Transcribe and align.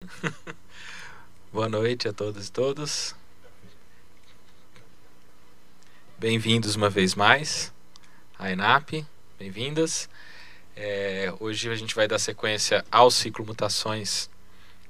Boa 1.52 1.68
noite 1.68 2.08
a 2.08 2.12
todos 2.12 2.48
e 2.48 2.52
todos. 2.52 3.14
Bem-vindos 6.18 6.76
uma 6.76 6.88
vez 6.88 7.14
mais 7.14 7.72
à 8.38 8.50
ENAP, 8.50 9.06
bem-vindas. 9.38 10.08
É, 10.76 11.32
hoje 11.40 11.70
a 11.70 11.74
gente 11.74 11.94
vai 11.94 12.06
dar 12.06 12.18
sequência 12.18 12.84
ao 12.90 13.10
ciclo 13.10 13.44
Mutações 13.44 14.30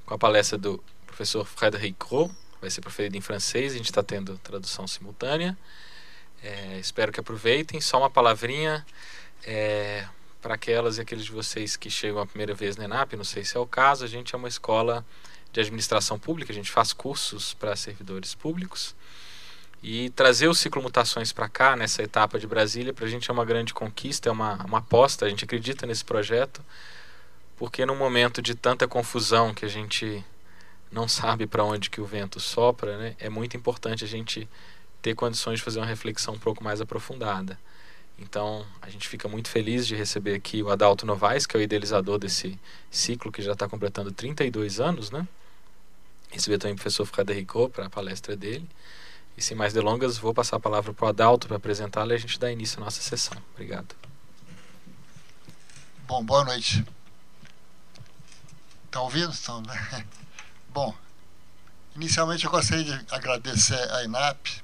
com 0.04 0.14
a 0.14 0.18
palestra 0.18 0.58
do 0.58 0.82
professor 1.06 1.44
Frédéric 1.44 1.96
Gros, 1.98 2.30
vai 2.60 2.70
ser 2.70 2.80
proferido 2.80 3.16
em 3.16 3.20
francês, 3.20 3.74
a 3.74 3.76
gente 3.76 3.86
está 3.86 4.02
tendo 4.02 4.38
tradução 4.38 4.86
simultânea. 4.86 5.56
É, 6.42 6.78
espero 6.78 7.10
que 7.10 7.20
aproveitem. 7.20 7.80
Só 7.80 7.98
uma 7.98 8.10
palavrinha 8.10 8.84
é, 9.44 10.06
para 10.46 10.54
aquelas 10.54 10.96
e 10.96 11.00
aqueles 11.00 11.24
de 11.24 11.32
vocês 11.32 11.74
que 11.74 11.90
chegam 11.90 12.20
a 12.20 12.26
primeira 12.26 12.54
vez 12.54 12.76
na 12.76 12.84
ENAP, 12.84 13.16
não 13.16 13.24
sei 13.24 13.44
se 13.44 13.56
é 13.56 13.60
o 13.60 13.66
caso, 13.66 14.04
a 14.04 14.06
gente 14.06 14.32
é 14.32 14.38
uma 14.38 14.46
escola 14.46 15.04
de 15.52 15.58
administração 15.58 16.20
pública, 16.20 16.52
a 16.52 16.54
gente 16.54 16.70
faz 16.70 16.92
cursos 16.92 17.52
para 17.52 17.74
servidores 17.74 18.32
públicos. 18.32 18.94
E 19.82 20.08
trazer 20.10 20.46
o 20.46 20.54
ciclo 20.54 20.80
Mutações 20.80 21.32
para 21.32 21.48
cá, 21.48 21.74
nessa 21.74 22.00
etapa 22.00 22.38
de 22.38 22.46
Brasília, 22.46 22.94
para 22.94 23.06
a 23.06 23.08
gente 23.08 23.28
é 23.28 23.32
uma 23.32 23.44
grande 23.44 23.74
conquista, 23.74 24.28
é 24.28 24.32
uma, 24.32 24.64
uma 24.64 24.78
aposta, 24.78 25.26
a 25.26 25.28
gente 25.28 25.42
acredita 25.42 25.84
nesse 25.84 26.04
projeto, 26.04 26.64
porque 27.56 27.84
num 27.84 27.96
momento 27.96 28.40
de 28.40 28.54
tanta 28.54 28.86
confusão 28.86 29.52
que 29.52 29.64
a 29.64 29.68
gente 29.68 30.24
não 30.92 31.08
sabe 31.08 31.48
para 31.48 31.64
onde 31.64 31.90
que 31.90 32.00
o 32.00 32.04
vento 32.04 32.38
sopra, 32.38 32.96
né, 32.96 33.16
é 33.18 33.28
muito 33.28 33.56
importante 33.56 34.04
a 34.04 34.08
gente 34.08 34.48
ter 35.02 35.16
condições 35.16 35.58
de 35.58 35.64
fazer 35.64 35.80
uma 35.80 35.86
reflexão 35.86 36.34
um 36.34 36.38
pouco 36.38 36.62
mais 36.62 36.80
aprofundada. 36.80 37.58
Então, 38.18 38.66
a 38.80 38.88
gente 38.88 39.08
fica 39.08 39.28
muito 39.28 39.50
feliz 39.50 39.86
de 39.86 39.94
receber 39.94 40.34
aqui 40.34 40.62
o 40.62 40.70
Adalto 40.70 41.04
Novaes, 41.04 41.46
que 41.46 41.56
é 41.56 41.60
o 41.60 41.62
idealizador 41.62 42.18
desse 42.18 42.58
ciclo 42.90 43.30
que 43.30 43.42
já 43.42 43.52
está 43.52 43.68
completando 43.68 44.10
32 44.10 44.80
anos, 44.80 45.10
né? 45.10 45.28
Receber 46.30 46.58
também 46.58 46.72
o 46.72 46.76
professor 46.76 47.04
Frederico 47.04 47.68
para 47.68 47.86
a 47.86 47.90
palestra 47.90 48.34
dele. 48.34 48.66
E 49.36 49.42
sem 49.42 49.56
mais 49.56 49.74
delongas, 49.74 50.16
vou 50.16 50.32
passar 50.32 50.56
a 50.56 50.60
palavra 50.60 50.94
para 50.94 51.04
o 51.04 51.08
Adalto 51.08 51.46
para 51.46 51.58
apresentá-lo 51.58 52.12
e 52.12 52.14
a 52.14 52.18
gente 52.18 52.38
dá 52.38 52.50
início 52.50 52.80
à 52.80 52.84
nossa 52.84 53.02
sessão. 53.02 53.36
Obrigado. 53.52 53.94
Bom, 56.06 56.24
boa 56.24 56.44
noite. 56.44 56.86
Estão 58.86 59.02
ouvindo? 59.02 59.30
Estão, 59.30 59.60
né? 59.60 60.06
Bom, 60.72 60.94
inicialmente 61.94 62.46
eu 62.46 62.50
gostaria 62.50 62.84
de 62.84 63.14
agradecer 63.14 63.78
a 63.92 64.04
INAP, 64.04 64.62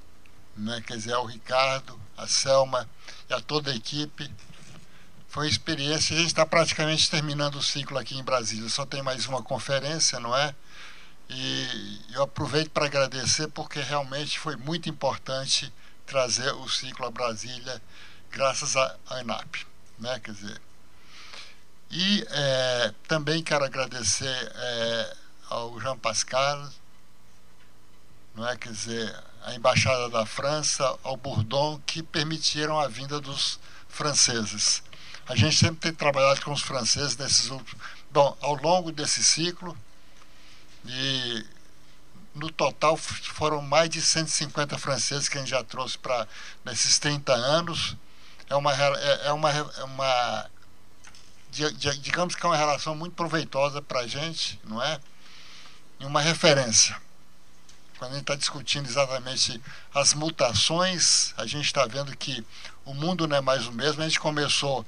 né, 0.56 0.82
quer 0.86 0.96
dizer, 0.96 1.12
ao 1.12 1.26
Ricardo, 1.26 1.98
a 2.16 2.26
Selma 2.26 2.88
e 3.28 3.34
a 3.34 3.40
toda 3.40 3.70
a 3.70 3.74
equipe. 3.74 4.30
Foi 5.28 5.44
uma 5.46 5.50
experiência, 5.50 6.14
a 6.14 6.18
gente 6.18 6.28
está 6.28 6.44
praticamente 6.44 7.10
terminando 7.10 7.56
o 7.56 7.62
ciclo 7.62 7.98
aqui 7.98 8.18
em 8.18 8.22
Brasília, 8.22 8.68
só 8.68 8.84
tem 8.84 9.02
mais 9.02 9.26
uma 9.26 9.42
conferência, 9.42 10.20
não 10.20 10.36
é? 10.36 10.54
E 11.30 12.00
eu 12.12 12.22
aproveito 12.24 12.70
para 12.70 12.84
agradecer 12.84 13.48
porque 13.48 13.80
realmente 13.80 14.38
foi 14.38 14.56
muito 14.56 14.90
importante 14.90 15.72
trazer 16.04 16.52
o 16.52 16.68
ciclo 16.68 17.06
a 17.06 17.10
Brasília, 17.10 17.80
graças 18.30 18.76
à 18.76 18.96
ANAP. 19.08 19.66
Né? 19.98 20.20
Quer 20.20 20.32
dizer, 20.32 20.60
e 21.90 22.26
é, 22.30 22.94
também 23.08 23.42
quero 23.42 23.64
agradecer 23.64 24.52
é, 24.54 25.16
ao 25.48 25.80
Jean 25.80 25.96
Pascal, 25.96 26.68
não 28.34 28.48
é? 28.48 28.56
quer 28.56 28.72
dizer, 28.72 29.24
a 29.44 29.54
Embaixada 29.54 30.08
da 30.08 30.24
França, 30.24 30.96
ao 31.02 31.16
Bourdon, 31.16 31.80
que 31.86 32.02
permitiram 32.02 32.78
a 32.78 32.88
vinda 32.88 33.20
dos 33.20 33.58
franceses. 33.88 34.82
A 35.26 35.36
gente 35.36 35.56
sempre 35.56 35.76
tem 35.76 35.92
trabalhado 35.92 36.40
com 36.42 36.52
os 36.52 36.62
franceses 36.62 37.16
nesses 37.16 37.50
últimos. 37.50 37.82
Bom, 38.10 38.36
ao 38.40 38.54
longo 38.54 38.92
desse 38.92 39.22
ciclo, 39.22 39.76
e 40.86 41.46
no 42.34 42.50
total 42.50 42.96
foram 42.96 43.60
mais 43.62 43.90
de 43.90 44.00
150 44.00 44.78
franceses 44.78 45.28
que 45.28 45.36
a 45.36 45.40
gente 45.40 45.50
já 45.50 45.62
trouxe 45.62 45.98
para 45.98 46.26
nesses 46.64 46.98
30 46.98 47.32
anos. 47.32 47.96
É 48.48 48.56
uma, 48.56 48.72
é, 48.72 49.26
é 49.26 49.32
uma, 49.32 49.50
é 49.50 49.84
uma 49.84 50.50
digamos 51.50 52.34
que 52.34 52.44
é 52.44 52.48
uma 52.48 52.56
relação 52.56 52.94
muito 52.94 53.14
proveitosa 53.14 53.82
para 53.82 54.00
a 54.00 54.06
gente, 54.06 54.58
não 54.64 54.82
é? 54.82 54.98
E 56.00 56.06
uma 56.06 56.20
referência. 56.20 56.96
Quando 58.02 58.14
a 58.14 58.14
gente 58.14 58.22
está 58.22 58.34
discutindo 58.34 58.88
exatamente 58.88 59.62
as 59.94 60.12
mutações, 60.12 61.32
a 61.36 61.46
gente 61.46 61.66
está 61.66 61.86
vendo 61.86 62.16
que 62.16 62.44
o 62.84 62.92
mundo 62.92 63.28
não 63.28 63.36
é 63.36 63.40
mais 63.40 63.68
o 63.68 63.72
mesmo. 63.72 64.02
A 64.02 64.08
gente 64.08 64.18
começou 64.18 64.84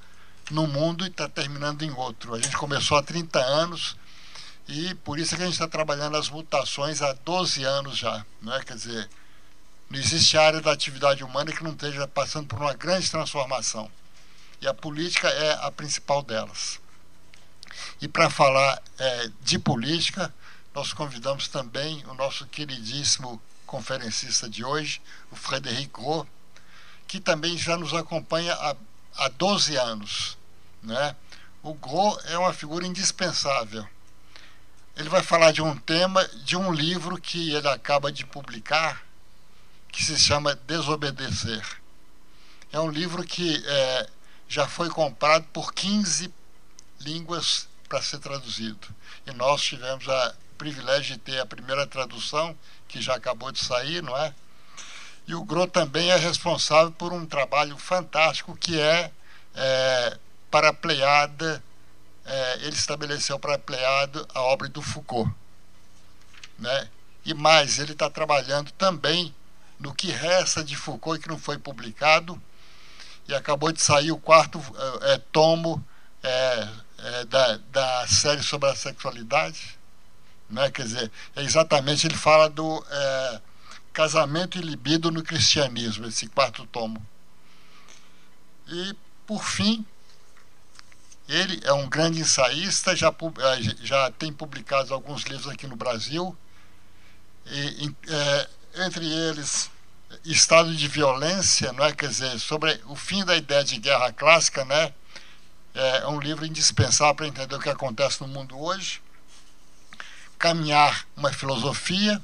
num 0.50 0.66
mundo 0.66 1.04
e 1.04 1.08
está 1.08 1.28
terminando 1.28 1.82
em 1.82 1.92
outro. 1.92 2.34
A 2.34 2.41
gente 2.41 2.56
começou 2.56 2.98
há 2.98 3.04
30 3.04 3.38
anos 3.38 3.97
e 4.66 4.97
por 4.97 5.20
isso 5.20 5.32
é 5.32 5.36
que 5.36 5.42
a 5.44 5.47
gente 5.47 5.54
está 5.54 5.69
trabalhando 5.69 6.16
as 6.16 6.28
mutações 6.28 7.03
há 7.03 7.12
12 7.12 7.62
anos 7.62 7.97
já. 7.97 8.26
Né? 8.42 8.60
Quer 8.66 8.74
dizer, 8.74 9.08
não 9.88 10.00
existe 10.00 10.36
área 10.36 10.60
da 10.60 10.72
atividade 10.72 11.22
humana 11.22 11.53
que 11.53 11.62
não 11.62 11.70
esteja 11.70 12.08
passando 12.08 12.48
por 12.48 12.58
uma 12.58 12.74
grande 12.74 13.08
transformação. 13.08 13.88
E 14.60 14.66
a 14.66 14.74
política 14.74 15.28
é 15.28 15.53
a 15.64 15.70
principal 15.70 16.20
delas. 16.20 16.80
E 18.03 18.08
para 18.08 18.28
falar 18.28 18.82
é, 18.98 19.30
de 19.41 19.56
política, 19.56 20.34
nós 20.74 20.92
convidamos 20.92 21.48
também 21.48 22.04
o 22.06 22.14
nosso 22.14 22.46
queridíssimo 22.46 23.40
conferencista 23.66 24.48
de 24.48 24.64
hoje, 24.64 25.00
o 25.30 25.36
Frederic 25.36 25.90
Gros, 25.92 26.26
que 27.06 27.20
também 27.20 27.56
já 27.56 27.76
nos 27.76 27.94
acompanha 27.94 28.52
há, 28.54 28.76
há 29.16 29.28
12 29.28 29.76
anos. 29.76 30.36
Né? 30.82 31.14
O 31.62 31.74
Gros 31.74 32.18
é 32.26 32.36
uma 32.36 32.52
figura 32.52 32.86
indispensável 32.86 33.86
ele 34.96 35.08
vai 35.08 35.22
falar 35.22 35.50
de 35.50 35.60
um 35.60 35.76
tema 35.76 36.26
de 36.44 36.56
um 36.56 36.72
livro 36.72 37.20
que 37.20 37.52
ele 37.52 37.68
acaba 37.68 38.12
de 38.12 38.24
publicar, 38.24 39.04
que 39.91 40.04
se 40.04 40.16
chama 40.18 40.54
Desobedecer. 40.54 41.66
É 42.72 42.78
um 42.78 42.91
livro 42.91 43.24
que 43.24 43.62
é, 43.66 44.08
já 44.48 44.68
foi 44.68 44.88
comprado 44.88 45.44
por 45.52 45.72
15 45.72 46.32
línguas 47.00 47.68
para 47.88 48.02
ser 48.02 48.18
traduzido. 48.18 48.86
E 49.26 49.32
nós 49.32 49.62
tivemos 49.62 50.06
o 50.06 50.32
privilégio 50.59 51.15
de 51.15 51.20
ter 51.20 51.41
a 51.41 51.47
primeira 51.47 51.87
tradução, 51.87 52.56
que 52.88 53.00
já 53.00 53.15
acabou 53.15 53.53
de 53.53 53.62
sair, 53.62 54.03
não 54.03 54.16
é? 54.16 54.34
E 55.26 55.34
o 55.34 55.44
Gro 55.44 55.66
também 55.66 56.10
é 56.10 56.16
responsável 56.16 56.92
por 56.92 57.12
um 57.12 57.25
trabalho 57.25 57.76
fantástico 57.78 58.56
que 58.56 58.78
é, 58.78 59.10
é 59.54 60.19
para 60.50 60.69
a 60.69 60.75
Pleiada 60.75 61.62
é, 62.25 62.54
ele 62.62 62.75
estabeleceu 62.75 63.38
para 63.38 63.54
a 63.54 63.59
Pleiado 63.59 64.26
a 64.34 64.41
obra 64.41 64.69
do 64.69 64.81
Foucault. 64.81 65.31
Né? 66.59 66.88
E 67.25 67.34
mais, 67.34 67.78
ele 67.78 67.92
está 67.92 68.09
trabalhando 68.09 68.71
também 68.72 69.34
no 69.78 69.94
que 69.94 70.10
resta 70.10 70.65
de 70.65 70.76
Foucault 70.76 71.22
que 71.22 71.28
não 71.28 71.38
foi 71.38 71.59
publicado, 71.59 72.41
e 73.26 73.34
acabou 73.34 73.72
de 73.72 73.81
sair 73.81 74.12
o 74.12 74.19
quarto 74.19 74.60
é, 75.03 75.19
tomo 75.32 75.84
é, 76.22 76.69
é, 76.98 77.25
da, 77.25 77.56
da 77.71 78.06
série 78.06 78.42
sobre 78.42 78.69
a 78.69 78.76
sexualidade. 78.76 79.78
Né? 80.49 80.71
Quer 80.71 80.84
dizer, 80.84 81.10
é 81.37 81.43
exatamente 81.43 82.06
ele 82.06 82.16
fala 82.16 82.49
do 82.49 82.84
é, 82.88 83.41
casamento 83.93 84.59
e 84.59 84.60
libido 84.60 85.10
no 85.10 85.22
cristianismo, 85.22 86.06
esse 86.06 86.27
quarto 86.28 86.66
tomo. 86.66 87.05
E, 88.66 88.94
por 89.27 89.44
fim, 89.44 89.84
ele 91.28 91.60
é 91.65 91.72
um 91.72 91.88
grande 91.88 92.21
ensaísta, 92.21 92.94
já, 92.94 93.09
eh, 93.09 93.77
já 93.83 94.10
tem 94.10 94.33
publicado 94.33 94.93
alguns 94.93 95.22
livros 95.22 95.49
aqui 95.49 95.66
no 95.66 95.77
Brasil, 95.77 96.37
e, 97.47 97.94
é, 98.09 98.49
entre 98.87 99.06
eles 99.06 99.71
Estado 100.25 100.75
de 100.75 100.88
Violência, 100.88 101.72
não 101.72 101.84
é? 101.84 101.93
quer 101.93 102.09
dizer, 102.09 102.38
sobre 102.38 102.81
o 102.87 102.94
fim 102.97 103.25
da 103.25 103.37
ideia 103.37 103.65
de 103.65 103.78
guerra 103.78 104.12
clássica, 104.12 104.65
né? 104.65 104.93
é 105.75 106.06
um 106.06 106.21
livro 106.21 106.47
indispensável 106.47 107.15
para 107.15 107.27
entender 107.27 107.54
o 107.54 107.60
que 107.60 107.69
acontece 107.69 108.21
no 108.21 108.28
mundo 108.28 108.59
hoje. 108.59 109.03
Caminhar 110.39 111.06
uma 111.17 111.33
filosofia, 111.33 112.21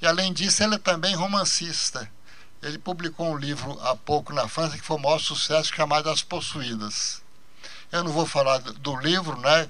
e 0.00 0.06
além 0.06 0.32
disso, 0.32 0.62
ele 0.62 0.76
é 0.76 0.78
também 0.78 1.14
romancista. 1.14 2.10
Ele 2.62 2.78
publicou 2.78 3.32
um 3.32 3.36
livro 3.36 3.78
há 3.82 3.94
pouco 3.94 4.32
na 4.32 4.48
França 4.48 4.76
que 4.76 4.84
foi 4.84 4.96
o 4.96 5.00
maior 5.00 5.18
sucesso, 5.18 5.74
chamado 5.74 6.08
As 6.08 6.22
Possuídas. 6.22 7.22
Eu 7.92 8.04
não 8.04 8.12
vou 8.12 8.26
falar 8.26 8.58
do 8.58 8.96
livro, 8.96 9.38
né? 9.38 9.68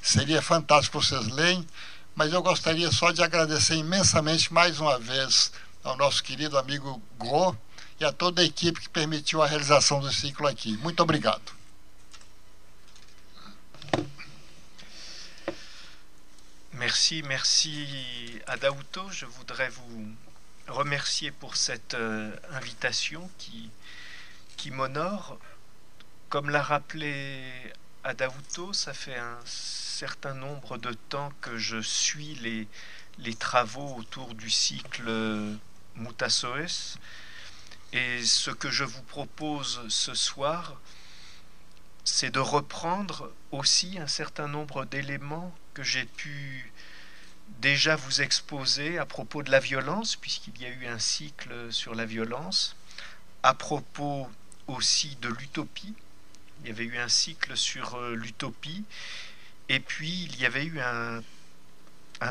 Seria 0.00 0.42
fantástico 0.42 1.02
vocês 1.02 1.26
lerem, 1.28 1.66
mas 2.14 2.32
eu 2.32 2.42
gostaria 2.42 2.90
só 2.92 3.10
de 3.10 3.22
agradecer 3.22 3.74
imensamente 3.74 4.52
mais 4.52 4.78
uma 4.78 4.98
vez 4.98 5.50
ao 5.82 5.96
nosso 5.96 6.22
querido 6.22 6.58
amigo 6.58 7.02
Go 7.18 7.56
e 7.98 8.04
a 8.04 8.12
toda 8.12 8.42
a 8.42 8.44
equipe 8.44 8.80
que 8.80 8.88
permitiu 8.88 9.42
a 9.42 9.46
realização 9.46 10.00
do 10.00 10.12
ciclo 10.12 10.46
aqui. 10.46 10.76
Muito 10.78 11.02
obrigado. 11.02 11.55
Merci, 16.78 17.22
merci 17.22 18.38
Adauto. 18.46 19.08
Je 19.10 19.24
voudrais 19.24 19.70
vous 19.70 20.14
remercier 20.68 21.30
pour 21.30 21.56
cette 21.56 21.94
euh, 21.94 22.36
invitation 22.50 23.30
qui, 23.38 23.70
qui 24.58 24.70
m'honore. 24.70 25.38
Comme 26.28 26.50
l'a 26.50 26.62
rappelé 26.62 27.42
Adauto, 28.04 28.74
ça 28.74 28.92
fait 28.92 29.16
un 29.16 29.38
certain 29.46 30.34
nombre 30.34 30.76
de 30.76 30.92
temps 30.92 31.32
que 31.40 31.56
je 31.56 31.80
suis 31.80 32.34
les, 32.34 32.68
les 33.20 33.34
travaux 33.34 33.94
autour 33.96 34.34
du 34.34 34.50
cycle 34.50 35.56
Mutasoes. 35.94 36.98
Et 37.94 38.22
ce 38.22 38.50
que 38.50 38.68
je 38.68 38.84
vous 38.84 39.02
propose 39.02 39.80
ce 39.88 40.12
soir, 40.12 40.78
c'est 42.04 42.30
de 42.30 42.40
reprendre 42.40 43.32
aussi 43.50 43.98
un 43.98 44.08
certain 44.08 44.46
nombre 44.46 44.84
d'éléments 44.84 45.56
que 45.76 45.82
j'ai 45.82 46.06
pu 46.06 46.72
déjà 47.60 47.96
vous 47.96 48.22
exposer 48.22 48.96
à 48.96 49.04
propos 49.04 49.42
de 49.42 49.50
la 49.50 49.60
violence, 49.60 50.16
puisqu'il 50.16 50.58
y 50.58 50.64
a 50.64 50.70
eu 50.70 50.86
un 50.86 50.98
cycle 50.98 51.70
sur 51.70 51.94
la 51.94 52.06
violence, 52.06 52.76
à 53.42 53.52
propos 53.52 54.26
aussi 54.68 55.18
de 55.20 55.28
l'utopie. 55.28 55.92
Il 56.62 56.68
y 56.68 56.70
avait 56.70 56.84
eu 56.84 56.96
un 56.96 57.10
cycle 57.10 57.58
sur 57.58 57.96
euh, 57.96 58.14
l'utopie, 58.14 58.84
et 59.68 59.78
puis 59.78 60.24
il 60.24 60.40
y 60.40 60.46
avait 60.46 60.64
eu 60.64 60.80
un, 60.80 61.22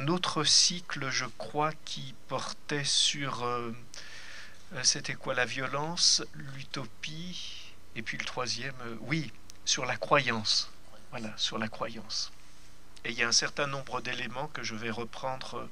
autre 0.08 0.44
cycle, 0.44 1.12
je 1.12 1.26
crois, 1.38 1.72
qui 1.86 2.16
portait 2.28 2.84
sur... 2.84 3.44
Euh, 3.44 3.72
euh, 4.74 4.82
c'était 4.82 5.14
quoi 5.14 5.36
la 5.36 5.46
violence, 5.46 6.24
l'utopie, 6.34 7.74
et 7.96 8.02
puis 8.02 8.18
le 8.18 8.26
troisième, 8.26 8.74
oui, 9.02 9.32
sur 9.66 9.86
la 9.86 9.98
croyance. 9.98 10.72
Voilà, 11.12 11.32
sur 11.38 11.60
la 11.60 11.68
croyance. 11.68 12.32
Et 13.06 13.12
il 13.12 13.18
y 13.20 13.24
a 13.24 13.28
un 13.28 13.32
certain 13.32 13.68
nombre 13.68 14.02
d'éléments 14.02 14.48
que 14.48 14.64
je 14.64 14.74
vais 14.74 14.90
reprendre 14.90 15.60
euh, 15.60 15.70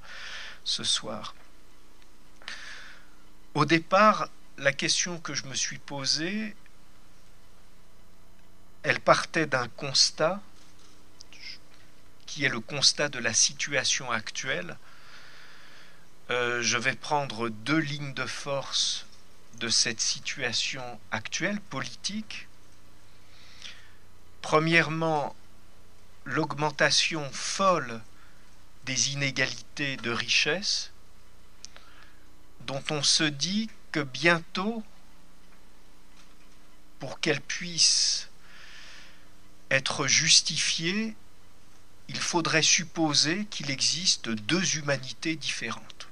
ce 0.63 0.83
soir. 0.83 1.33
Au 3.56 3.65
départ, 3.65 4.30
la 4.59 4.71
question 4.71 5.19
que 5.19 5.33
je 5.33 5.45
me 5.45 5.56
suis 5.56 5.80
posée, 5.80 6.56
elle 8.83 9.00
partait 9.00 9.47
d'un 9.47 9.68
constat 9.68 10.41
qui 12.27 12.45
est 12.45 12.50
le 12.50 12.59
constat 12.59 13.09
de 13.09 13.18
la 13.18 13.33
situation 13.33 14.12
actuelle. 14.12 14.77
Euh, 16.30 16.62
je 16.62 16.77
vais 16.77 16.95
prendre 16.95 17.50
deux 17.50 17.80
lignes 17.80 18.13
de 18.13 18.25
force 18.27 19.07
de 19.56 19.69
cette 19.69 20.01
situation 20.01 21.00
actuelle 21.09 21.59
politique. 21.62 22.47
Premièrement, 24.44 25.35
l'augmentation 26.25 27.30
folle 27.31 28.02
des 28.86 29.12
inégalités 29.12 29.98
de 29.98 30.12
richesse, 30.12 30.92
dont 32.62 32.84
on 32.90 33.04
se 33.04 33.24
dit 33.24 33.70
que 33.92 34.02
bientôt, 34.02 34.84
pour 37.00 37.20
qu'elles 37.20 37.42
puissent 37.42 38.30
être 39.70 40.08
justifiées, 40.08 41.16
il 42.08 42.20
faudrait 42.20 42.62
supposer 42.62 43.46
qu'il 43.46 43.72
existe 43.72 44.30
deux 44.30 44.78
humanités 44.78 45.36
différentes. 45.36 46.08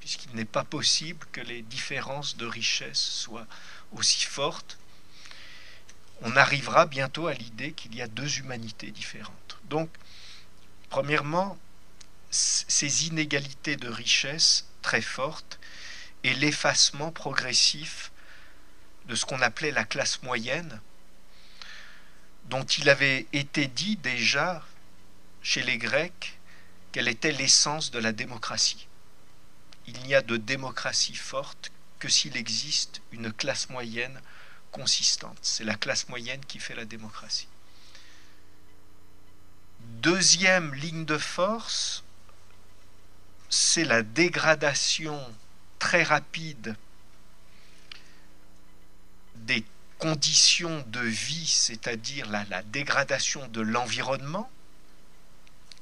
Puisqu'il 0.00 0.34
n'est 0.34 0.44
pas 0.44 0.64
possible 0.64 1.26
que 1.32 1.40
les 1.40 1.62
différences 1.62 2.36
de 2.36 2.46
richesse 2.46 2.98
soient 2.98 3.46
aussi 3.92 4.24
fortes 4.24 4.78
on 6.22 6.36
arrivera 6.36 6.86
bientôt 6.86 7.26
à 7.26 7.34
l'idée 7.34 7.72
qu'il 7.72 7.94
y 7.94 8.02
a 8.02 8.08
deux 8.08 8.38
humanités 8.38 8.90
différentes. 8.90 9.58
Donc, 9.64 9.90
premièrement, 10.90 11.58
ces 12.30 13.06
inégalités 13.06 13.76
de 13.76 13.88
richesse 13.88 14.66
très 14.82 15.00
fortes 15.00 15.58
et 16.24 16.34
l'effacement 16.34 17.12
progressif 17.12 18.10
de 19.06 19.14
ce 19.14 19.24
qu'on 19.24 19.40
appelait 19.40 19.70
la 19.70 19.84
classe 19.84 20.22
moyenne, 20.22 20.80
dont 22.46 22.64
il 22.64 22.88
avait 22.88 23.26
été 23.32 23.66
dit 23.66 23.96
déjà 23.96 24.64
chez 25.42 25.62
les 25.62 25.78
Grecs 25.78 26.38
qu'elle 26.92 27.08
était 27.08 27.32
l'essence 27.32 27.90
de 27.90 27.98
la 27.98 28.12
démocratie. 28.12 28.88
Il 29.86 29.98
n'y 30.02 30.14
a 30.14 30.20
de 30.20 30.36
démocratie 30.36 31.14
forte 31.14 31.70
que 31.98 32.08
s'il 32.08 32.36
existe 32.36 33.00
une 33.12 33.32
classe 33.32 33.70
moyenne 33.70 34.20
consistante. 34.70 35.38
C'est 35.42 35.64
la 35.64 35.74
classe 35.74 36.08
moyenne 36.08 36.44
qui 36.46 36.58
fait 36.58 36.74
la 36.74 36.84
démocratie. 36.84 37.48
Deuxième 39.80 40.74
ligne 40.74 41.04
de 41.04 41.18
force, 41.18 42.04
c'est 43.48 43.84
la 43.84 44.02
dégradation 44.02 45.20
très 45.78 46.02
rapide 46.02 46.76
des 49.36 49.64
conditions 49.98 50.84
de 50.88 51.00
vie, 51.00 51.46
c'est-à-dire 51.46 52.28
la, 52.30 52.62
dégradation 52.64 53.46
de 53.48 53.60
l'environnement, 53.60 54.50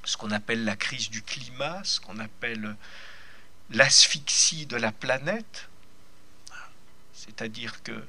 ce 0.04 0.16
qu'on 0.16 0.30
appelle 0.30 0.64
la 0.64 0.76
crise 0.76 1.10
du 1.10 1.22
climat, 1.22 1.82
ce 1.84 2.00
qu'on 2.00 2.18
appelle 2.18 2.76
l'asphyxie 3.70 4.66
de 4.66 4.76
la 4.76 4.92
planète, 4.92 5.68
c'est-à-dire 7.12 7.82
que 7.82 8.06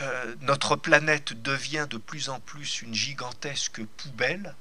euh, 0.00 0.34
notre 0.40 0.76
planète 0.76 1.40
devient 1.42 1.86
de 1.88 1.98
plus 1.98 2.28
en 2.28 2.40
plus 2.40 2.82
une 2.82 2.94
gigantesque 2.94 3.84
poubelle 3.84 4.54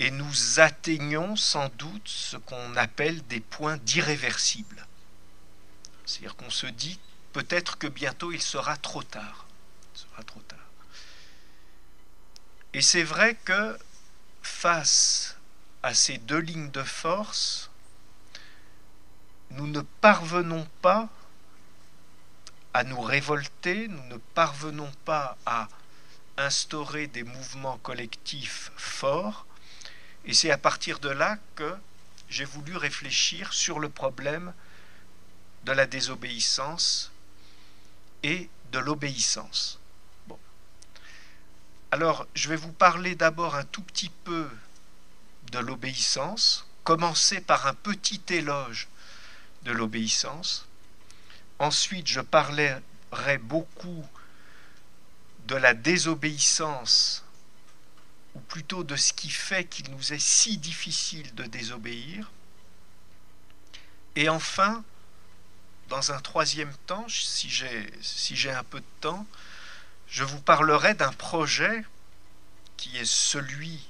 et 0.00 0.10
nous 0.10 0.60
atteignons 0.60 1.36
sans 1.36 1.68
doute 1.70 2.08
ce 2.08 2.36
qu'on 2.36 2.76
appelle 2.76 3.24
des 3.26 3.40
points 3.40 3.76
d'irréversible. 3.78 4.86
C'est-à-dire 6.04 6.36
qu'on 6.36 6.50
se 6.50 6.66
dit 6.66 6.98
peut-être 7.32 7.78
que 7.78 7.86
bientôt 7.86 8.32
il 8.32 8.42
sera 8.42 8.76
trop 8.76 9.02
tard. 9.02 9.46
Il 9.94 10.00
sera 10.00 10.22
trop 10.22 10.40
tard. 10.40 10.58
Et 12.72 12.82
c'est 12.82 13.02
vrai 13.02 13.34
que 13.44 13.78
face 14.42 15.36
à 15.82 15.94
ces 15.94 16.18
deux 16.18 16.38
lignes 16.38 16.70
de 16.70 16.82
force, 16.82 17.70
nous 19.50 19.66
ne 19.66 19.80
parvenons 20.00 20.66
pas 20.82 21.08
à 22.74 22.84
nous 22.84 23.00
révolter, 23.00 23.88
nous 23.88 24.04
ne 24.04 24.18
parvenons 24.34 24.90
pas 25.04 25.36
à 25.46 25.68
instaurer 26.36 27.06
des 27.06 27.24
mouvements 27.24 27.78
collectifs 27.78 28.70
forts, 28.76 29.46
et 30.24 30.34
c'est 30.34 30.50
à 30.50 30.58
partir 30.58 30.98
de 30.98 31.08
là 31.08 31.38
que 31.56 31.74
j'ai 32.28 32.44
voulu 32.44 32.76
réfléchir 32.76 33.52
sur 33.52 33.78
le 33.78 33.88
problème 33.88 34.52
de 35.64 35.72
la 35.72 35.86
désobéissance 35.86 37.10
et 38.22 38.48
de 38.72 38.78
l'obéissance. 38.78 39.78
Alors, 41.90 42.26
je 42.34 42.50
vais 42.50 42.56
vous 42.56 42.72
parler 42.72 43.14
d'abord 43.14 43.54
un 43.54 43.64
tout 43.64 43.82
petit 43.82 44.10
peu 44.24 44.50
de 45.52 45.58
l'obéissance, 45.58 46.66
commencer 46.84 47.40
par 47.40 47.66
un 47.66 47.72
petit 47.72 48.20
éloge 48.28 48.88
de 49.62 49.72
l'obéissance, 49.72 50.67
Ensuite, 51.58 52.06
je 52.06 52.20
parlerai 52.20 53.38
beaucoup 53.40 54.06
de 55.46 55.56
la 55.56 55.74
désobéissance, 55.74 57.24
ou 58.34 58.40
plutôt 58.40 58.84
de 58.84 58.94
ce 58.96 59.12
qui 59.12 59.30
fait 59.30 59.64
qu'il 59.64 59.90
nous 59.90 60.12
est 60.12 60.20
si 60.20 60.58
difficile 60.58 61.34
de 61.34 61.44
désobéir. 61.44 62.30
Et 64.14 64.28
enfin, 64.28 64.84
dans 65.88 66.12
un 66.12 66.20
troisième 66.20 66.72
temps, 66.86 67.06
si 67.08 67.48
j'ai 67.48 68.50
un 68.50 68.64
peu 68.64 68.80
de 68.80 68.86
temps, 69.00 69.26
je 70.06 70.22
vous 70.24 70.40
parlerai 70.40 70.94
d'un 70.94 71.12
projet 71.12 71.84
qui 72.76 72.96
est 72.98 73.08
celui 73.08 73.88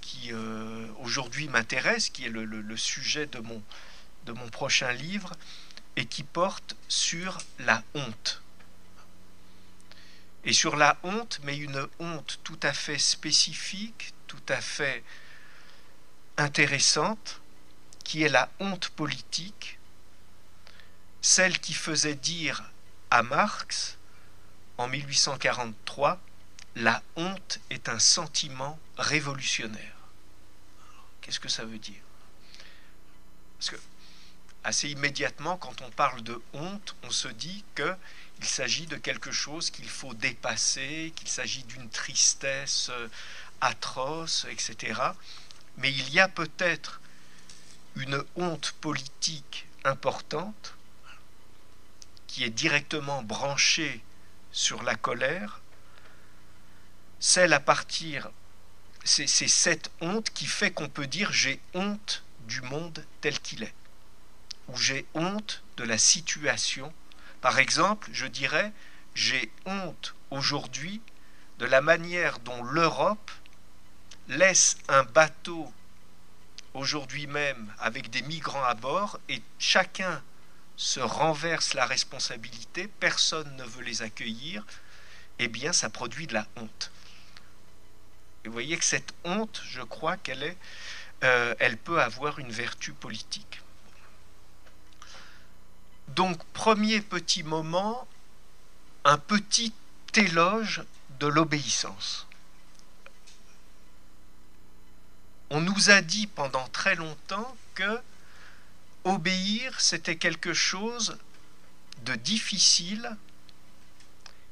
qui 0.00 0.32
euh, 0.32 0.86
aujourd'hui 0.98 1.48
m'intéresse, 1.48 2.08
qui 2.08 2.24
est 2.24 2.28
le, 2.28 2.76
sujet 2.76 3.26
de 3.26 3.40
mon 4.32 4.48
prochain 4.50 4.92
livre, 4.92 5.32
et 5.96 6.06
qui 6.06 6.22
porte 6.22 6.76
sur 6.88 7.38
la 7.58 7.82
honte. 7.94 8.42
Et 10.44 10.52
sur 10.52 10.76
la 10.76 10.98
honte, 11.02 11.40
mais 11.44 11.56
une 11.56 11.88
honte 11.98 12.40
tout 12.44 12.58
à 12.62 12.72
fait 12.72 12.98
spécifique, 12.98 14.12
tout 14.26 14.42
à 14.48 14.60
fait 14.60 15.02
intéressante, 16.36 17.40
qui 18.04 18.22
est 18.22 18.28
la 18.28 18.50
honte 18.60 18.88
politique, 18.90 19.78
celle 21.22 21.58
qui 21.58 21.72
faisait 21.72 22.14
dire 22.14 22.62
à 23.10 23.22
Marx 23.22 23.96
en 24.76 24.88
1843, 24.88 26.20
la 26.76 27.02
honte 27.16 27.60
est 27.70 27.88
un 27.88 27.98
sentiment 27.98 28.78
révolutionnaire. 28.98 29.94
Qu'est-ce 31.20 31.40
que 31.40 31.48
ça 31.48 31.64
veut 31.64 31.78
dire? 31.78 32.02
Parce 33.58 33.70
que 33.70 33.76
assez 34.64 34.88
immédiatement, 34.88 35.56
quand 35.56 35.82
on 35.82 35.90
parle 35.90 36.22
de 36.22 36.40
honte, 36.54 36.96
on 37.04 37.10
se 37.10 37.28
dit 37.28 37.64
qu'il 37.76 38.46
s'agit 38.46 38.86
de 38.86 38.96
quelque 38.96 39.30
chose 39.30 39.70
qu'il 39.70 39.88
faut 39.88 40.14
dépasser, 40.14 41.12
qu'il 41.16 41.28
s'agit 41.28 41.64
d'une 41.64 41.88
tristesse 41.90 42.88
euh, 42.90 43.08
atroce, 43.60 44.46
etc. 44.50 45.00
Mais 45.76 45.92
il 45.92 46.10
y 46.10 46.18
a 46.18 46.28
peut-être 46.28 47.00
une 47.96 48.24
honte 48.36 48.72
politique 48.80 49.66
importante 49.84 50.74
qui 52.26 52.42
est 52.42 52.50
directement 52.50 53.22
branchée 53.22 54.02
sur 54.50 54.82
la 54.82 54.94
colère, 54.94 55.60
celle 57.20 57.52
à 57.52 57.60
partir, 57.60 58.30
c'est 59.04 59.26
cette 59.26 59.90
honte 60.00 60.30
qui 60.30 60.46
fait 60.46 60.70
qu'on 60.70 60.88
peut 60.88 61.06
dire 61.06 61.32
j'ai 61.32 61.60
honte 61.74 62.22
du 62.46 62.60
monde 62.62 63.04
tel 63.20 63.38
qu'il 63.40 63.62
est, 63.62 63.74
ou 64.68 64.76
j'ai 64.76 65.06
honte 65.14 65.62
de 65.76 65.84
la 65.84 65.98
situation. 65.98 66.92
Par 67.40 67.58
exemple, 67.58 68.08
je 68.12 68.26
dirais 68.26 68.72
j'ai 69.14 69.50
honte 69.64 70.14
aujourd'hui 70.30 71.00
de 71.58 71.66
la 71.66 71.80
manière 71.80 72.40
dont 72.40 72.62
l'Europe 72.64 73.30
laisse 74.28 74.76
un 74.88 75.04
bateau 75.04 75.72
aujourd'hui 76.72 77.26
même 77.26 77.72
avec 77.78 78.10
des 78.10 78.22
migrants 78.22 78.64
à 78.64 78.74
bord 78.74 79.20
et 79.28 79.40
chacun 79.58 80.22
se 80.76 80.98
renverse 80.98 81.74
la 81.74 81.86
responsabilité, 81.86 82.88
personne 82.88 83.54
ne 83.56 83.64
veut 83.64 83.84
les 83.84 84.02
accueillir, 84.02 84.64
eh 85.38 85.46
bien 85.46 85.72
ça 85.72 85.88
produit 85.88 86.26
de 86.26 86.34
la 86.34 86.46
honte. 86.56 86.90
Et 88.44 88.48
vous 88.48 88.52
voyez 88.52 88.76
que 88.76 88.84
cette 88.84 89.14
honte, 89.24 89.62
je 89.64 89.82
crois 89.82 90.16
qu'elle 90.16 90.42
est, 90.42 90.56
euh, 91.22 91.54
elle 91.60 91.76
peut 91.76 92.02
avoir 92.02 92.40
une 92.40 92.50
vertu 92.50 92.92
politique. 92.92 93.60
Donc 96.08 96.42
premier 96.52 97.00
petit 97.00 97.42
moment, 97.42 98.06
un 99.04 99.18
petit 99.18 99.72
éloge 100.14 100.82
de 101.20 101.26
l'obéissance. 101.26 102.26
On 105.50 105.60
nous 105.60 105.90
a 105.90 106.00
dit 106.00 106.26
pendant 106.26 106.66
très 106.68 106.94
longtemps 106.94 107.56
que 107.74 108.00
obéir, 109.04 109.80
c'était 109.80 110.16
quelque 110.16 110.54
chose 110.54 111.18
de 112.04 112.14
difficile, 112.14 113.16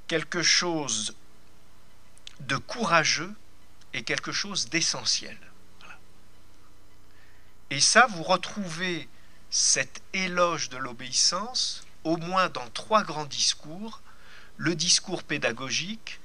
quelque 0.08 0.42
chose 0.42 1.14
de 2.40 2.56
courageux 2.56 3.34
et 3.94 4.02
quelque 4.02 4.32
chose 4.32 4.68
d'essentiel. 4.68 5.38
Et 7.70 7.80
ça, 7.80 8.06
vous 8.06 8.22
retrouvez 8.22 9.08
cet 9.52 10.02
éloge 10.14 10.70
de 10.70 10.78
l'obéissance 10.78 11.84
au 12.04 12.16
moins 12.16 12.48
dans 12.48 12.68
trois 12.70 13.04
grands 13.04 13.26
discours, 13.26 14.00
le 14.56 14.74
discours 14.74 15.22
pédagogique, 15.22 16.20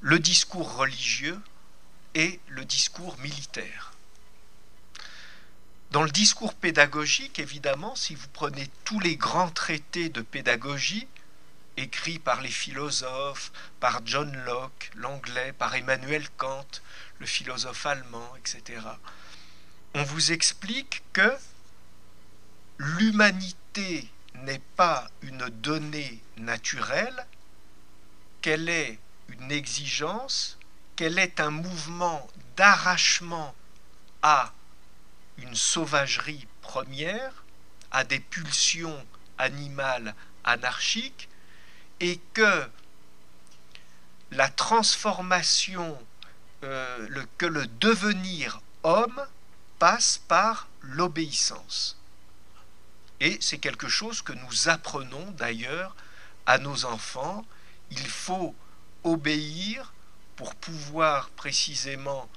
le 0.00 0.20
discours 0.20 0.76
religieux 0.76 1.40
et 2.14 2.38
le 2.46 2.64
discours 2.64 3.18
militaire. 3.18 3.92
Dans 5.90 6.04
le 6.04 6.10
discours 6.10 6.54
pédagogique, 6.54 7.40
évidemment, 7.40 7.96
si 7.96 8.14
vous 8.14 8.28
prenez 8.28 8.70
tous 8.84 9.00
les 9.00 9.16
grands 9.16 9.50
traités 9.50 10.08
de 10.08 10.20
pédagogie, 10.20 11.08
écrits 11.76 12.20
par 12.20 12.40
les 12.40 12.50
philosophes, 12.50 13.50
par 13.80 14.02
John 14.04 14.32
Locke, 14.44 14.92
l'anglais, 14.94 15.52
par 15.52 15.74
Emmanuel 15.74 16.28
Kant, 16.36 16.66
le 17.18 17.26
philosophe 17.26 17.84
allemand, 17.84 18.32
etc., 18.36 18.80
on 19.94 20.04
vous 20.04 20.30
explique 20.30 21.02
que 21.12 21.32
l'humanité 22.78 24.10
n'est 24.42 24.62
pas 24.76 25.08
une 25.22 25.48
donnée 25.48 26.22
naturelle, 26.36 27.26
qu'elle 28.40 28.68
est 28.68 28.98
une 29.28 29.50
exigence 29.52 30.58
qu'elle 30.98 31.20
est 31.20 31.38
un 31.38 31.52
mouvement 31.52 32.26
d'arrachement 32.56 33.54
à 34.22 34.52
une 35.36 35.54
sauvagerie 35.54 36.48
première, 36.60 37.44
à 37.92 38.02
des 38.02 38.18
pulsions 38.18 39.06
animales 39.38 40.16
anarchiques, 40.42 41.28
et 42.00 42.18
que 42.34 42.68
la 44.32 44.48
transformation, 44.48 45.96
euh, 46.64 47.24
que 47.38 47.46
le 47.46 47.68
devenir 47.68 48.60
homme 48.82 49.24
passe 49.78 50.18
par 50.26 50.66
l'obéissance. 50.82 51.97
Et 53.20 53.38
c'est 53.40 53.58
quelque 53.58 53.88
chose 53.88 54.22
que 54.22 54.32
nous 54.32 54.68
apprenons 54.68 55.30
d'ailleurs 55.32 55.96
à 56.46 56.58
nos 56.58 56.84
enfants. 56.84 57.44
Il 57.90 58.06
faut 58.06 58.54
obéir 59.04 59.92
pour 60.36 60.54
pouvoir 60.54 61.30
précisément 61.30 62.28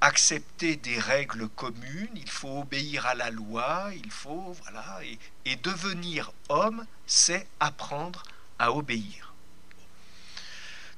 accepter 0.00 0.74
des 0.74 0.98
règles 0.98 1.48
communes, 1.48 2.10
il 2.16 2.28
faut 2.28 2.60
obéir 2.60 3.06
à 3.06 3.14
la 3.14 3.30
loi, 3.30 3.90
il 3.94 4.10
faut 4.10 4.56
voilà 4.64 4.98
et, 5.04 5.16
et 5.44 5.54
devenir 5.54 6.32
homme, 6.48 6.84
c'est 7.06 7.46
apprendre 7.60 8.24
à 8.58 8.72
obéir. 8.72 9.32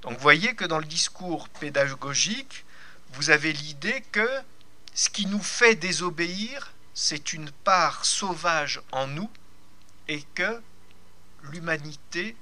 Donc 0.00 0.14
vous 0.14 0.22
voyez 0.22 0.54
que 0.54 0.64
dans 0.64 0.78
le 0.78 0.86
discours 0.86 1.48
pédagogique, 1.50 2.64
vous 3.12 3.30
avez 3.30 3.52
l'idée 3.52 4.02
que 4.12 4.28
ce 4.94 5.10
qui 5.10 5.26
nous 5.26 5.42
fait 5.42 5.74
désobéir, 5.74 6.73
c'est 6.94 7.32
une 7.32 7.50
part 7.50 8.04
sauvage 8.04 8.80
en 8.92 9.08
nous 9.08 9.30
et 10.08 10.22
que 10.34 10.62
l'humanité 11.42 12.36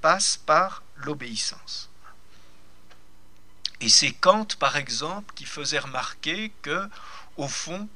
passe 0.00 0.36
par 0.36 0.82
l'obéissance. 0.96 1.88
Et 3.80 3.88
c'est 3.88 4.12
Kant, 4.12 4.46
par 4.58 4.76
exemple, 4.76 5.32
qui 5.34 5.44
faisait 5.44 5.78
remarquer 5.78 6.52
que, 6.62 6.88
au 7.36 7.48
fond, 7.48 7.88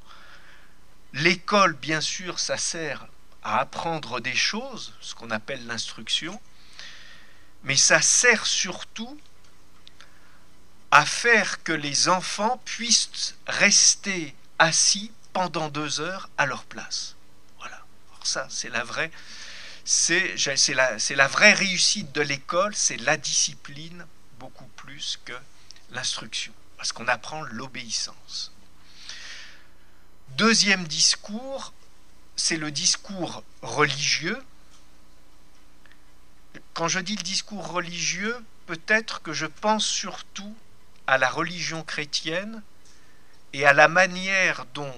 l'école, 1.13 1.73
bien 1.73 2.01
sûr, 2.01 2.39
ça 2.39 2.57
sert 2.57 3.07
à 3.43 3.59
apprendre 3.59 4.19
des 4.19 4.35
choses, 4.35 4.93
ce 4.99 5.15
qu'on 5.15 5.31
appelle 5.31 5.65
l'instruction, 5.65 6.41
mais 7.63 7.77
ça 7.77 8.01
sert 8.01 8.45
surtout 8.45 9.19
à 10.91 11.05
faire 11.05 11.63
que 11.63 11.73
les 11.73 12.09
enfants 12.09 12.61
puissent 12.65 13.35
rester 13.47 14.35
assis 14.59 15.11
pendant 15.33 15.69
deux 15.69 15.99
heures 15.99 16.29
à 16.37 16.45
leur 16.45 16.63
place. 16.63 17.15
Voilà. 17.59 17.75
Alors 18.11 18.27
ça, 18.27 18.47
c'est 18.49 18.69
la 18.69 18.83
vraie, 18.83 19.11
c'est 19.85 20.35
la, 20.73 20.97
la 21.09 21.27
vraie 21.27 21.53
réussite 21.53 22.11
de 22.11 22.21
l'école, 22.21 22.75
c'est 22.75 22.97
la 22.97 23.17
discipline 23.17 24.05
beaucoup 24.39 24.67
plus 24.75 25.19
que 25.25 25.33
l'instruction, 25.91 26.53
parce 26.77 26.91
qu'on 26.91 27.07
apprend 27.07 27.41
l'obéissance. 27.43 28.51
Deuxième 30.29 30.87
discours, 30.87 31.73
c'est 32.35 32.57
le 32.57 32.69
discours 32.69 33.43
religieux. 33.61 34.41
Quand 36.73 36.87
je 36.87 36.99
dis 36.99 37.15
le 37.15 37.23
discours 37.23 37.67
religieux, 37.67 38.37
peut-être 38.67 39.21
que 39.21 39.33
je 39.33 39.45
pense 39.45 39.85
surtout 39.85 40.55
à 41.07 41.17
la 41.17 41.29
religion 41.29 41.83
chrétienne 41.83 42.61
et 43.53 43.65
à 43.65 43.73
la 43.73 43.87
manière 43.87 44.65
dont, 44.73 44.93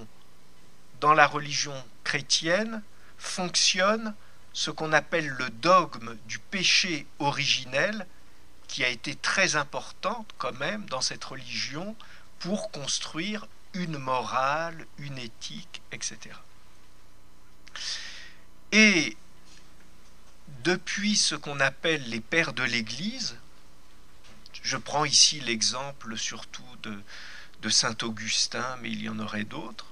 dans 1.00 1.14
la 1.14 1.26
religion 1.26 1.74
chrétienne, 2.04 2.82
fonctionne 3.18 4.14
ce 4.52 4.70
qu'on 4.70 4.92
appelle 4.92 5.28
le 5.28 5.50
dogme 5.50 6.16
du 6.26 6.38
péché 6.38 7.06
originel, 7.18 8.06
qui 8.68 8.84
a 8.84 8.88
été 8.88 9.16
très 9.16 9.56
importante 9.56 10.30
quand 10.38 10.52
même 10.58 10.86
dans 10.86 11.00
cette 11.00 11.24
religion 11.24 11.96
pour 12.38 12.70
construire 12.70 13.46
une 13.74 13.98
morale, 13.98 14.86
une 14.98 15.18
éthique, 15.18 15.82
etc. 15.92 16.18
Et 18.72 19.16
depuis 20.64 21.16
ce 21.16 21.34
qu'on 21.34 21.60
appelle 21.60 22.08
les 22.08 22.20
pères 22.20 22.52
de 22.52 22.62
l'Église, 22.62 23.36
je 24.62 24.76
prends 24.76 25.04
ici 25.04 25.40
l'exemple 25.40 26.16
surtout 26.16 26.76
de, 26.82 27.02
de 27.62 27.68
Saint 27.68 27.96
Augustin, 28.02 28.76
mais 28.82 28.90
il 28.90 29.02
y 29.02 29.08
en 29.08 29.18
aurait 29.18 29.44
d'autres, 29.44 29.89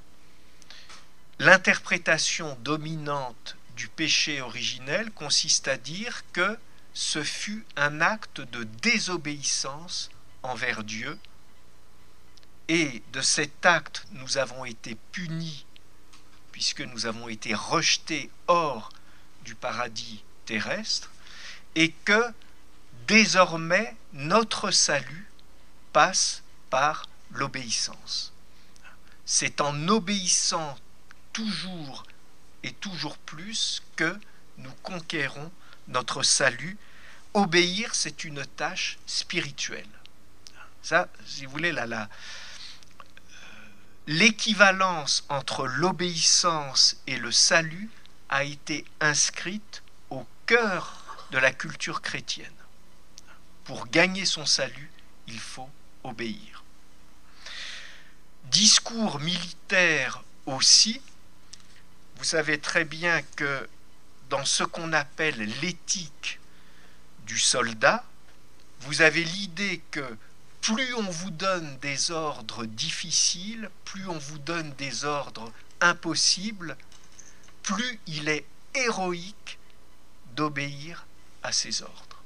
l'interprétation 1.38 2.56
dominante 2.62 3.56
du 3.76 3.88
péché 3.88 4.40
originel 4.40 5.10
consiste 5.12 5.68
à 5.68 5.76
dire 5.76 6.24
que 6.32 6.58
ce 6.94 7.22
fut 7.22 7.64
un 7.76 8.00
acte 8.00 8.40
de 8.40 8.64
désobéissance 8.82 10.10
envers 10.42 10.82
Dieu, 10.82 11.18
et 12.66 13.02
de 13.12 13.20
cet 13.20 13.64
acte 13.64 14.04
nous 14.12 14.36
avons 14.36 14.64
été 14.64 14.96
punis, 15.12 15.64
puisque 16.50 16.80
nous 16.80 17.06
avons 17.06 17.28
été 17.28 17.54
rejetés 17.54 18.30
hors 18.48 18.90
du 19.44 19.54
paradis 19.54 20.24
terrestre, 20.44 21.10
et 21.76 21.92
que 21.92 22.32
désormais 23.06 23.96
notre 24.12 24.72
salut 24.72 25.30
passe 25.92 26.42
par 26.68 27.06
l'obéissance. 27.30 28.32
C'est 29.24 29.60
en 29.60 29.88
obéissant 29.88 30.76
toujours 31.38 32.02
et 32.64 32.72
toujours 32.72 33.16
plus 33.18 33.82
que 33.94 34.18
nous 34.56 34.72
conquérons 34.82 35.52
notre 35.86 36.24
salut 36.24 36.76
obéir, 37.32 37.94
c'est 37.94 38.24
une 38.24 38.44
tâche 38.44 38.98
spirituelle. 39.06 39.86
Ça, 40.82 41.08
si 41.24 41.44
vous 41.44 41.52
voulez, 41.52 41.72
euh, 41.72 42.04
l'équivalence 44.08 45.24
entre 45.28 45.66
l'obéissance 45.66 46.96
et 47.06 47.16
le 47.16 47.30
salut 47.30 47.88
a 48.30 48.42
été 48.42 48.84
inscrite 49.00 49.84
au 50.10 50.26
cœur 50.46 51.28
de 51.30 51.38
la 51.38 51.52
culture 51.52 52.02
chrétienne. 52.02 52.50
Pour 53.62 53.86
gagner 53.86 54.24
son 54.24 54.44
salut, 54.44 54.90
il 55.28 55.38
faut 55.38 55.70
obéir. 56.02 56.64
Discours 58.46 59.20
militaire 59.20 60.24
aussi, 60.46 61.00
vous 62.18 62.24
savez 62.24 62.58
très 62.58 62.84
bien 62.84 63.22
que 63.36 63.68
dans 64.28 64.44
ce 64.44 64.64
qu'on 64.64 64.92
appelle 64.92 65.38
l'éthique 65.60 66.40
du 67.26 67.38
soldat, 67.38 68.04
vous 68.80 69.02
avez 69.02 69.22
l'idée 69.22 69.80
que 69.92 70.16
plus 70.60 70.94
on 70.94 71.08
vous 71.08 71.30
donne 71.30 71.78
des 71.78 72.10
ordres 72.10 72.64
difficiles, 72.64 73.70
plus 73.84 74.08
on 74.08 74.18
vous 74.18 74.38
donne 74.38 74.72
des 74.72 75.04
ordres 75.04 75.52
impossibles, 75.80 76.76
plus 77.62 78.00
il 78.08 78.28
est 78.28 78.44
héroïque 78.74 79.58
d'obéir 80.34 81.06
à 81.44 81.52
ces 81.52 81.82
ordres. 81.82 82.22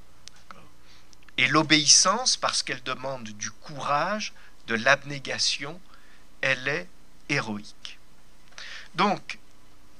Et 1.36 1.48
l'obéissance, 1.48 2.36
parce 2.36 2.62
qu'elle 2.62 2.82
demande 2.82 3.24
du 3.24 3.50
courage, 3.50 4.32
de 4.68 4.74
l'abnégation, 4.74 5.80
elle 6.40 6.66
est 6.68 6.88
héroïque. 7.28 7.98
Donc, 8.94 9.38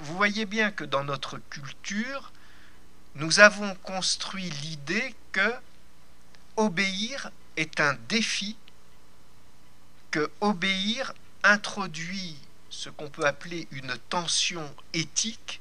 vous 0.02 0.16
voyez 0.16 0.46
bien 0.46 0.72
que 0.72 0.82
dans 0.82 1.04
notre 1.04 1.38
culture, 1.38 2.32
nous 3.14 3.38
avons 3.38 3.74
construit 3.76 4.50
l'idée 4.50 5.14
que 5.30 5.54
obéir 6.56 7.30
est 7.56 7.78
un 7.78 7.94
défi, 8.08 8.56
que 10.10 10.28
obéir 10.40 11.12
introduit 11.44 12.36
ce 12.68 12.90
qu'on 12.90 13.10
peut 13.10 13.26
appeler 13.26 13.68
une 13.70 13.96
tension 14.08 14.74
éthique, 14.92 15.60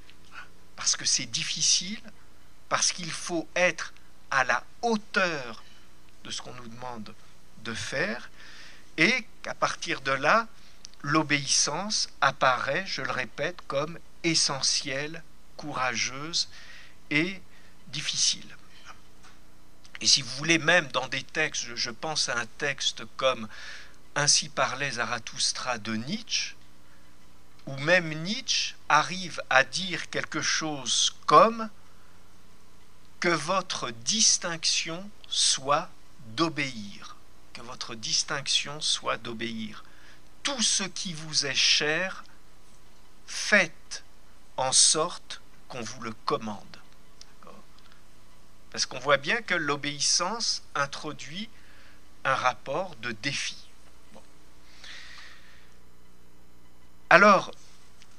parce 0.76 0.96
que 0.96 1.06
c'est 1.06 1.28
difficile, 1.28 2.02
parce 2.68 2.92
qu'il 2.92 3.12
faut 3.12 3.48
être 3.56 3.94
à 4.32 4.44
la 4.44 4.64
hauteur 4.82 5.64
de 6.24 6.32
ce 6.32 6.42
qu'on 6.42 6.54
nous 6.54 6.68
demande 6.68 7.14
de 7.64 7.76
faire, 7.76 8.32
et 8.98 9.28
qu'à 9.44 9.54
partir 9.54 10.02
de 10.02 10.12
là, 10.12 10.48
l'obéissance 11.04 12.10
apparaît, 12.22 12.86
je 12.88 13.04
le 13.04 13.12
répète, 13.12 13.60
comme 13.68 14.00
essentielle, 14.24 15.24
courageuse 15.58 16.50
et 17.10 17.42
difficile. 17.88 18.56
Et 20.02 20.08
si 20.08 20.22
vous 20.24 20.36
voulez, 20.38 20.58
même 20.58 20.88
dans 20.88 21.08
des 21.08 21.24
textes, 21.24 21.76
je 21.76 21.92
pense 21.92 22.30
à 22.30 22.38
un 22.38 22.46
texte 22.58 23.04
comme 23.18 23.48
Ainsi 24.16 24.50
parlait 24.50 24.92
Zarathustra 24.92 25.78
de 25.78 25.96
Nietzsche, 25.96 26.56
où 27.66 27.78
même 27.78 28.12
Nietzsche 28.24 28.76
arrive 28.90 29.42
à 29.50 29.64
dire 29.64 30.10
quelque 30.10 30.42
chose 30.42 31.16
comme 31.28 31.70
que 33.20 33.30
votre 33.30 33.92
distinction 33.92 35.10
soit 35.30 35.90
d'obéir, 36.36 37.16
que 37.54 37.62
votre 37.62 37.94
distinction 37.96 38.82
soit 38.82 39.18
d'obéir. 39.18 39.84
Tout 40.42 40.62
ce 40.62 40.84
qui 40.84 41.14
vous 41.14 41.46
est 41.46 41.56
cher, 41.56 42.24
faites 43.28 44.04
en 44.58 44.72
sorte 44.72 45.42
qu'on 45.68 45.82
vous 45.82 46.02
le 46.02 46.12
commande. 46.26 46.78
Parce 48.72 48.86
qu'on 48.86 49.00
voit 49.00 49.18
bien 49.18 49.42
que 49.42 49.54
l'obéissance 49.54 50.64
introduit 50.76 51.50
un 52.24 52.36
rapport 52.36 52.96
de 52.98 53.12
défi. 53.12 53.58
Alors, 57.10 57.52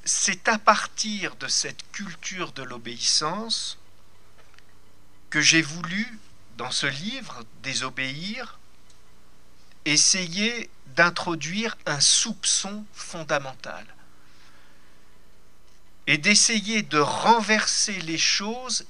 c'est 0.04 0.48
à 0.48 0.58
partir 0.58 1.36
de 1.36 1.48
cette 1.48 1.90
culture 1.92 2.52
de 2.52 2.62
l'obéissance 2.62 3.78
que 5.30 5.40
j'ai 5.40 5.62
voulu, 5.62 6.18
dans 6.58 6.70
ce 6.70 6.86
livre, 6.86 7.42
Désobéir, 7.62 8.58
essayer 9.86 10.68
d'introduire 10.88 11.78
un 11.86 12.00
soupçon 12.00 12.84
fondamental 12.92 13.86
et 16.06 16.18
d'essayer 16.18 16.82
de 16.82 16.98
renverser 16.98 18.00
les 18.00 18.18
choses 18.18 18.86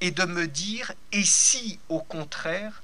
et 0.00 0.10
de 0.10 0.24
me 0.24 0.46
dire, 0.46 0.92
et 1.12 1.24
si 1.24 1.78
au 1.88 2.00
contraire, 2.00 2.82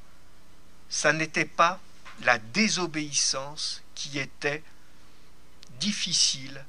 ça 0.88 1.12
n'était 1.12 1.44
pas 1.44 1.80
la 2.22 2.38
désobéissance 2.38 3.82
qui 3.94 4.18
était 4.18 4.62
difficile, 5.80 6.64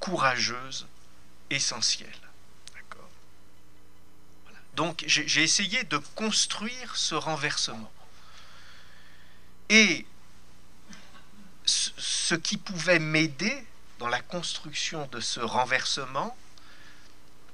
courageuse, 0.00 0.86
essentielle? 1.50 2.08
Donc 4.74 5.04
j'ai 5.06 5.42
essayé 5.42 5.84
de 5.84 5.98
construire 5.98 6.96
ce 6.96 7.14
renversement. 7.14 7.92
Et 9.68 10.06
ce 11.66 12.34
qui 12.34 12.56
pouvait 12.56 12.98
m'aider 12.98 13.66
dans 14.02 14.08
la 14.08 14.20
construction 14.20 15.06
de 15.12 15.20
ce 15.20 15.38
renversement, 15.38 16.36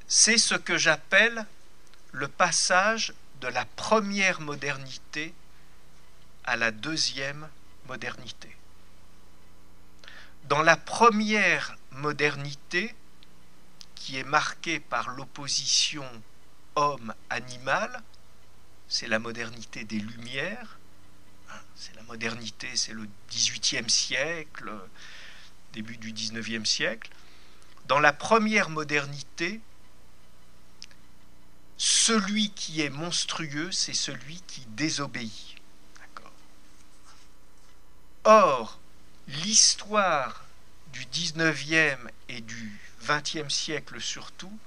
c'est 0.06 0.38
ce 0.38 0.54
que 0.54 0.78
j'appelle 0.78 1.44
le 2.12 2.26
passage 2.26 3.12
de 3.42 3.48
la 3.48 3.66
première 3.66 4.40
modernité 4.40 5.34
à 6.44 6.56
la 6.56 6.70
deuxième 6.70 7.46
modernité. 7.86 8.56
Dans 10.44 10.62
la 10.62 10.78
première 10.78 11.76
modernité, 11.90 12.94
qui 13.94 14.16
est 14.16 14.24
marquée 14.24 14.80
par 14.80 15.10
l'opposition 15.10 16.06
homme-animal, 16.76 18.02
c'est 18.88 19.06
la 19.06 19.18
modernité 19.18 19.84
des 19.84 19.98
Lumières, 19.98 20.78
hein, 21.50 21.60
c'est 21.76 21.94
la 21.94 22.02
modernité, 22.04 22.74
c'est 22.74 22.94
le 22.94 23.06
XVIIIe 23.28 23.90
siècle, 23.90 24.72
début 25.72 25.96
du 25.96 26.12
XIXe 26.12 26.68
siècle. 26.68 27.10
Dans 27.86 28.00
la 28.00 28.12
première 28.12 28.70
modernité, 28.70 29.60
celui 31.76 32.50
qui 32.50 32.82
est 32.82 32.90
monstrueux, 32.90 33.70
c'est 33.72 33.94
celui 33.94 34.40
qui 34.46 34.66
désobéit. 34.70 35.54
Or, 38.24 38.78
l'histoire 39.28 40.44
du 40.92 41.06
XIXe 41.06 41.98
et 42.28 42.40
du 42.40 42.78
XXe 43.06 43.52
siècle 43.52 44.00
surtout 44.00 44.58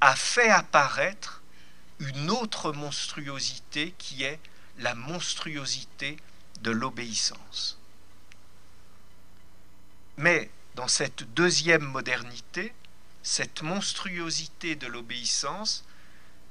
a 0.00 0.14
fait 0.14 0.48
apparaître 0.48 1.42
une 1.98 2.30
autre 2.30 2.72
monstruosité 2.72 3.94
qui 3.98 4.22
est 4.22 4.38
la 4.78 4.94
monstruosité 4.94 6.16
de 6.62 6.70
l'obéissance. 6.70 7.78
Mais 10.18 10.50
dans 10.74 10.88
cette 10.88 11.22
deuxième 11.34 11.84
modernité, 11.84 12.72
cette 13.22 13.62
monstruosité 13.62 14.76
de 14.76 14.86
l'obéissance 14.86 15.84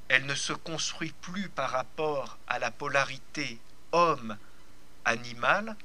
elle 0.07 0.25
ne 0.25 0.35
se 0.35 0.53
construit 0.53 1.13
plus 1.21 1.49
par 1.49 1.71
rapport 1.71 2.37
à 2.47 2.59
la 2.59 2.71
polarité 2.71 3.59
homme-animal, 3.91 5.75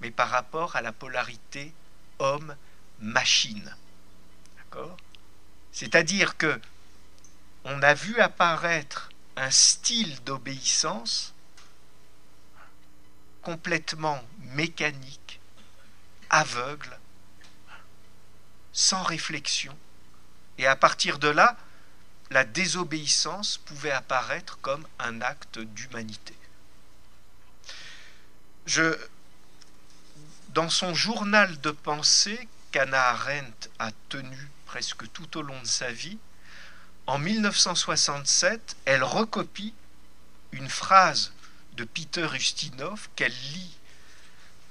mais 0.00 0.10
par 0.10 0.30
rapport 0.30 0.76
à 0.76 0.82
la 0.82 0.92
polarité 0.92 1.74
homme-machine. 2.18 3.74
C'est-à-dire 5.72 6.36
que 6.36 6.60
on 7.64 7.82
a 7.82 7.94
vu 7.94 8.20
apparaître 8.20 9.10
un 9.36 9.50
style 9.50 10.22
d'obéissance 10.22 11.34
complètement 13.42 14.22
mécanique, 14.54 15.40
aveugle, 16.30 16.99
sans 18.72 19.02
réflexion. 19.02 19.76
Et 20.58 20.66
à 20.66 20.76
partir 20.76 21.18
de 21.18 21.28
là, 21.28 21.56
la 22.30 22.44
désobéissance 22.44 23.58
pouvait 23.58 23.90
apparaître 23.90 24.58
comme 24.60 24.86
un 24.98 25.20
acte 25.20 25.58
d'humanité. 25.58 26.34
Je, 28.66 28.96
dans 30.50 30.68
son 30.68 30.94
journal 30.94 31.60
de 31.60 31.70
pensée 31.70 32.48
qu'Anna 32.70 33.08
Arendt 33.08 33.68
a 33.78 33.90
tenu 34.08 34.48
presque 34.66 35.10
tout 35.12 35.38
au 35.38 35.42
long 35.42 35.60
de 35.60 35.66
sa 35.66 35.90
vie, 35.90 36.18
en 37.06 37.18
1967, 37.18 38.76
elle 38.84 39.02
recopie 39.02 39.74
une 40.52 40.68
phrase 40.68 41.32
de 41.72 41.82
Peter 41.82 42.28
Ustinov 42.34 43.08
qu'elle 43.16 43.32
lit 43.32 43.76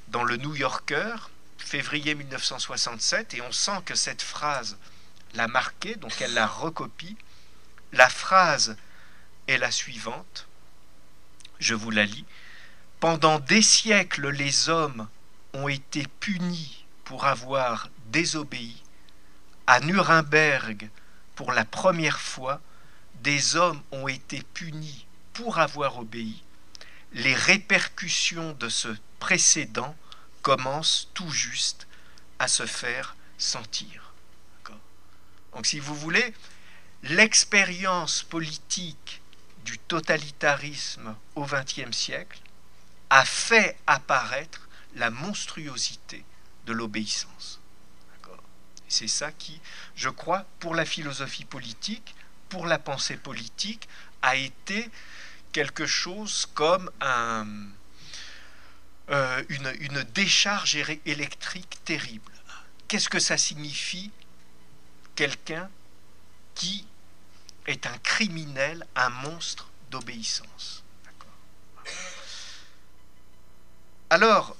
dans 0.07 0.23
le 0.23 0.37
New 0.37 0.55
Yorker, 0.55 1.29
février 1.69 2.15
1967, 2.15 3.35
et 3.35 3.41
on 3.41 3.51
sent 3.51 3.83
que 3.85 3.93
cette 3.93 4.23
phrase 4.23 4.79
l'a 5.35 5.47
marquée, 5.47 5.95
donc 5.95 6.19
elle 6.19 6.33
la 6.33 6.47
recopie. 6.47 7.15
La 7.93 8.09
phrase 8.09 8.75
est 9.47 9.59
la 9.59 9.69
suivante. 9.69 10.47
Je 11.59 11.75
vous 11.75 11.91
la 11.91 12.05
lis. 12.05 12.25
Pendant 12.99 13.37
des 13.37 13.61
siècles, 13.61 14.29
les 14.29 14.69
hommes 14.69 15.07
ont 15.53 15.67
été 15.67 16.07
punis 16.19 16.85
pour 17.03 17.25
avoir 17.25 17.89
désobéi. 18.07 18.81
À 19.67 19.79
Nuremberg, 19.79 20.89
pour 21.35 21.51
la 21.51 21.65
première 21.65 22.19
fois, 22.19 22.61
des 23.21 23.55
hommes 23.55 23.81
ont 23.91 24.07
été 24.07 24.41
punis 24.55 25.05
pour 25.33 25.59
avoir 25.59 25.99
obéi. 25.99 26.43
les 27.13 27.35
répercussions 27.35 28.53
de 28.53 28.69
ce 28.69 28.89
précédent 29.19 29.95
commencent 30.49 31.09
tout 31.13 31.29
juste 31.29 31.87
à 32.39 32.47
se 32.47 32.65
faire 32.65 33.15
sentir. 33.37 34.13
Donc 35.53 35.67
si 35.67 35.79
vous 35.79 35.93
voulez, 35.93 36.33
l'expérience 37.03 38.23
politique 38.23 39.21
du 39.63 39.77
totalitarisme 39.77 41.15
au 41.35 41.45
XXe 41.45 41.95
siècle 41.95 42.39
a 43.11 43.25
fait 43.25 43.77
apparaître 43.85 44.67
la 44.95 45.11
monstruosité 45.11 46.25
de 46.65 46.73
l'obéissance. 46.73 47.59
C'est 48.87 49.07
ça 49.07 49.31
qui, 49.31 49.61
je 49.95 50.09
crois, 50.09 50.47
pour 50.59 50.73
la 50.73 50.85
philosophie 50.85 51.45
politique, 51.45 52.15
pour 52.49 52.65
la 52.65 52.79
pensée 52.79 53.17
politique, 53.17 53.87
a 54.23 54.35
été 54.35 54.89
quelque 55.51 55.85
chose 55.85 56.47
comme 56.55 56.89
un, 57.01 57.45
euh, 59.09 59.43
une, 59.49 60.03
décharge 60.13 60.75
électrique 61.05 61.83
terrible. 61.83 62.31
Qu'est-ce 62.87 63.09
que 63.09 63.19
ça 63.19 63.37
signifie 63.37 64.11
quelqu'un 65.15 65.69
qui 66.53 66.85
est 67.65 67.87
un 67.87 67.97
criminel, 67.99 68.85
un 68.95 69.09
monstre 69.09 69.67
d'obéissance? 69.89 70.83
Alors, 74.11 74.55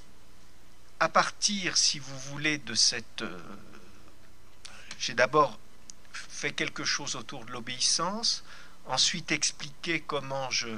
à 0.99 1.09
partir, 1.09 1.77
si 1.77 1.99
vous 1.99 2.19
voulez, 2.19 2.57
de 2.57 2.73
cette... 2.73 3.21
Euh, 3.21 3.39
j'ai 4.97 5.13
d'abord 5.13 5.59
fait 6.11 6.53
quelque 6.53 6.85
chose 6.85 7.15
autour 7.15 7.45
de 7.45 7.51
l'obéissance, 7.51 8.43
ensuite 8.87 9.31
expliqué 9.31 10.01
comment 10.01 10.49
je, 10.49 10.69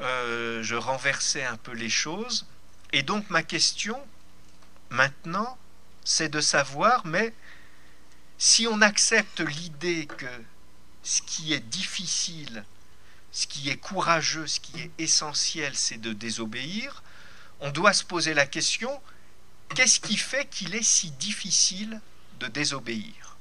euh, 0.00 0.62
je 0.62 0.74
renversais 0.74 1.44
un 1.44 1.56
peu 1.56 1.72
les 1.72 1.90
choses. 1.90 2.46
Et 2.92 3.02
donc 3.02 3.28
ma 3.30 3.42
question, 3.42 3.98
maintenant, 4.90 5.58
c'est 6.04 6.28
de 6.28 6.40
savoir, 6.40 7.04
mais 7.06 7.34
si 8.38 8.66
on 8.66 8.80
accepte 8.80 9.40
l'idée 9.40 10.06
que 10.06 10.26
ce 11.02 11.20
qui 11.22 11.52
est 11.52 11.60
difficile, 11.60 12.64
ce 13.32 13.46
qui 13.46 13.68
est 13.68 13.76
courageux, 13.76 14.46
ce 14.46 14.60
qui 14.60 14.80
est 14.80 14.90
essentiel, 14.98 15.76
c'est 15.76 16.00
de 16.00 16.12
désobéir, 16.12 17.02
on 17.60 17.70
doit 17.70 17.92
se 17.92 18.04
poser 18.04 18.34
la 18.34 18.46
question, 18.46 19.02
qu'est-ce 19.74 20.00
qui 20.00 20.16
fait 20.16 20.46
qu'il 20.46 20.74
est 20.74 20.82
si 20.82 21.10
difficile 21.12 22.00
de 22.40 22.46
désobéir? 22.46 23.36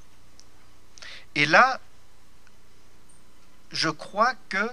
Et 1.36 1.46
là, 1.46 1.80
je 3.72 3.90
crois 3.90 4.34
que 4.50 4.70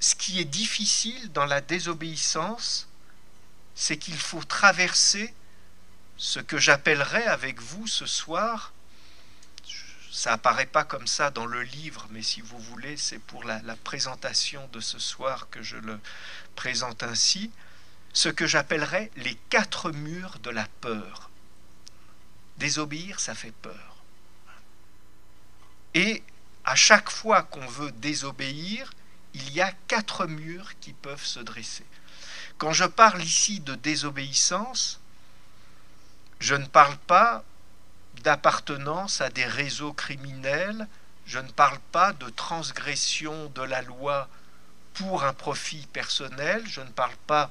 ce 0.00 0.14
qui 0.14 0.40
est 0.40 0.44
difficile 0.44 1.32
dans 1.32 1.46
la 1.46 1.60
désobéissance, 1.60 2.88
c'est 3.74 3.96
qu'il 3.96 4.18
faut 4.18 4.42
traverser 4.42 5.34
ce 6.16 6.40
que 6.40 6.58
j'appellerais 6.58 7.26
avec 7.26 7.60
vous 7.60 7.86
ce 7.86 8.06
soir, 8.06 8.72
ça 10.10 10.34
apparaît 10.34 10.66
pas 10.66 10.84
comme 10.84 11.06
ça 11.06 11.30
dans 11.30 11.46
le 11.46 11.62
livre, 11.62 12.06
mais 12.10 12.22
si 12.22 12.42
vous 12.42 12.58
voulez, 12.58 12.96
c'est 12.96 13.18
pour 13.18 13.44
la, 13.44 13.62
la, 13.62 13.76
présentation 13.76 14.68
de 14.72 14.80
ce 14.80 14.98
soir 14.98 15.48
que 15.50 15.62
je 15.62 15.78
le 15.78 15.98
présente 16.54 17.02
ainsi, 17.02 17.50
ce 18.12 18.28
que 18.28 18.46
j'appellerais 18.46 19.10
les 19.16 19.34
quatre 19.48 19.90
murs 19.90 20.38
de 20.40 20.50
la 20.50 20.66
peur. 20.80 21.30
Désobéir, 22.58 23.20
ça 23.20 23.34
fait 23.34 23.54
peur. 23.62 23.96
Et 25.94 26.22
à 26.64 26.74
chaque 26.74 27.10
fois 27.10 27.42
qu'on 27.42 27.66
veut 27.66 27.92
désobéir, 27.92 28.92
il 29.34 29.52
y 29.52 29.60
a 29.60 29.72
quatre 29.88 30.26
murs 30.26 30.78
qui 30.80 30.92
peuvent 30.92 31.24
se 31.24 31.40
dresser. 31.40 31.86
Quand 32.62 32.72
je 32.72 32.84
parle 32.84 33.24
ici 33.24 33.58
de 33.58 33.74
désobéissance, 33.74 35.00
je 36.38 36.54
ne 36.54 36.64
parle 36.64 36.96
pas 36.96 37.42
d'appartenance 38.22 39.20
à 39.20 39.30
des 39.30 39.44
réseaux 39.46 39.92
criminels, 39.92 40.86
je 41.26 41.40
ne 41.40 41.50
parle 41.50 41.80
pas 41.90 42.12
de 42.12 42.28
transgression 42.28 43.46
de 43.48 43.62
la 43.62 43.82
loi 43.82 44.28
pour 44.94 45.24
un 45.24 45.32
profit 45.32 45.88
personnel, 45.92 46.62
je 46.64 46.80
ne 46.80 46.90
parle 46.90 47.16
pas 47.26 47.50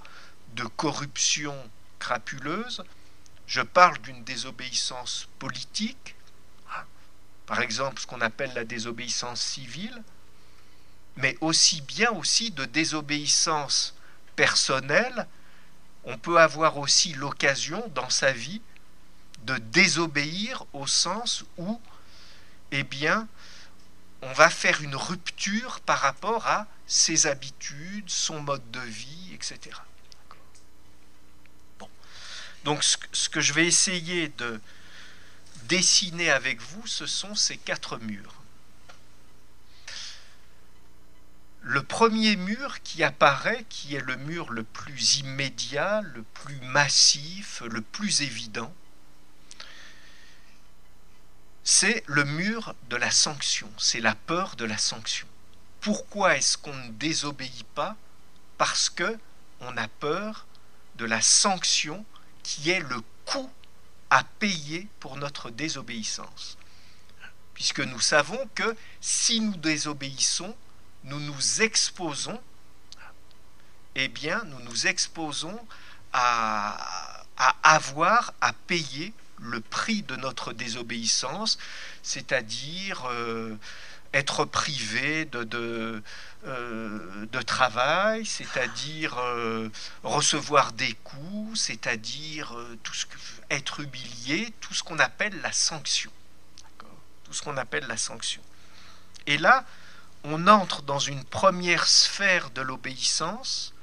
de 0.56 0.64
corruption 0.64 1.58
crapuleuse, 2.00 2.82
je 3.48 3.60
parle 3.60 3.98
d'une 3.98 4.24
désobéissance 4.24 5.28
politique, 5.40 6.16
par 7.48 7.60
exemple 7.60 8.00
ce 8.00 8.08
qu'on 8.08 8.22
appelle 8.22 8.54
la 8.54 8.64
désobéissance 8.64 9.42
civile, 9.42 10.04
mais 11.18 11.38
aussi 11.42 11.82
bien 11.82 12.12
aussi 12.12 12.52
de 12.52 12.64
désobéissance 12.64 13.94
personnelle, 14.36 15.28
on 16.04 16.18
peut 16.18 16.40
avoir 16.40 16.78
aussi 16.78 17.14
l'occasion 17.14 17.88
dans 17.94 18.10
sa 18.10 18.32
vie 18.32 18.62
de 19.44 19.58
désobéir 19.58 20.66
au 20.74 20.88
sens 20.88 21.44
où, 21.58 21.80
eh 22.72 22.84
bien, 22.84 23.28
on 24.22 24.34
va 24.34 24.50
faire 24.50 24.82
une 24.82 24.96
rupture 24.96 25.80
par 25.82 26.00
rapport 26.00 26.48
à 26.48 26.68
ses 26.86 27.28
habitudes, 27.28 28.10
son 28.10 28.42
mode 28.42 28.70
de 28.72 28.80
vie, 28.80 29.34
etc. 29.34 29.78
Donc 32.64 32.84
ce 32.84 33.30
que 33.30 33.42
je 33.42 33.54
vais 33.54 33.66
essayer 33.66 34.28
de 34.30 34.62
dessiner 35.64 36.30
avec 36.30 36.62
vous, 36.62 36.86
ce 36.86 37.08
sont 37.08 37.34
ces 37.34 37.58
quatre 37.58 37.98
murs. 37.98 38.41
Le 41.62 41.84
premier 41.84 42.36
mur 42.36 42.82
qui 42.82 43.04
apparaît, 43.04 43.66
qui 43.70 43.96
est 43.96 44.02
le 44.02 44.16
mur 44.16 44.52
le 44.52 44.64
plus 44.64 45.20
immédiat, 45.20 46.02
le 46.02 46.24
plus 46.24 46.60
massif, 46.62 47.62
le 47.70 47.82
plus 47.82 48.22
évident, 48.22 48.74
c'est 51.64 52.04
le 52.08 52.26
mur 52.26 52.74
de 52.90 52.96
la 52.96 53.12
sanction, 53.12 53.72
c'est 53.78 54.00
la 54.02 54.16
peur 54.16 54.56
de 54.56 54.66
la 54.66 54.80
sanction. 54.80 55.28
Pourquoi 55.80 56.36
est-ce 56.36 56.58
qu'on 56.58 56.76
ne 56.76 56.90
désobéit 56.90 57.64
pas? 57.76 57.96
Parce 58.58 58.90
que 58.90 59.18
on 59.60 59.78
a 59.78 59.88
peur 59.88 60.48
de 60.96 61.06
la 61.06 61.22
sanction 61.22 62.04
qui 62.42 62.72
est 62.72 62.80
le 62.80 63.02
coût 63.26 63.52
à 64.10 64.24
payer 64.24 64.88
pour 65.00 65.16
notre 65.16 65.52
désobéissance. 65.52 66.58
Puisque 67.54 67.80
nous 67.82 68.00
savons 68.00 68.50
que 68.56 68.76
si 69.00 69.40
nous 69.40 69.56
désobéissons, 69.56 70.56
nous 71.04 71.20
nous 71.20 71.62
exposons, 71.62 72.40
eh 73.96 74.08
bien, 74.08 74.44
nous 74.46 74.60
nous 74.60 74.88
exposons 74.88 75.60
à, 76.14 77.24
à 77.38 77.56
avoir 77.76 78.34
à 78.42 78.54
payer 78.54 79.14
le 79.42 79.60
prix 79.60 80.04
de 80.04 80.16
notre 80.16 80.54
désobéissance, 80.54 81.58
c'est-à-dire 82.04 83.06
euh, 83.10 83.58
être 84.14 84.46
privé 84.46 85.26
de, 85.26 85.44
de, 85.44 86.04
euh, 86.46 87.26
de 87.26 87.42
travail, 87.42 88.26
c'est-à-dire 88.26 89.18
euh, 89.18 89.70
recevoir 90.04 90.74
des 90.74 90.94
coups, 91.04 91.60
c'est-à-dire 91.60 92.56
tout 92.84 92.94
être 93.50 93.80
humilié, 93.80 94.54
tout 94.62 94.74
ce 94.74 94.84
qu'on 94.84 95.00
appelle 95.00 95.40
la 95.42 95.52
sanction. 95.52 96.12
Tout 97.24 97.34
ce 97.34 97.42
qu'on 97.42 97.58
appelle 97.58 97.88
la 97.88 97.98
sanction. 97.98 98.42
Et 99.26 99.38
là, 99.38 99.66
on 100.24 100.48
entre 100.48 100.82
dans 100.82 101.00
une 101.00 101.24
première 101.24 101.88
sphère 101.88 102.52
de 102.52 102.62
l'obéissance 102.62 103.74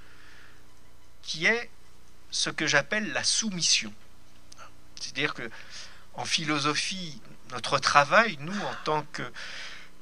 qui 1.22 1.46
est 1.46 1.70
ce 2.30 2.50
que 2.50 2.66
j'appelle 2.66 3.12
la 3.12 3.24
soumission. 3.24 3.92
C'est-à-dire 5.00 5.34
que 5.34 5.50
en 6.14 6.24
philosophie, 6.24 7.20
notre 7.50 7.78
travail, 7.78 8.36
nous, 8.40 8.58
en 8.60 8.74
tant 8.84 9.02
que, 9.12 9.22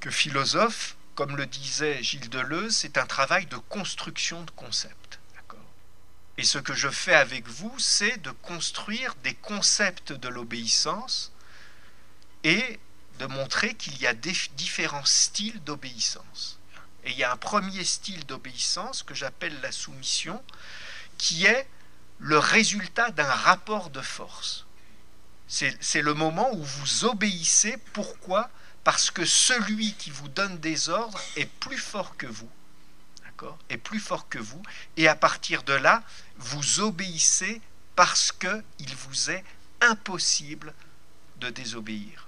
que 0.00 0.10
philosophes, 0.10 0.96
comme 1.14 1.36
le 1.36 1.46
disait 1.46 2.02
Gilles 2.02 2.28
Deleuze, 2.30 2.76
c'est 2.76 2.98
un 2.98 3.06
travail 3.06 3.46
de 3.46 3.56
construction 3.56 4.42
de 4.42 4.50
concepts. 4.50 5.18
Et 6.38 6.44
ce 6.44 6.58
que 6.58 6.74
je 6.74 6.88
fais 6.88 7.14
avec 7.14 7.48
vous, 7.48 7.78
c'est 7.78 8.18
de 8.18 8.30
construire 8.30 9.14
des 9.24 9.34
concepts 9.34 10.12
de 10.12 10.28
l'obéissance 10.28 11.32
et 12.44 12.78
de 13.18 13.26
montrer 13.26 13.74
qu'il 13.74 13.96
y 13.98 14.06
a 14.06 14.14
différents 14.14 15.04
styles 15.04 15.62
d'obéissance. 15.64 16.58
Et 17.04 17.10
il 17.10 17.16
y 17.16 17.24
a 17.24 17.32
un 17.32 17.36
premier 17.36 17.84
style 17.84 18.26
d'obéissance 18.26 19.02
que 19.02 19.14
j'appelle 19.14 19.60
la 19.60 19.72
soumission, 19.72 20.42
qui 21.18 21.46
est 21.46 21.68
le 22.18 22.38
résultat 22.38 23.10
d'un 23.10 23.24
rapport 23.24 23.90
de 23.90 24.00
force. 24.00 24.66
C'est 25.48 26.02
le 26.02 26.14
moment 26.14 26.52
où 26.52 26.62
vous 26.62 27.04
obéissez. 27.04 27.76
Pourquoi? 27.92 28.50
Parce 28.82 29.10
que 29.10 29.24
celui 29.24 29.94
qui 29.94 30.10
vous 30.10 30.28
donne 30.28 30.58
des 30.58 30.88
ordres 30.88 31.20
est 31.36 31.46
plus 31.46 31.78
fort 31.78 32.16
que 32.16 32.26
vous. 32.26 32.50
D'accord? 33.24 33.58
Est 33.68 33.78
plus 33.78 34.00
fort 34.00 34.28
que 34.28 34.38
vous. 34.38 34.62
Et 34.96 35.06
à 35.06 35.14
partir 35.14 35.62
de 35.62 35.72
là, 35.72 36.02
vous 36.38 36.80
obéissez 36.80 37.60
parce 37.94 38.32
qu'il 38.32 38.96
vous 38.96 39.30
est 39.30 39.44
impossible 39.80 40.74
de 41.38 41.50
désobéir. 41.50 42.25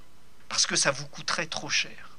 Parce 0.48 0.66
que 0.66 0.76
ça 0.76 0.90
vous 0.90 1.06
coûterait 1.06 1.46
trop 1.46 1.68
cher. 1.68 2.10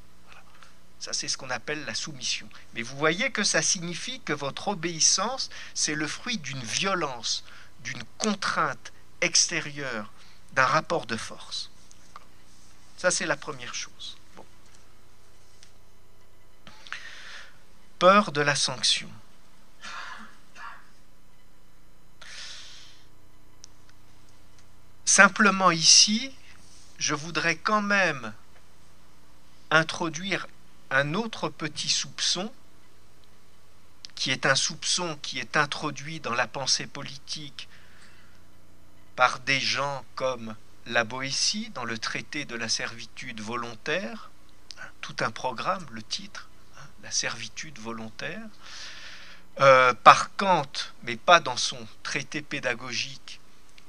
Ça, 0.99 1.13
c'est 1.13 1.29
ce 1.29 1.37
qu'on 1.37 1.49
appelle 1.49 1.85
la 1.85 1.95
soumission. 1.95 2.49
Mais 2.73 2.81
vous 2.81 2.97
voyez 2.97 3.31
que 3.31 3.43
ça 3.43 3.61
signifie 3.61 4.19
que 4.21 4.33
votre 4.33 4.67
obéissance, 4.67 5.49
c'est 5.73 5.95
le 5.95 6.07
fruit 6.07 6.37
d'une 6.37 6.61
violence, 6.61 7.45
d'une 7.83 8.03
contrainte 8.17 8.91
extérieure, 9.21 10.11
d'un 10.53 10.65
rapport 10.65 11.05
de 11.05 11.15
force. 11.15 11.71
Ça, 12.97 13.11
c'est 13.11 13.25
la 13.25 13.37
première 13.37 13.73
chose. 13.73 14.17
Peur 17.97 18.31
de 18.31 18.41
la 18.41 18.55
sanction. 18.55 19.09
Simplement 25.05 25.71
ici, 25.71 26.33
je 26.99 27.15
voudrais 27.15 27.55
quand 27.55 27.81
même 27.81 28.33
introduire 29.71 30.47
un 30.91 31.13
autre 31.13 31.49
petit 31.49 31.89
soupçon, 31.89 32.51
qui 34.15 34.31
est 34.31 34.45
un 34.45 34.55
soupçon 34.55 35.17
qui 35.21 35.39
est 35.39 35.55
introduit 35.55 36.19
dans 36.19 36.33
la 36.33 36.47
pensée 36.47 36.87
politique 36.87 37.69
par 39.15 39.39
des 39.39 39.59
gens 39.59 40.03
comme 40.15 40.55
la 40.87 41.05
Boétie 41.05 41.69
dans 41.69 41.85
le 41.85 41.97
traité 41.97 42.45
de 42.45 42.55
la 42.55 42.67
servitude 42.67 43.39
volontaire, 43.39 44.29
tout 45.01 45.15
un 45.21 45.31
programme, 45.31 45.85
le 45.91 46.03
titre, 46.03 46.49
hein, 46.77 46.85
la 47.03 47.11
servitude 47.11 47.79
volontaire, 47.79 48.41
euh, 49.61 49.93
par 49.93 50.35
Kant, 50.35 50.71
mais 51.03 51.15
pas 51.15 51.39
dans 51.39 51.57
son 51.57 51.79
traité 52.03 52.41
pédagogique, 52.41 53.39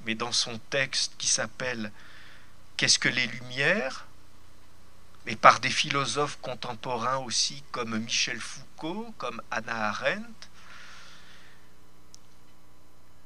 mais 0.05 0.15
dans 0.15 0.33
son 0.33 0.59
texte 0.71 1.13
qui 1.19 1.29
s'appelle 1.29 1.91
Qu'est-ce 2.81 2.99
que 2.99 3.11
les 3.11 3.27
Lumières 3.27 4.07
et 5.27 5.37
par 5.37 5.61
des 5.61 5.69
philosophes 5.69 6.39
contemporains 6.41 7.19
aussi 7.19 7.63
comme 7.73 7.99
Michel 7.99 8.41
Foucault, 8.41 9.15
comme 9.19 9.43
Anna 9.51 9.89
Arendt. 9.91 10.49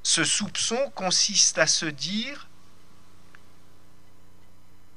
Ce 0.03 0.25
soupçon 0.25 0.91
consiste 0.97 1.59
à 1.59 1.69
se 1.69 1.87
dire 1.87 2.49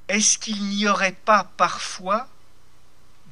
est-ce 0.08 0.40
qu'il 0.40 0.60
n'y 0.70 0.88
aurait 0.88 1.12
pas 1.12 1.44
parfois 1.56 2.28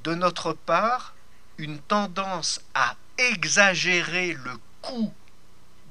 de 0.03 0.13
notre 0.13 0.53
part 0.53 1.15
une 1.57 1.79
tendance 1.79 2.61
à 2.75 2.95
exagérer 3.17 4.33
le 4.33 4.59
coût 4.83 5.11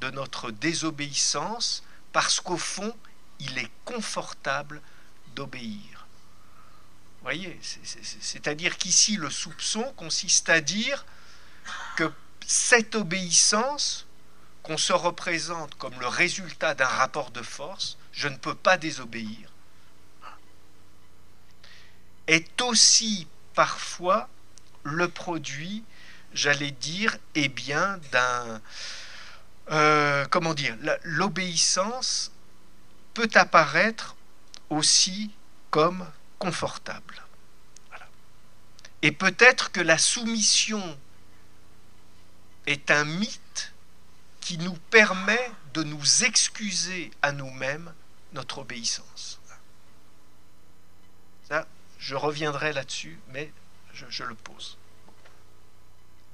de 0.00 0.10
notre 0.10 0.52
désobéissance 0.52 1.82
parce 2.12 2.38
qu'au 2.38 2.56
fond, 2.56 2.96
il 3.40 3.58
est 3.58 3.72
confortable 3.84 4.80
d'obéir. 5.34 6.06
Voyez, 7.22 7.58
c'est-à-dire 8.20 8.76
qu'ici, 8.76 9.16
le 9.16 9.30
soupçon 9.30 9.82
consiste 9.96 10.50
à 10.50 10.60
dire 10.60 11.06
que 11.96 12.12
cette 12.46 12.94
obéissance 12.94 14.06
qu'on 14.62 14.76
se 14.76 14.92
représente 14.92 15.74
comme 15.76 15.98
le 16.00 16.06
résultat 16.06 16.74
d'un 16.74 16.86
rapport 16.86 17.30
de 17.30 17.42
force, 17.42 17.96
je 18.12 18.28
ne 18.28 18.36
peux 18.36 18.54
pas 18.54 18.76
désobéir, 18.76 19.50
est 22.26 22.60
aussi 22.60 23.26
parfois 23.54 24.28
le 24.82 25.08
produit, 25.08 25.82
j'allais 26.34 26.70
dire, 26.72 27.16
eh 27.34 27.48
bien, 27.48 27.98
d'un 28.12 28.60
euh, 29.70 30.26
comment 30.30 30.52
dire, 30.52 30.76
l'obéissance 31.04 32.32
peut 33.14 33.30
apparaître 33.34 34.14
aussi 34.70 35.30
comme 35.70 36.08
confortable. 36.38 37.22
Et 39.02 39.12
peut-être 39.12 39.70
que 39.70 39.80
la 39.80 39.98
soumission 39.98 40.98
est 42.66 42.90
un 42.90 43.04
mythe 43.04 43.72
qui 44.40 44.56
nous 44.58 44.74
permet 44.90 45.50
de 45.74 45.82
nous 45.82 46.24
excuser 46.24 47.10
à 47.22 47.32
nous-mêmes 47.32 47.92
notre 48.32 48.58
obéissance. 48.58 49.40
Ça, 51.48 51.66
je 51.98 52.14
reviendrai 52.14 52.72
là-dessus, 52.72 53.18
mais 53.28 53.52
je 53.92 54.24
le 54.24 54.34
pose. 54.34 54.78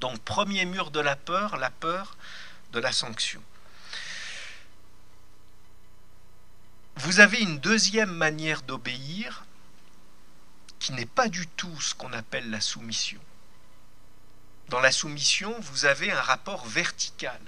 Donc, 0.01 0.19
premier 0.21 0.64
mur 0.64 0.90
de 0.90 1.01
la 1.01 1.16
peur, 1.16 1.57
la 1.57 1.71
peur, 1.71 2.16
de 2.73 2.81
la 2.81 2.93
sanction. 2.93 3.43
Vous 7.03 7.21
avez 7.21 7.41
une 7.41 7.59
deuxième 7.59 8.13
manière 8.13 8.61
d'obéir 8.61 9.47
qui 10.79 10.93
n'est 10.93 11.07
pas 11.07 11.29
du 11.29 11.47
tout 11.47 11.81
ce 11.81 11.95
qu'on 11.95 12.13
appelle 12.13 12.51
la 12.51 12.61
soumission. 12.61 13.21
Dans 14.69 14.81
la 14.81 14.93
soumission, 14.93 15.59
vous 15.61 15.87
avez 15.87 16.13
un 16.13 16.21
rapport 16.21 16.67
vertical. 16.67 17.41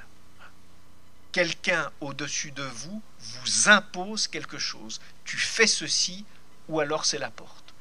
Quelqu'un 1.33 1.91
au-dessus 2.01 2.51
de 2.53 2.63
vous 2.63 3.03
vous 3.19 3.69
impose 3.69 4.27
quelque 4.27 4.59
chose. 4.59 5.03
Tu 5.27 5.37
fais 5.37 5.67
ceci 5.67 6.25
ou 6.69 6.81
alors 6.81 7.05
c'est 7.05 7.19
la 7.19 7.31
porte. 7.31 7.75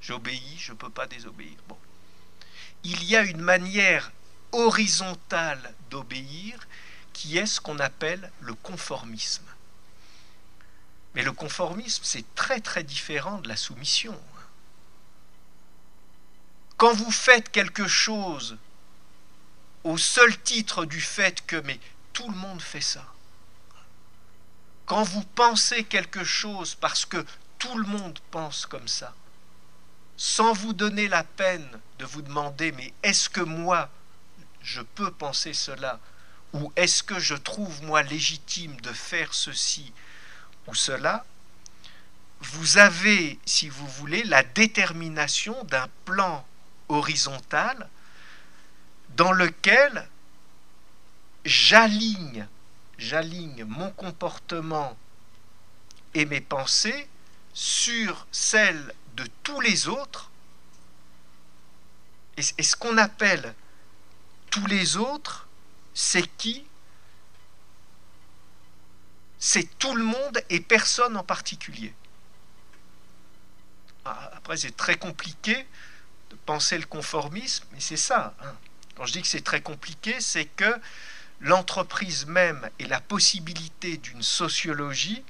J'obéis, 0.00 0.58
je 0.58 0.72
ne 0.72 0.76
peux 0.76 0.90
pas 0.90 1.06
désobéir. 1.06 1.58
Il 2.82 3.04
y 3.04 3.14
a 3.14 3.22
une 3.22 3.40
manière 3.40 4.10
horizontale 4.50 5.74
d'obéir 5.90 6.66
qui 7.12 7.38
est 7.38 7.46
ce 7.46 7.60
qu'on 7.60 7.78
appelle 7.78 8.32
le 8.40 8.54
conformisme. 8.54 9.46
Mais 11.14 11.22
le 11.22 11.32
conformisme, 11.32 12.04
c'est 12.04 12.34
très 12.34 12.60
très 12.60 12.82
différent 12.82 13.38
de 13.38 13.48
la 13.48 13.56
soumission. 13.56 14.18
Quand 16.76 16.94
vous 16.94 17.10
faites 17.10 17.50
quelque 17.50 17.88
chose 17.88 18.56
au 19.84 19.96
seul 19.98 20.40
titre 20.42 20.84
du 20.84 21.00
fait 21.00 21.44
que 21.46 21.62
tout 22.12 22.28
le 22.28 22.36
monde 22.36 22.60
fait 22.60 22.80
ça. 22.80 23.04
Quand 24.86 25.02
vous 25.02 25.24
pensez 25.24 25.84
quelque 25.84 26.24
chose 26.24 26.74
parce 26.74 27.06
que 27.06 27.24
tout 27.58 27.78
le 27.78 27.86
monde 27.86 28.18
pense 28.30 28.66
comme 28.66 28.88
ça, 28.88 29.14
sans 30.16 30.52
vous 30.52 30.72
donner 30.72 31.08
la 31.08 31.24
peine 31.24 31.80
de 31.98 32.04
vous 32.04 32.22
demander 32.22 32.72
mais 32.72 32.92
est-ce 33.02 33.28
que 33.28 33.40
moi 33.40 33.88
je 34.62 34.82
peux 34.82 35.10
penser 35.10 35.54
cela? 35.54 36.00
Ou 36.52 36.72
est-ce 36.76 37.02
que 37.02 37.18
je 37.18 37.34
trouve 37.34 37.82
moi 37.84 38.02
légitime 38.02 38.78
de 38.80 38.92
faire 38.92 39.32
ceci? 39.32 39.92
Ou 40.66 40.74
cela 40.74 41.24
Vous 42.40 42.78
avez, 42.78 43.38
si 43.44 43.68
vous 43.68 43.86
voulez, 43.86 44.22
la 44.24 44.42
détermination 44.42 45.64
d'un 45.64 45.88
plan 46.04 46.46
horizontal 46.88 47.88
dans 49.16 49.32
lequel 49.32 50.08
j'aligne, 51.44 52.46
mon 53.66 53.90
comportement 53.92 54.96
et 56.14 56.24
mes 56.26 56.40
pensées 56.40 57.08
sur 57.52 58.26
celles 58.30 58.94
de 59.16 59.26
tous 59.42 59.60
les 59.60 59.88
autres. 59.88 60.30
Et, 62.36 62.62
ce 62.62 62.76
qu'on 62.76 62.96
appelle 62.98 63.54
tous 64.50 64.66
les 64.66 64.96
autres, 64.96 65.48
c'est 65.94 66.26
qui 66.36 66.64
C'est 69.40 69.78
tout 69.78 69.94
le 69.94 70.04
monde 70.04 70.42
et 70.50 70.60
personne 70.60 71.16
en 71.16 71.24
particulier. 71.24 71.94
Ah, 74.04 74.30
après, 74.34 74.58
c'est 74.58 74.76
très 74.76 74.96
compliqué 74.96 75.66
de 76.28 76.36
penser 76.46 76.76
le 76.76 76.84
conformisme, 76.84 77.64
mais 77.72 77.80
c'est 77.80 77.96
ça. 77.96 78.34
Hein. 78.42 78.54
Quand 78.94 79.06
je 79.06 79.14
dis 79.14 79.22
que 79.22 79.28
c'est 79.28 79.40
très 79.40 79.62
compliqué, 79.62 80.20
c'est 80.20 80.44
que 80.44 80.78
l'entreprise 81.40 82.26
même 82.26 82.68
et 82.78 82.84
la 82.84 83.00
possibilité 83.00 83.96
d'une 83.96 84.22
sociologie, 84.22 85.24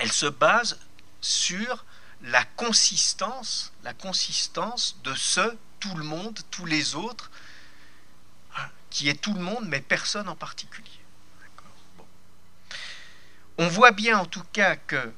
elle 0.00 0.12
se 0.12 0.26
base 0.26 0.78
sur 1.20 1.84
la 2.22 2.44
consistance, 2.44 3.72
la 3.84 3.92
consistance 3.92 4.96
de 5.04 5.14
ce 5.14 5.56
tout 5.78 5.94
le 5.94 6.04
monde, 6.04 6.38
tous 6.50 6.64
les 6.64 6.94
autres, 6.94 7.30
qui 8.88 9.08
est 9.08 9.20
tout 9.20 9.34
le 9.34 9.40
monde, 9.40 9.66
mais 9.66 9.80
personne 9.80 10.28
en 10.28 10.36
particulier. 10.36 11.01
On 13.58 13.68
voit 13.68 13.92
bien 13.92 14.18
en 14.18 14.26
tout 14.26 14.44
cas 14.52 14.76
que 14.76 15.12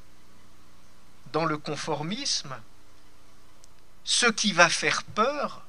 dans 1.31 1.45
le 1.45 1.57
conformisme, 1.57 2.55
ce 4.03 4.27
qui 4.27 4.51
va 4.51 4.69
faire 4.69 5.03
peur, 5.03 5.65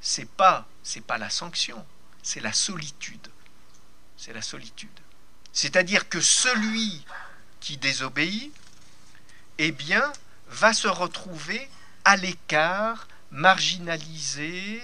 c'est 0.00 0.28
pas 0.28 0.66
c'est 0.86 1.00
pas 1.00 1.18
la 1.18 1.30
sanction, 1.30 1.84
c'est 2.22 2.40
la 2.40 2.52
solitude. 2.52 3.28
C'est 4.16 4.32
la 4.32 4.40
solitude. 4.40 5.00
C'est-à-dire 5.52 6.08
que 6.08 6.20
celui 6.20 7.04
qui 7.58 7.76
désobéit, 7.76 8.52
eh 9.58 9.72
bien, 9.72 10.12
va 10.48 10.72
se 10.72 10.86
retrouver 10.86 11.68
à 12.04 12.16
l'écart, 12.16 13.08
marginalisé, 13.32 14.80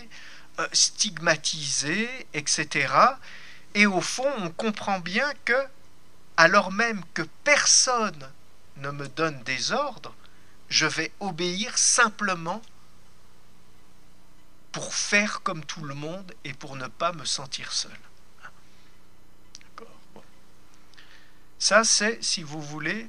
euh, 0.59 0.67
stigmatisé, 0.73 2.09
etc. 2.35 2.93
Et 3.75 3.87
au 3.87 4.01
fond, 4.01 4.29
on 4.39 4.51
comprend 4.51 4.99
bien 4.99 5.33
que, 5.45 5.67
alors 6.37 6.73
même 6.73 7.03
que 7.14 7.23
personne 7.45 8.31
ne 8.77 8.90
me 8.90 9.09
donne 9.09 9.42
des 9.42 9.73
ordres, 9.73 10.14
je 10.68 10.87
vais 10.87 11.12
obéir 11.21 11.77
simplement 11.77 12.62
pour 14.73 14.95
faire 14.95 15.42
comme 15.42 15.64
tout 15.64 15.85
le 15.85 15.95
monde 15.95 16.33
et 16.45 16.55
pour 16.55 16.77
ne 16.77 16.87
pas 16.87 17.12
me 17.12 17.25
sentir 17.25 17.73
seul. 17.73 17.99
Ça, 21.59 21.85
c'est, 21.85 22.21
si 22.25 22.42
vous 22.42 22.61
voulez, 22.61 23.09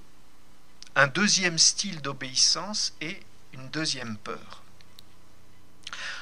un 0.95 1.07
deuxième 1.07 1.57
style 1.57 2.01
d'obéissance 2.01 2.93
et 3.01 3.19
une 3.53 3.67
deuxième 3.69 4.17
peur. 4.17 4.61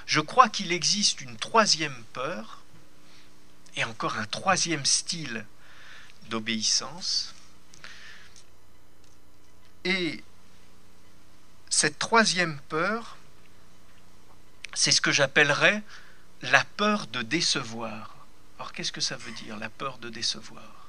Je 0.06 0.22
crois 0.22 0.48
qu'il 0.48 0.72
existe 0.72 1.22
une 1.22 1.36
troisième 1.38 2.04
peur 2.14 2.62
et 3.76 3.84
encore 3.84 4.18
un 4.18 4.26
troisième 4.26 4.86
style 4.86 5.46
d'obéissance. 6.32 7.36
Et 9.84 10.24
cette 11.70 12.00
troisième 12.00 12.60
peur, 12.70 13.18
c'est 14.74 14.92
ce 14.92 15.02
que 15.02 15.12
j'appellerais 15.12 15.84
la 16.42 16.64
peur 16.64 17.08
de 17.08 17.22
décevoir. 17.22 18.16
Alors 18.58 18.72
qu'est-ce 18.74 18.92
que 18.92 19.02
ça 19.02 19.18
veut 19.18 19.34
dire, 19.34 19.58
la 19.58 19.70
peur 19.70 19.98
de 19.98 20.10
décevoir? 20.10 20.88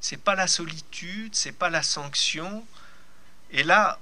C'est 0.00 0.16
pas 0.16 0.34
la 0.34 0.48
solitude, 0.48 1.34
c'est 1.34 1.52
pas 1.52 1.70
la 1.70 1.82
sanction. 1.82 2.66
Et 3.50 3.62
là, 3.62 4.00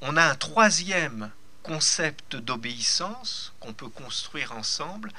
on 0.00 0.16
a 0.16 0.24
un 0.24 0.34
troisième 0.34 1.30
concept 1.62 2.36
d'obéissance 2.36 3.52
qu'on 3.60 3.72
peut 3.72 3.88
construire 3.88 4.52
ensemble 4.52 5.12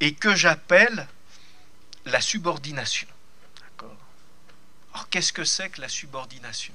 et 0.00 0.14
que 0.14 0.34
j'appelle 0.36 1.08
la 2.04 2.20
subordination. 2.20 3.08
Alors 4.96 5.10
qu'est-ce 5.10 5.34
que 5.34 5.44
c'est 5.44 5.68
que 5.68 5.82
la 5.82 5.90
subordination? 5.90 6.72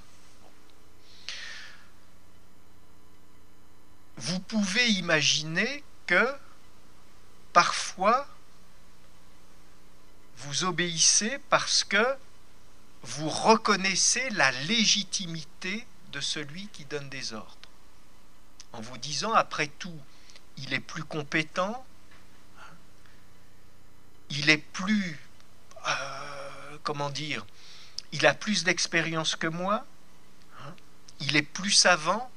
Vous 4.16 4.40
pouvez 4.40 4.88
imaginer 4.90 5.84
que 6.06 6.32
parfois 7.52 8.28
vous 10.38 10.66
obéissez 10.66 11.40
parce 11.50 11.84
que 11.84 12.16
vous 13.02 13.28
reconnaissez 13.28 14.30
la 14.30 14.52
légitimité 14.52 15.88
de 16.12 16.22
celui 16.22 16.68
qui 16.68 16.86
donne 16.86 17.10
des 17.10 17.34
ordres. 17.34 17.58
En 18.72 18.82
vous 18.82 19.00
disant, 19.00 19.34
après 19.34 19.66
tout, 19.66 20.00
il 20.58 20.76
est 20.76 20.80
plus 20.80 21.04
compétent, 21.04 21.84
il 24.30 24.52
est 24.52 24.60
plus, 24.60 25.20
euh, 25.88 26.78
comment 26.84 27.10
dire, 27.10 27.48
il 28.12 28.26
a 28.26 28.34
plus 28.34 28.63
d'expérience 28.63 29.36
que 29.36 29.47
moi, 29.47 29.86
il 31.19 31.36
est 31.36 31.41
plus 31.43 31.71
savant, 31.71 32.32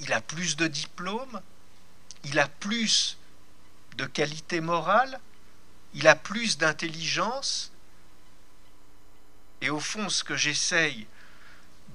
il 0.00 0.12
a 0.12 0.20
plus 0.20 0.56
de 0.56 0.66
diplômes, 0.66 1.40
il 2.24 2.38
a 2.38 2.48
plus 2.48 3.18
de 3.96 4.06
qualité 4.06 4.60
morale, 4.60 5.20
il 5.94 6.08
a 6.08 6.14
plus 6.14 6.56
d'intelligence. 6.58 7.72
Et 9.60 9.70
au 9.70 9.80
fond, 9.80 10.08
ce 10.08 10.24
que 10.24 10.36
j'essaye 10.36 11.06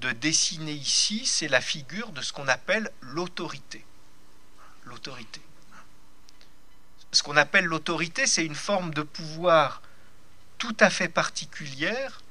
de 0.01 0.12
dessiner 0.12 0.73
ici, 0.73 1.25
c'est 1.25 1.47
la 1.47 1.62
figure 1.62 2.12
de 2.12 2.21
ce 2.21 2.34
qu'on 2.34 2.47
appelle 2.47 2.91
l'autorité. 3.01 3.84
L'autorité. 4.84 5.41
Ce 7.12 7.23
qu'on 7.23 7.38
appelle 7.38 7.65
l'autorité, 7.65 8.27
c'est 8.27 8.45
une 8.45 8.56
forme 8.56 8.93
de 8.93 9.01
pouvoir 9.01 9.82
tout 10.58 10.75
à 10.80 10.89
fait 10.89 11.10
particulière. 11.10 12.21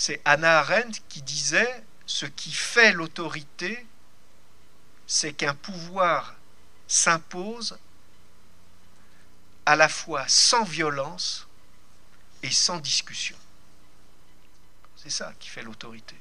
C'est 0.00 0.22
Anna 0.24 0.60
Arendt 0.60 1.02
qui 1.10 1.20
disait 1.20 1.84
ce 2.06 2.24
qui 2.24 2.52
fait 2.52 2.94
l'autorité, 2.94 3.86
c'est 5.06 5.34
qu'un 5.34 5.54
pouvoir 5.54 6.36
s'impose 6.88 7.78
à 9.66 9.76
la 9.76 9.90
fois 9.90 10.26
sans 10.26 10.64
violence 10.64 11.46
et 12.42 12.50
sans 12.50 12.78
discussion. 12.78 13.36
C'est 14.96 15.10
ça 15.10 15.34
qui 15.38 15.50
fait 15.50 15.62
l'autorité. 15.62 16.16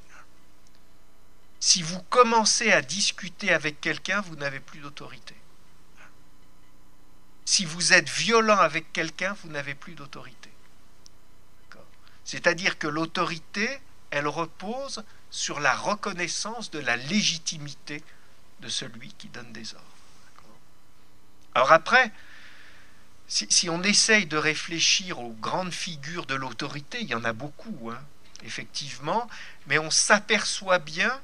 Si 1.62 1.82
vous 1.82 2.02
commencez 2.10 2.74
à 2.74 2.82
discuter 2.82 3.54
avec 3.54 3.80
quelqu'un, 3.80 4.20
vous 4.20 4.36
n'avez 4.36 4.60
plus 4.60 4.82
d'autorité. 4.82 5.36
Si 7.46 7.63
vous 7.63 7.94
êtes 7.94 8.10
violent 8.10 8.60
avec 8.60 8.92
quelqu'un, 8.92 9.38
vous 9.42 9.48
n'avez 9.48 9.74
plus 9.74 9.94
d'autorité. 9.94 10.49
C'est-à-dire 12.30 12.78
que 12.78 12.86
l'autorité, 12.86 13.82
elle 14.12 14.28
repose 14.28 15.04
sur 15.32 15.60
la 15.60 15.74
reconnaissance 15.74 16.70
de 16.70 16.78
la 16.78 16.96
légitimité 16.96 18.04
de 18.60 18.70
celui 18.70 19.12
qui 19.13 19.30
donne 19.30 19.52
des 19.52 19.74
ordres. 19.74 19.86
Alors 21.56 21.72
après, 21.72 22.12
si, 23.28 23.68
on 23.68 23.82
essaye 23.82 24.28
de 24.28 24.38
réfléchir 24.38 25.20
aux 25.20 25.32
grandes 25.32 25.74
figures 25.74 26.28
de 26.28 26.36
l'autorité, 26.36 27.02
il 27.02 27.08
y 27.08 27.15
en 27.15 27.24
a 27.24 27.34
beaucoup, 27.34 27.89
hein, 27.89 28.00
effectivement, 28.44 29.28
mais 29.65 29.80
on 29.80 29.89
s'aperçoit 29.89 30.78
bien 30.78 31.20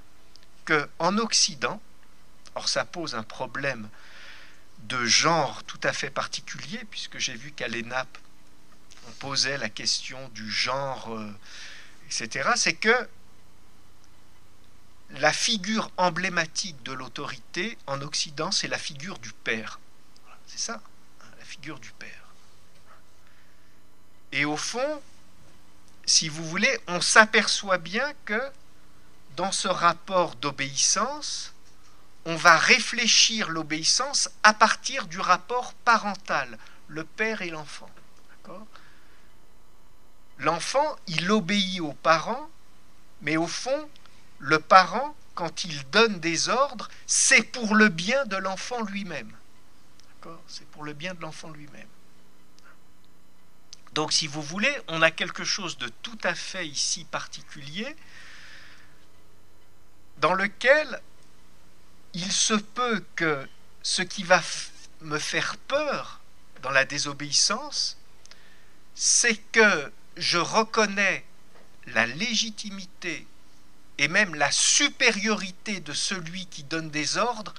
que 0.65 0.89
en 0.97 1.19
Occident, 1.19 1.79
or 2.55 2.67
ça 2.67 2.83
pose 2.83 3.13
un 3.13 3.21
problème 3.21 3.89
de 4.79 5.05
genre 5.05 5.63
tout 5.65 5.81
à 5.83 5.93
fait 5.93 6.09
particulier, 6.09 6.81
puisque 6.89 7.19
j'ai 7.19 7.35
vu 7.35 7.51
qu'à 7.51 7.67
l'ENAP, 7.67 8.07
on 9.07 9.11
posait 9.13 9.57
la 9.57 9.69
question 9.69 10.29
du 10.29 10.49
genre, 10.49 11.15
euh, 11.15 11.31
etc., 12.07 12.51
c'est 12.55 12.73
que 12.73 13.09
la 15.11 15.31
figure 15.31 15.91
emblématique 15.97 16.81
de 16.83 16.91
l'autorité 16.91 17.77
en 17.87 18.01
Occident, 18.01 18.51
c'est 18.51 18.67
la 18.67 18.77
figure 18.77 19.19
du 19.19 19.31
père. 19.31 19.79
C'est 20.47 20.59
ça 20.59 20.81
figure 21.45 21.79
du 21.79 21.91
Père. 21.91 22.25
Et 24.31 24.43
au 24.43 24.57
fond, 24.57 25.01
si 26.05 26.27
vous 26.27 26.43
voulez, 26.43 26.79
on 26.87 26.99
s'aperçoit 26.99 27.77
bien 27.77 28.13
que 28.25 28.41
dans 29.37 29.51
ce 29.51 29.67
rapport 29.67 30.35
d'obéissance, 30.35 31.53
on 32.25 32.35
va 32.35 32.57
réfléchir 32.57 33.49
l'obéissance 33.49 34.29
à 34.43 34.53
partir 34.53 35.07
du 35.07 35.19
rapport 35.19 35.73
parental, 35.73 36.57
le 36.87 37.03
père 37.03 37.41
et 37.41 37.49
l'enfant. 37.49 37.89
L'enfant, 40.39 40.95
il 41.07 41.31
obéit 41.31 41.79
aux 41.79 41.93
parents, 41.93 42.49
mais 43.21 43.37
au 43.37 43.47
fond, 43.47 43.89
le 44.39 44.59
parent, 44.59 45.15
quand 45.33 45.63
il 45.63 45.89
donne 45.89 46.19
des 46.19 46.49
ordres, 46.49 46.89
c'est 47.07 47.43
pour 47.43 47.75
le 47.75 47.89
bien 47.89 48.25
de 48.25 48.37
l'enfant 48.37 48.81
lui-même. 48.83 49.31
C'est 50.47 50.67
pour 50.67 50.83
le 50.83 50.93
bien 50.93 51.13
de 51.13 51.21
l'enfant 51.21 51.51
lui-même. 51.51 51.87
Donc, 53.93 54.11
si 54.11 54.27
vous 54.27 54.41
voulez, 54.41 54.75
on 54.87 55.01
a 55.01 55.11
quelque 55.11 55.43
chose 55.43 55.77
de 55.77 55.87
tout 55.87 56.17
à 56.23 56.35
fait 56.35 56.67
ici 56.67 57.05
particulier 57.05 57.95
dans 60.17 60.33
lequel 60.33 61.01
il 62.13 62.31
se 62.31 62.53
peut 62.53 63.03
que 63.15 63.47
ce 63.83 64.01
qui 64.01 64.23
va 64.23 64.41
me 65.01 65.19
faire 65.19 65.57
peur 65.57 66.19
dans 66.61 66.71
la 66.71 66.85
désobéissance, 66.85 67.97
c'est 68.95 69.35
que 69.35 69.91
je 70.17 70.37
reconnais 70.37 71.25
la 71.87 72.05
légitimité 72.05 73.27
et 73.97 74.07
même 74.07 74.35
la 74.35 74.51
supériorité 74.51 75.79
de 75.79 75.93
celui 75.93 76.45
qui 76.47 76.63
donne 76.63 76.89
des 76.89 77.17
ordres 77.17 77.53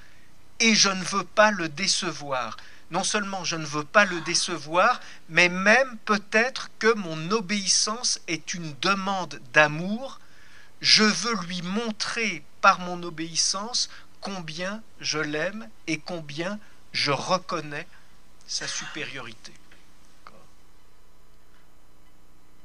et 0.60 0.74
je 0.74 0.88
ne 0.88 1.04
veux 1.04 1.24
pas 1.24 1.50
le 1.50 1.68
décevoir. 1.68 2.56
Non 2.90 3.04
seulement 3.04 3.44
je 3.44 3.56
ne 3.56 3.66
veux 3.66 3.84
pas 3.84 4.04
le 4.04 4.20
décevoir, 4.20 5.00
mais 5.28 5.48
même 5.48 5.98
peut-être 6.04 6.70
que 6.78 6.92
mon 6.94 7.30
obéissance 7.30 8.20
est 8.28 8.54
une 8.54 8.74
demande 8.80 9.40
d'amour. 9.52 10.20
Je 10.80 11.04
veux 11.04 11.36
lui 11.46 11.62
montrer 11.62 12.44
par 12.60 12.78
mon 12.80 13.02
obéissance 13.02 13.88
combien 14.20 14.82
je 15.00 15.18
l'aime 15.18 15.68
et 15.86 15.98
combien 15.98 16.58
je 16.92 17.10
reconnais 17.10 17.86
sa 18.46 18.68
supériorité. 18.68 19.52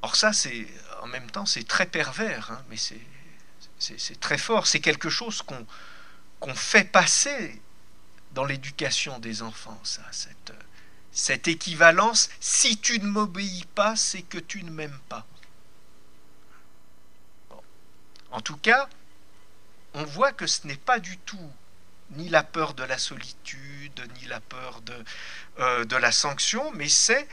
Or 0.01 0.15
ça, 0.15 0.33
c'est 0.33 0.67
en 1.01 1.07
même 1.07 1.29
temps, 1.29 1.45
c'est 1.45 1.67
très 1.67 1.85
pervers, 1.85 2.51
hein, 2.51 2.63
mais 2.69 2.77
c'est 2.77 4.19
très 4.19 4.37
fort. 4.37 4.67
C'est 4.67 4.79
quelque 4.79 5.09
chose 5.09 5.41
qu'on 5.41 6.55
fait 6.55 6.85
passer 6.85 7.61
dans 8.33 8.45
l'éducation 8.45 9.19
des 9.19 9.41
enfants, 9.41 9.79
ça, 9.83 10.01
cette, 11.11 11.47
équivalence. 11.47 12.29
Si 12.39 12.77
tu 12.77 12.99
ne 12.99 13.07
m'obéis 13.07 13.65
pas, 13.75 13.95
c'est 13.95 14.21
que 14.21 14.37
tu 14.37 14.63
ne 14.63 14.71
m'aimes 14.71 14.99
pas. 15.09 15.25
En 18.31 18.39
tout 18.39 18.57
cas, 18.57 18.87
on 19.93 20.05
voit 20.05 20.31
que 20.31 20.47
ce 20.47 20.65
n'est 20.65 20.77
pas 20.77 20.99
du 20.99 21.17
tout 21.17 21.51
ni 22.11 22.29
la 22.29 22.43
peur 22.43 22.73
de 22.73 22.83
la 22.83 22.97
solitude, 22.97 24.09
ni 24.15 24.27
la 24.27 24.39
peur 24.39 24.81
de, 24.81 25.03
euh, 25.59 25.85
de 25.85 25.95
la 25.95 26.11
sanction, 26.11 26.71
mais 26.71 26.89
c'est 26.89 27.27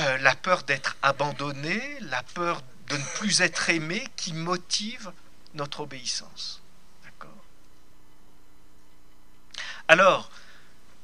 euh, 0.00 0.18
la 0.18 0.34
peur 0.34 0.62
d'être 0.62 0.96
abandonné, 1.02 1.98
la 2.00 2.22
peur 2.22 2.62
de 2.88 2.96
ne 2.96 3.16
plus 3.16 3.40
être 3.40 3.70
aimé 3.70 4.06
qui 4.16 4.32
motive 4.32 5.12
notre 5.54 5.80
obéissance. 5.80 6.62
Alors, 9.90 10.30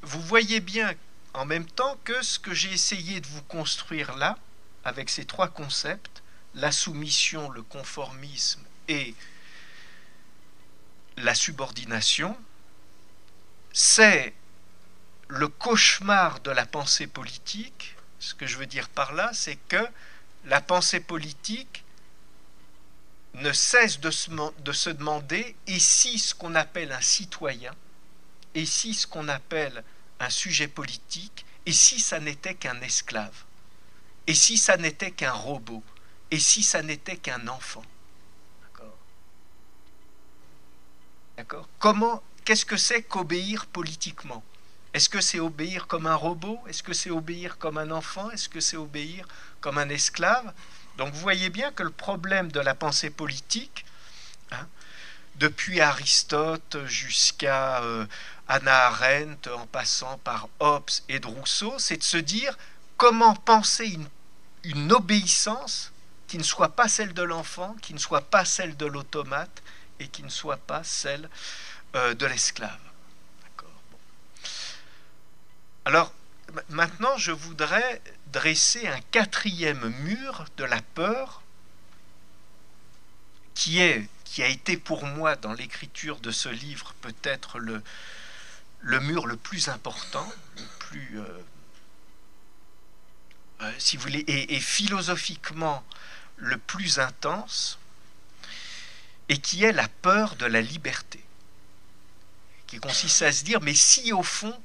vous 0.03 0.21
voyez 0.21 0.59
bien 0.59 0.93
en 1.33 1.45
même 1.45 1.65
temps 1.65 1.97
que 2.03 2.21
ce 2.21 2.37
que 2.37 2.53
j'ai 2.53 2.71
essayé 2.71 3.19
de 3.19 3.27
vous 3.27 3.41
construire 3.41 4.15
là, 4.15 4.37
avec 4.83 5.09
ces 5.09 5.25
trois 5.25 5.47
concepts, 5.47 6.21
la 6.53 6.71
soumission, 6.71 7.49
le 7.49 7.63
conformisme 7.63 8.63
et 8.87 9.15
la 11.17 11.33
subordination, 11.33 12.37
c'est 13.73 14.33
le 15.27 15.47
cauchemar 15.47 16.39
de 16.41 16.51
la 16.51 16.67
pensée 16.67 17.07
politique. 17.07 17.94
Ce 18.25 18.33
que 18.33 18.47
je 18.47 18.57
veux 18.57 18.65
dire 18.65 18.89
par 18.89 19.13
là, 19.13 19.29
c'est 19.33 19.55
que 19.55 19.87
la 20.45 20.59
pensée 20.59 20.99
politique 20.99 21.83
ne 23.35 23.51
cesse 23.51 23.99
de 23.99 24.09
se, 24.09 24.31
de 24.61 24.71
se 24.71 24.89
demander 24.89 25.55
et 25.67 25.77
si 25.77 26.17
ce 26.17 26.33
qu'on 26.33 26.55
appelle 26.55 26.91
un 26.91 27.01
citoyen, 27.01 27.75
et 28.55 28.65
si 28.65 28.95
ce 28.95 29.05
qu'on 29.05 29.27
appelle 29.27 29.83
un 30.19 30.31
sujet 30.31 30.67
politique, 30.67 31.45
et 31.67 31.71
si 31.71 31.99
ça 31.99 32.19
n'était 32.19 32.55
qu'un 32.55 32.81
esclave, 32.81 33.43
et 34.25 34.33
si 34.33 34.57
ça 34.57 34.75
n'était 34.75 35.11
qu'un 35.11 35.31
robot, 35.31 35.83
et 36.31 36.39
si 36.39 36.63
ça 36.63 36.81
n'était 36.81 37.17
qu'un 37.17 37.47
enfant. 37.47 37.83
Comment 41.77 42.23
Qu'est-ce 42.43 42.65
que 42.65 42.77
c'est 42.77 43.03
qu'obéir 43.03 43.67
politiquement? 43.67 44.43
Est-ce 44.95 45.09
que 45.09 45.19
c'est 45.19 45.41
obéir 45.41 45.87
comme 45.87 46.07
un 46.07 46.15
robot? 46.15 46.57
Est-ce 46.69 46.81
que 46.81 46.93
c'est 46.93 47.09
obéir 47.09 47.57
comme 47.57 47.77
un 47.77 47.91
enfant? 47.91 48.31
Est-ce 48.31 48.47
que 48.47 48.61
c'est 48.61 48.77
obéir 48.77 49.27
comme 49.59 49.77
un 49.77 49.89
esclave? 49.89 50.53
Donc 50.97 51.13
vous 51.13 51.19
voyez 51.19 51.49
bien 51.49 51.69
que 51.73 51.83
le 51.83 51.89
problème 51.89 52.49
de 52.49 52.61
la 52.61 52.75
pensée 52.75 53.09
politique, 53.09 53.83
hein, 54.53 54.65
depuis 55.35 55.81
Aristote 55.81 56.77
jusqu'à 56.85 57.83
euh, 57.83 58.05
Arendt, 58.47 59.49
en 59.49 59.67
passant 59.67 60.17
par 60.19 60.47
Hobbes 60.61 60.89
et 61.09 61.19
de 61.19 61.27
Rousseau, 61.27 61.77
c'est 61.77 61.97
de 61.97 62.03
se 62.03 62.15
dire 62.15 62.57
comment 62.95 63.35
penser 63.35 63.87
une, 63.87 64.07
une 64.63 64.93
obéissance 64.93 65.91
qui 66.29 66.37
ne 66.37 66.43
soit 66.43 66.73
pas 66.73 66.87
celle 66.87 67.13
de 67.13 67.23
l'enfant, 67.23 67.75
qui 67.81 67.93
ne 67.93 67.99
soit 67.99 68.29
pas 68.29 68.45
celle 68.45 68.77
de 68.77 68.85
l'automate 68.85 69.61
et 69.99 70.07
qui 70.07 70.23
ne 70.23 70.29
soit 70.29 70.55
pas 70.55 70.85
celle 70.85 71.29
euh, 71.97 72.13
de 72.13 72.25
l'esclave. 72.25 72.84
Alors, 75.85 76.11
maintenant, 76.69 77.15
je 77.17 77.31
voudrais 77.31 78.01
dresser 78.33 78.87
un 78.87 78.99
quatrième 79.11 79.87
mur 79.99 80.45
de 80.57 80.63
la 80.63 80.81
peur 80.81 81.43
qui, 83.53 83.79
est, 83.79 84.09
qui 84.23 84.41
a 84.41 84.47
été 84.47 84.77
pour 84.77 85.05
moi 85.05 85.35
dans 85.35 85.53
l'écriture 85.53 86.19
de 86.19 86.31
ce 86.31 86.49
livre 86.49 86.95
peut-être 87.01 87.59
le, 87.59 87.83
mur 88.99 89.27
le 89.27 89.37
plus 89.37 89.69
important, 89.69 90.27
le 90.57 90.63
plus, 90.79 91.19
euh, 91.19 91.41
euh, 93.61 93.71
si 93.77 93.95
vous 93.95 94.03
voulez, 94.03 94.25
et, 94.27 94.59
philosophiquement 94.59 95.83
le 96.37 96.57
plus 96.57 96.97
intense, 96.97 97.77
et 99.29 99.37
qui 99.37 99.63
est 99.63 99.71
la 99.71 99.87
peur 99.87 100.35
de 100.35 100.47
la 100.47 100.61
liberté, 100.61 101.23
qui 102.65 102.79
consiste 102.79 103.21
à 103.21 103.31
se 103.31 103.43
dire, 103.43 103.61
mais 103.61 103.75
si 103.75 104.11
au 104.11 104.23
fond, 104.23 104.59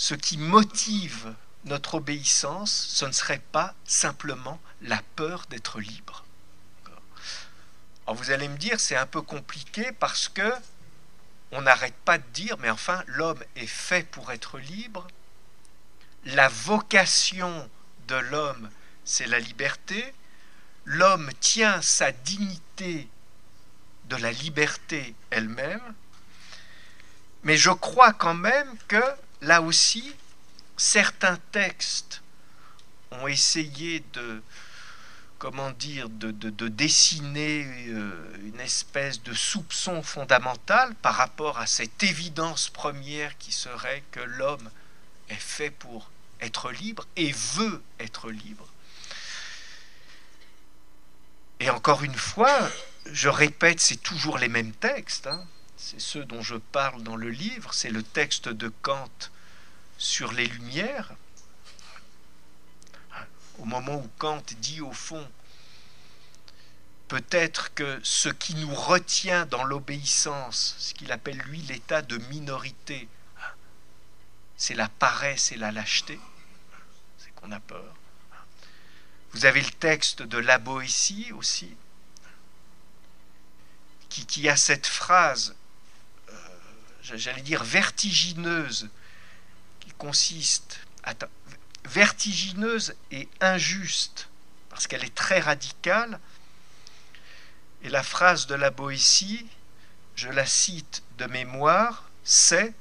ce 0.00 0.14
qui 0.14 0.38
motive 0.38 1.34
notre 1.66 1.96
obéissance, 1.96 2.72
ce 2.72 3.04
ne 3.04 3.12
serait 3.12 3.42
pas 3.52 3.74
simplement 3.84 4.58
la 4.80 5.02
peur 5.14 5.44
d'être 5.50 5.78
libre. 5.78 6.24
Alors 8.06 8.16
vous 8.16 8.30
allez 8.30 8.48
me 8.48 8.56
dire, 8.56 8.80
c'est 8.80 8.96
un 8.96 9.04
peu 9.04 9.20
compliqué 9.20 9.92
parce 9.92 10.30
que 10.30 10.54
on 11.52 11.60
n'arrête 11.60 11.94
pas 12.06 12.16
de 12.16 12.26
dire, 12.32 12.56
mais 12.60 12.70
enfin, 12.70 13.04
l'homme 13.08 13.44
est 13.56 13.66
fait 13.66 14.04
pour 14.04 14.32
être 14.32 14.58
libre. 14.58 15.06
La 16.24 16.48
vocation 16.48 17.68
de 18.08 18.14
l'homme, 18.14 18.70
c'est 19.04 19.26
la 19.26 19.38
liberté. 19.38 20.14
L'homme 20.86 21.30
tient 21.40 21.82
sa 21.82 22.10
dignité 22.10 23.06
de 24.04 24.16
la 24.16 24.32
liberté 24.32 25.14
elle-même. 25.28 25.94
Mais 27.42 27.58
je 27.58 27.70
crois 27.70 28.14
quand 28.14 28.32
même 28.32 28.78
que, 28.88 29.04
là 29.40 29.62
aussi, 29.62 30.14
certains 30.76 31.38
textes 31.52 32.22
ont 33.10 33.26
essayé 33.26 34.04
de, 34.12 34.42
dessiner 36.68 37.66
euh, 37.88 38.36
une 38.44 38.60
espèce 38.60 39.22
de 39.22 39.32
soupçon 39.32 40.02
fondamental 40.02 40.94
par 40.96 41.14
rapport 41.14 41.58
à 41.58 41.66
cette 41.66 42.02
évidence 42.02 42.68
première 42.68 43.36
qui 43.38 43.52
serait 43.52 44.02
que 44.10 44.20
l'homme 44.20 44.70
est 45.28 45.34
fait 45.34 45.70
pour 45.70 46.10
être 46.40 46.70
libre 46.70 47.06
et 47.16 47.32
veut 47.32 47.82
être 47.98 48.30
libre. 48.30 48.66
Et 51.60 51.68
encore 51.68 52.02
une 52.04 52.14
fois, 52.14 52.70
je 53.06 53.28
répète, 53.28 53.80
c'est 53.80 54.02
toujours 54.02 54.38
les 54.38 54.48
mêmes 54.48 54.72
textes, 54.72 55.26
hein. 55.26 55.46
C'est 55.80 56.00
ceux 56.00 56.26
dont 56.26 56.42
je 56.42 56.56
parle 56.56 57.02
dans 57.02 57.16
le 57.16 57.30
livre, 57.30 57.72
c'est 57.72 57.90
le 57.90 58.02
texte 58.02 58.48
de 58.48 58.68
Kant 58.68 59.10
sur 59.96 60.30
les 60.30 60.46
Lumières, 60.46 61.14
au 63.58 63.64
moment 63.64 63.96
où 63.96 64.08
Kant 64.18 64.42
dit 64.58 64.82
au 64.82 64.92
fond, 64.92 65.26
peut-être 67.08 67.72
que 67.72 67.98
ce 68.02 68.28
qui 68.28 68.54
nous 68.56 68.74
retient 68.74 69.46
dans 69.46 69.64
l'obéissance, 69.64 70.76
ce 70.78 70.92
qu'il 70.92 71.12
appelle 71.12 71.38
lui 71.38 71.62
l'état 71.62 72.02
de 72.02 72.18
minorité, 72.28 73.08
c'est 74.58 74.74
la 74.74 74.90
paresse 74.90 75.50
et 75.50 75.56
la 75.56 75.72
lâcheté, 75.72 76.20
c'est 77.18 77.34
qu'on 77.36 77.52
a 77.52 77.60
peur. 77.60 77.94
Vous 79.32 79.46
avez 79.46 79.62
le 79.62 79.70
texte 79.70 80.20
de 80.20 80.36
la 80.36 80.58
Boétie 80.58 81.32
aussi, 81.32 81.74
qui, 84.10 84.48
a 84.48 84.56
cette 84.56 84.86
phrase, 84.86 85.54
j'allais 87.02 87.42
dire 87.42 87.64
vertigineuse, 87.64 88.88
qui 89.80 89.90
consiste, 89.92 90.80
vertigineuse 91.84 92.94
et 93.10 93.28
injuste, 93.40 94.28
parce 94.68 94.86
qu'elle 94.86 95.04
est 95.04 95.14
très 95.14 95.40
radicale. 95.40 96.20
Et 97.82 97.88
la 97.88 98.02
phrase 98.02 98.46
de 98.46 98.54
la 98.54 98.70
Boétie, 98.70 99.46
je 100.14 100.28
la 100.28 100.46
cite 100.46 101.02
de 101.18 101.26
mémoire, 101.26 102.10
c'est 102.24 102.74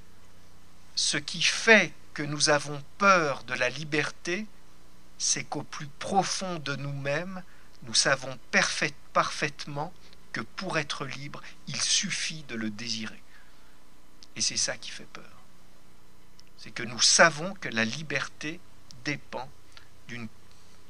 Ce 0.96 1.16
qui 1.16 1.42
fait 1.42 1.94
que 2.14 2.24
nous 2.24 2.50
avons 2.50 2.84
peur 2.98 3.46
de 3.46 3.54
la 3.54 3.70
liberté, 3.70 4.46
c'est 5.18 5.46
qu'au 5.46 5.64
plus 5.64 5.88
profond 5.88 6.60
de 6.60 6.76
nous-mêmes, 6.76 7.42
nous 7.84 7.94
savons 7.94 8.38
parfaitement 9.14 9.94
que 10.34 10.42
pour 10.42 10.78
être 10.78 11.06
libre, 11.06 11.42
il 11.68 11.80
suffit 11.82 12.44
de 12.44 12.56
le 12.56 12.70
désirer. 12.70 13.22
Et 14.40 14.42
c'est 14.42 14.56
ça 14.56 14.78
qui 14.78 14.90
fait 14.90 15.04
peur. 15.04 15.26
C'est 16.58 16.72
que 16.72 16.84
nous 16.84 17.02
savons 17.02 17.54
que 17.56 17.68
la 17.68 17.84
liberté 17.84 18.62
dépend 19.04 19.50
d'une 20.08 20.30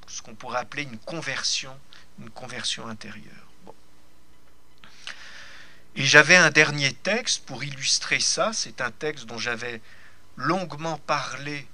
ce 0.06 0.22
qu'on 0.22 0.36
pourrait 0.36 0.60
appeler 0.60 0.84
une 0.84 1.00
conversion, 1.00 1.76
une 2.20 2.30
conversion 2.30 2.88
intérieure. 2.88 3.48
Et 5.96 6.06
j'avais 6.06 6.36
un 6.36 6.52
dernier 6.52 6.94
texte 6.94 7.44
pour 7.48 7.64
illustrer 7.64 8.20
ça. 8.20 8.54
C'est 8.54 8.82
un 8.82 8.92
texte 8.92 9.26
dont 9.26 9.40
j'avais 9.40 9.82
longuement 10.36 11.00
parlé 11.00 11.68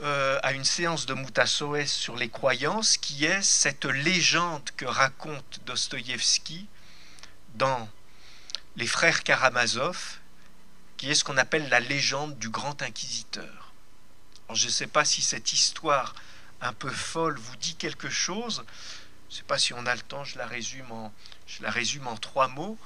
euh, 0.00 0.40
à 0.42 0.54
une 0.54 0.64
séance 0.64 1.04
de 1.04 1.12
Moutasoès 1.12 1.92
sur 1.92 2.16
les 2.16 2.30
croyances, 2.30 2.96
qui 2.96 3.26
est 3.26 3.42
cette 3.42 3.84
légende 3.84 4.70
que 4.78 4.86
raconte 4.86 5.60
Dostoïevski 5.66 6.66
dans 7.56 7.90
Les 8.76 8.86
Frères 8.86 9.22
Karamazov, 9.22 10.18
qui 10.96 11.10
est 11.10 11.14
ce 11.14 11.24
qu'on 11.24 11.36
appelle 11.36 11.68
la 11.68 11.80
légende 11.80 12.38
du 12.38 12.48
grand 12.48 12.82
inquisiteur 12.82 13.66
je 14.54 14.66
ne 14.66 14.70
sais 14.70 14.86
pas 14.86 15.04
si 15.04 15.22
cette 15.22 15.52
histoire 15.52 16.14
un 16.60 16.72
peu 16.72 16.90
folle 16.90 17.38
vous 17.38 17.56
dit 17.56 17.74
quelque 17.74 18.08
chose. 18.08 18.64
Je 19.28 19.34
ne 19.34 19.38
sais 19.38 19.44
pas 19.44 19.58
si 19.58 19.74
on 19.74 19.84
a 19.86 19.94
le 19.94 20.00
temps, 20.00 20.24
je 20.24 20.38
la 20.38 20.46
résume 20.46 20.90
en, 20.92 21.12
je 21.46 21.62
la 21.62 21.70
résume 21.70 22.06
en 22.06 22.16
trois 22.16 22.48
mots. 22.48 22.78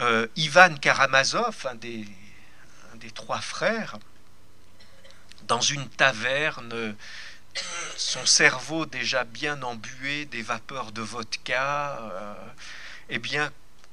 Euh, 0.00 0.26
Ivan 0.36 0.74
Karamazov, 0.76 1.66
un 1.70 1.74
des, 1.76 2.06
un 2.92 2.96
des 2.96 3.10
trois 3.10 3.40
frères, 3.40 3.98
dans 5.44 5.60
une 5.60 5.88
taverne, 5.88 6.96
son 7.96 8.24
cerveau 8.26 8.86
déjà 8.86 9.24
bien 9.24 9.62
embué 9.62 10.24
des 10.26 10.42
vapeurs 10.42 10.92
de 10.92 11.02
vodka, 11.02 11.98
euh, 12.00 12.34
eh 13.08 13.18
bien, 13.18 13.52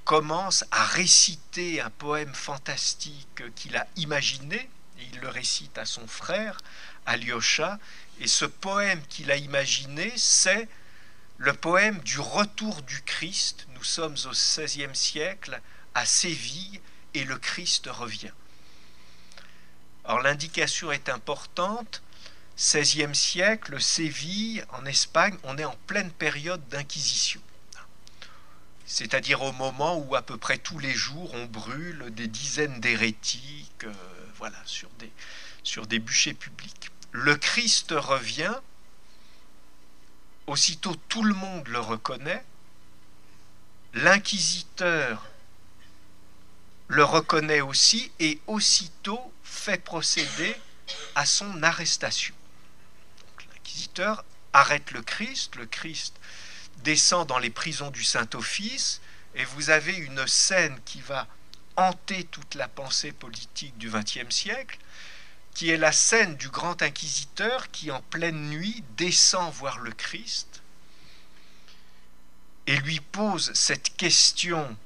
commence 0.10 0.66
à 0.72 0.86
réciter 0.86 1.82
un 1.82 1.91
poème 1.91 2.34
fantastique 2.34 3.43
qu'il 3.53 3.78
a 3.78 3.86
imaginé 3.95 4.68
il 5.14 5.20
le 5.20 5.30
récite 5.30 5.78
à 5.78 5.86
son 5.86 6.07
frère, 6.07 6.57
Alyosha, 7.05 7.78
et 8.20 8.26
ce 8.26 8.45
poème 8.45 9.03
qu'il 9.07 9.30
a 9.30 9.36
imaginé, 9.36 10.12
c'est 10.18 10.68
le 11.38 11.53
poème 11.53 11.99
du 11.99 12.20
retour 12.20 12.82
du 12.82 13.03
Christ. 13.03 13.68
Nous 13.76 13.84
sommes 13.84 14.16
au 14.26 14.32
XVIe 14.32 14.95
siècle, 14.95 15.62
à 15.93 16.07
Séville, 16.07 16.82
et 17.14 17.24
le 17.24 17.38
Christ 17.38 17.88
revient. 17.88 18.34
Alors 20.05 20.22
l'indication 20.22 20.91
est 20.91 21.07
importante. 21.07 22.01
16e 22.57 23.14
siècle, 23.14 23.80
Séville, 23.80 24.66
en 24.72 24.86
Espagne, 24.86 25.38
on 25.43 25.60
est 25.60 25.66
en 25.66 25.78
pleine 25.86 26.12
période 26.12 26.68
d'inquisition. 26.70 27.41
C'est-à-dire 28.90 29.44
au 29.44 29.52
moment 29.52 30.00
où 30.00 30.16
à 30.16 30.24
peu 30.24 30.36
près 30.36 30.58
tous 30.58 30.80
les 30.80 30.96
jours 30.96 31.32
on 31.36 31.46
brûle 31.46 32.06
des 32.10 32.26
dizaines 32.26 32.80
d'hérétiques, 32.80 33.84
euh, 33.84 33.94
voilà, 34.38 34.58
sur 34.66 34.90
des, 34.98 35.12
sur 35.62 35.86
des 35.86 36.00
bûchers 36.00 36.34
publics. 36.34 36.90
Le 37.12 37.36
Christ 37.36 37.92
revient, 37.92 38.56
aussitôt 40.48 40.96
tout 41.08 41.24
le 41.24 41.36
monde 41.36 41.68
le 41.68 41.80
reconnaît, 41.80 42.44
l'inquisiteur 43.94 45.28
le 46.88 47.04
reconnaît 47.04 47.62
aussi 47.62 48.12
et 48.20 48.42
aussitôt 48.48 49.32
fait 49.44 49.78
procéder 49.78 50.56
à 51.14 51.28
son 51.28 51.62
arrestation. 51.62 52.34
L'inquisiteur 53.54 54.26
arrête 54.52 54.90
le 54.90 55.04
Christ, 55.04 55.58
le 55.58 55.68
Christ 55.68 56.18
descend 56.84 57.28
dans 57.28 57.40
les 57.40 57.50
prisons 57.50 57.92
du 57.92 58.04
Saint-Office, 58.04 59.02
et 59.36 59.46
vous 59.46 59.70
avez 59.70 59.96
une 59.96 60.28
scène 60.28 60.80
qui 60.86 61.02
va 61.02 61.28
hanter 61.76 62.26
toute 62.26 62.56
la 62.56 62.68
pensée 62.68 63.12
politique 63.12 63.78
du 63.78 63.90
XXe 63.90 64.30
siècle, 64.30 64.80
qui 65.54 65.70
est 65.70 65.78
la 65.78 65.92
scène 65.92 66.36
du 66.36 66.50
grand 66.50 66.82
inquisiteur 66.82 67.72
qui, 67.72 67.92
en 67.92 68.02
pleine 68.02 68.50
nuit, 68.50 68.84
descend 68.98 69.54
voir 69.54 69.80
le 69.80 69.92
Christ 69.92 70.62
et 72.70 72.78
lui 72.78 73.00
pose 73.00 73.52
cette 73.56 73.98
question 73.98 74.78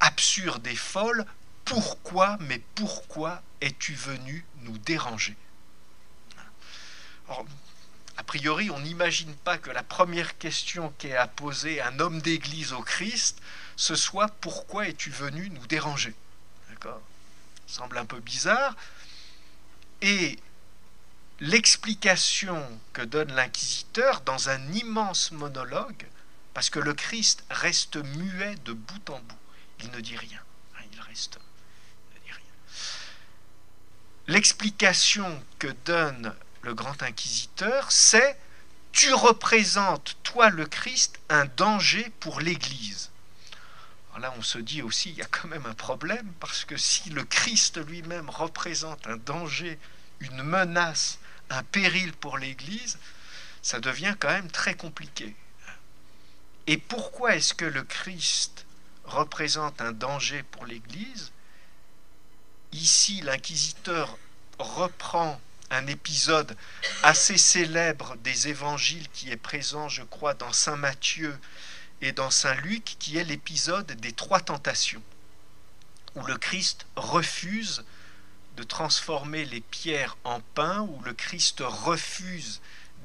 absurde 0.00 0.66
et 0.66 0.74
folle, 0.74 1.24
pourquoi, 1.64 2.36
mais 2.40 2.60
pourquoi 2.74 3.40
es-tu 3.60 3.94
venu 3.94 4.44
nous 4.62 4.76
déranger? 4.78 5.36
A 8.18 8.24
priori, 8.24 8.68
on 8.70 8.80
n'imagine 8.80 9.32
pas 9.36 9.58
que 9.58 9.70
la 9.70 9.84
première 9.84 10.36
question 10.38 10.92
qu'est 10.98 11.16
à 11.16 11.28
poser 11.28 11.80
un 11.80 12.00
homme 12.00 12.20
d'église 12.20 12.72
au 12.72 12.82
Christ, 12.82 13.40
ce 13.76 13.94
soit 13.94 14.28
pourquoi 14.40 14.88
es-tu 14.88 15.10
venu 15.10 15.48
nous 15.50 15.66
déranger? 15.68 16.14
D'accord? 16.68 17.00
Semble 17.68 17.96
un 17.96 18.04
peu 18.04 18.18
bizarre. 18.18 18.74
Et 20.02 20.36
l'explication 21.38 22.60
que 22.92 23.02
donne 23.02 23.32
l'inquisiteur 23.34 24.20
dans 24.22 24.48
un 24.48 24.72
immense 24.72 25.30
monologue, 25.30 26.06
parce 26.54 26.70
que 26.70 26.80
le 26.80 26.94
Christ 26.94 27.44
reste 27.50 27.96
muet 27.96 28.56
de 28.64 28.72
bout 28.72 29.10
en 29.10 29.20
bout. 29.20 29.38
Il 29.78 29.92
ne 29.92 30.00
dit 30.00 30.16
rien. 30.16 30.40
Hein, 30.76 30.82
il 30.92 31.00
reste. 31.02 31.38
L'explication 34.26 35.42
que 35.58 35.68
donne 35.86 36.34
le 36.68 36.74
grand 36.74 37.02
inquisiteur, 37.02 37.90
c'est 37.90 38.38
Tu 38.92 39.14
représentes, 39.14 40.18
toi 40.22 40.50
le 40.50 40.66
Christ, 40.66 41.18
un 41.30 41.46
danger 41.46 42.12
pour 42.20 42.40
l'Église. 42.40 43.10
là, 44.18 44.34
on 44.36 44.42
se 44.42 44.58
dit 44.58 44.82
aussi, 44.82 45.10
il 45.10 45.16
y 45.16 45.22
a 45.22 45.26
quand 45.26 45.48
même 45.48 45.64
un 45.64 45.74
problème, 45.74 46.30
parce 46.40 46.66
que 46.66 46.76
si 46.76 47.08
le 47.08 47.24
Christ 47.24 47.78
lui-même 47.86 48.28
représente 48.28 49.06
un 49.06 49.16
danger, 49.16 49.78
une 50.20 50.42
menace, 50.42 51.18
un 51.48 51.62
péril 51.62 52.12
pour 52.12 52.36
l'Église, 52.36 52.98
ça 53.62 53.80
devient 53.80 54.14
quand 54.20 54.28
même 54.28 54.50
très 54.50 54.74
compliqué. 54.74 55.34
Et 56.66 56.76
pourquoi 56.76 57.36
est-ce 57.36 57.54
que 57.54 57.64
le 57.64 57.82
Christ 57.82 58.66
représente 59.04 59.80
un 59.80 59.92
danger 59.92 60.42
pour 60.42 60.66
l'Église? 60.66 61.32
Ici, 62.72 63.22
l'inquisiteur 63.22 64.18
reprend 64.58 65.40
un 65.70 65.86
épisode 65.86 66.56
assez 67.02 67.36
célèbre 67.36 68.16
des 68.18 68.48
évangiles 68.48 69.08
qui 69.10 69.30
est 69.30 69.36
présent, 69.36 69.88
je 69.88 70.02
crois, 70.02 70.34
dans 70.34 70.52
Saint 70.52 70.76
Matthieu 70.76 71.38
et 72.00 72.12
dans 72.12 72.30
Saint 72.30 72.54
Luc, 72.54 72.96
qui 72.98 73.16
est 73.16 73.24
l'épisode 73.24 73.90
des 73.92 74.12
trois 74.12 74.40
tentations, 74.40 75.02
où 76.14 76.22
le 76.24 76.36
Christ 76.36 76.86
refuse 76.96 77.84
de 78.56 78.62
transformer 78.62 79.44
les 79.44 79.60
pierres 79.60 80.16
en 80.24 80.40
pain, 80.54 80.80
où 80.80 81.00
le 81.02 81.12
Christ 81.12 81.62
refuse 81.64 82.60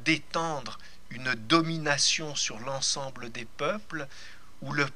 d'étendre 0.06 0.80
une 1.10 1.34
domination 1.36 2.36
sur 2.36 2.60
l'ensemble 2.60 3.32
des 3.32 3.46
peuples, 3.46 4.08
où 4.62 4.74
le 4.74 4.88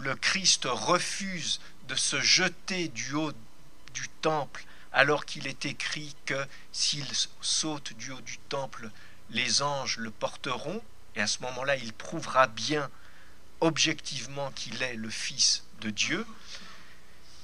le 0.00 0.14
Christ 0.16 0.66
refuse 0.66 1.60
de 1.88 1.94
se 1.94 2.20
jeter 2.20 2.88
du 2.88 3.14
haut 3.14 3.32
du 3.94 4.08
temple 4.20 4.64
alors 4.96 5.26
qu'il 5.26 5.46
est 5.46 5.66
écrit 5.66 6.16
que 6.24 6.46
s'il 6.72 7.06
saute 7.42 7.92
du 7.92 8.12
haut 8.12 8.20
du 8.22 8.38
temple, 8.38 8.90
les 9.28 9.60
anges 9.60 9.98
le 9.98 10.10
porteront, 10.10 10.82
et 11.14 11.20
à 11.20 11.26
ce 11.26 11.40
moment-là, 11.42 11.76
il 11.76 11.92
prouvera 11.92 12.46
bien 12.46 12.90
objectivement 13.60 14.50
qu'il 14.52 14.82
est 14.82 14.94
le 14.94 15.10
Fils 15.10 15.64
de 15.82 15.90
Dieu. 15.90 16.26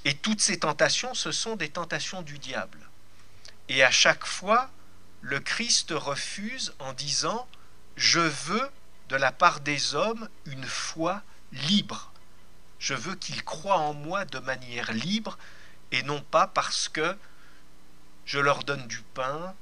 Et 0.03 0.15
toutes 0.15 0.41
ces 0.41 0.57
tentations, 0.57 1.13
ce 1.13 1.31
sont 1.31 1.55
des 1.55 1.69
tentations 1.69 2.23
du 2.23 2.39
diable. 2.39 2.79
Et 3.69 3.83
à 3.83 3.91
chaque 3.91 4.25
fois, 4.25 4.71
le 5.21 5.39
Christ 5.39 5.91
refuse 5.91 6.73
en 6.79 6.93
disant, 6.93 7.47
je 7.95 8.19
veux 8.19 8.69
de 9.09 9.15
la 9.15 9.31
part 9.31 9.59
des 9.59 9.93
hommes 9.93 10.27
une 10.47 10.65
foi 10.65 11.21
libre. 11.51 12.11
Je 12.79 12.95
veux 12.95 13.13
qu'ils 13.13 13.43
croient 13.43 13.77
en 13.77 13.93
moi 13.93 14.25
de 14.25 14.39
manière 14.39 14.91
libre 14.91 15.37
et 15.91 16.01
non 16.01 16.21
pas 16.21 16.47
parce 16.47 16.89
que 16.89 17.15
je 18.25 18.39
leur 18.39 18.63
donne 18.63 18.87
du 18.87 19.01
pain, 19.13 19.55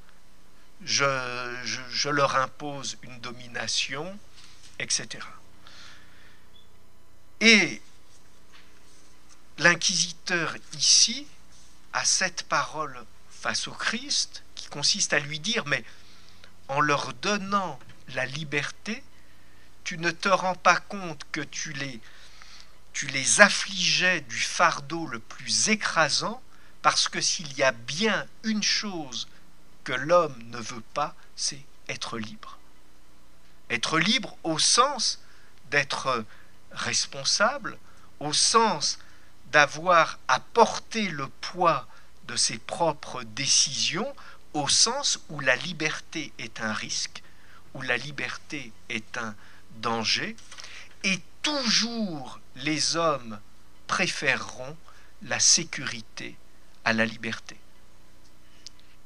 je, 0.84 2.09
leur 2.09 2.36
impose 2.36 2.97
une 3.03 3.20
domination, 3.20 4.18
etc. 4.80 5.07
Et 7.39 7.82
l'inquisiteur 9.57 10.55
ici 10.74 11.28
a 11.93 12.05
cette 12.05 12.43
parole 12.43 13.03
face 13.30 13.68
au 13.68 13.74
Christ 13.74 14.43
qui 14.55 14.68
consiste 14.70 15.14
à 15.14 15.20
lui 15.20 15.39
dire, 15.39 15.66
mais 15.66 15.84
en 16.68 16.80
leur 16.80 17.14
donnant 17.16 17.80
la 18.09 18.26
liberté, 18.26 19.03
tu 19.84 19.97
ne 19.97 20.12
te 20.12 20.30
rends 20.30 20.55
pas 20.55 20.78
compte 20.78 21.26
que 21.32 21.41
tu 21.41 21.74
les 21.74 21.99
tu 22.93 23.07
les 23.07 23.39
affligeais 23.39 24.20
du 24.22 24.38
fardeau 24.38 25.07
le 25.07 25.20
plus 25.20 25.70
écrasant, 25.70 26.41
parce 26.82 27.07
que 27.07 27.21
s'il 27.21 27.51
y 27.57 27.63
a 27.63 27.71
bien 27.71 28.25
une 28.43 28.63
chose 28.63 29.27
que 29.84 29.93
l'homme 29.93 30.41
ne 30.49 30.57
veut 30.57 30.84
pas, 30.93 31.15
c'est 31.36 31.61
être 31.88 32.17
libre. 32.17 32.57
Être 33.69 33.99
libre 33.99 34.36
au 34.43 34.59
sens 34.59 35.19
d'être 35.69 36.25
responsable, 36.71 37.77
au 38.19 38.34
sens 38.34 38.99
d'avoir 39.51 40.19
à 40.27 40.39
porter 40.39 41.07
le 41.07 41.27
poids 41.27 41.88
de 42.27 42.36
ses 42.36 42.57
propres 42.57 43.23
décisions, 43.23 44.13
au 44.53 44.67
sens 44.67 45.19
où 45.29 45.39
la 45.39 45.55
liberté 45.55 46.34
est 46.38 46.61
un 46.61 46.73
risque, 46.73 47.23
où 47.73 47.82
la 47.82 47.97
liberté 47.97 48.71
est 48.89 49.17
un 49.17 49.36
danger, 49.77 50.36
et 51.03 51.19
toujours 51.41 52.39
les 52.55 52.95
hommes 52.95 53.39
préféreront 53.88 54.77
la 55.23 55.39
sécurité 55.39 56.38
à 56.86 56.93
la 56.93 57.05
liberté. 57.05 57.57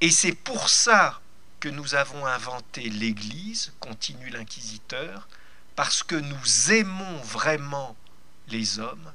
Et 0.01 0.11
c'est 0.11 0.35
pour 0.35 0.69
ça 0.69 1.21
que 1.59 1.69
nous 1.69 1.95
avons 1.95 2.25
inventé 2.25 2.89
l'Église, 2.89 3.73
continue 3.79 4.29
l'inquisiteur, 4.29 5.27
parce 5.75 6.03
que 6.03 6.15
nous 6.15 6.71
aimons 6.71 7.17
vraiment 7.23 7.95
les 8.47 8.79
hommes 8.79 9.11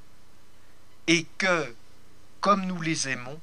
et 1.07 1.25
que, 1.39 1.75
comme 2.41 2.67
nous 2.67 2.81
les 2.81 3.09
aimons, 3.09 3.41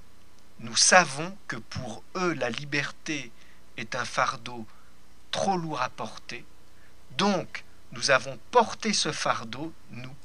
nous 0.60 0.76
savons 0.76 1.38
que 1.48 1.56
pour 1.56 2.04
eux 2.16 2.34
la 2.34 2.50
liberté 2.50 3.32
est 3.78 3.96
un 3.96 4.06
fardeau 4.06 4.66
trop 5.32 5.58
lourd 5.58 5.82
à 5.82 5.90
porter. 5.90 6.44
Donc, 7.18 7.64
nous 7.92 8.12
avons 8.12 8.38
porté 8.52 8.94
ce 8.94 9.12
fardeau, 9.12 9.74
nous, 9.92 10.16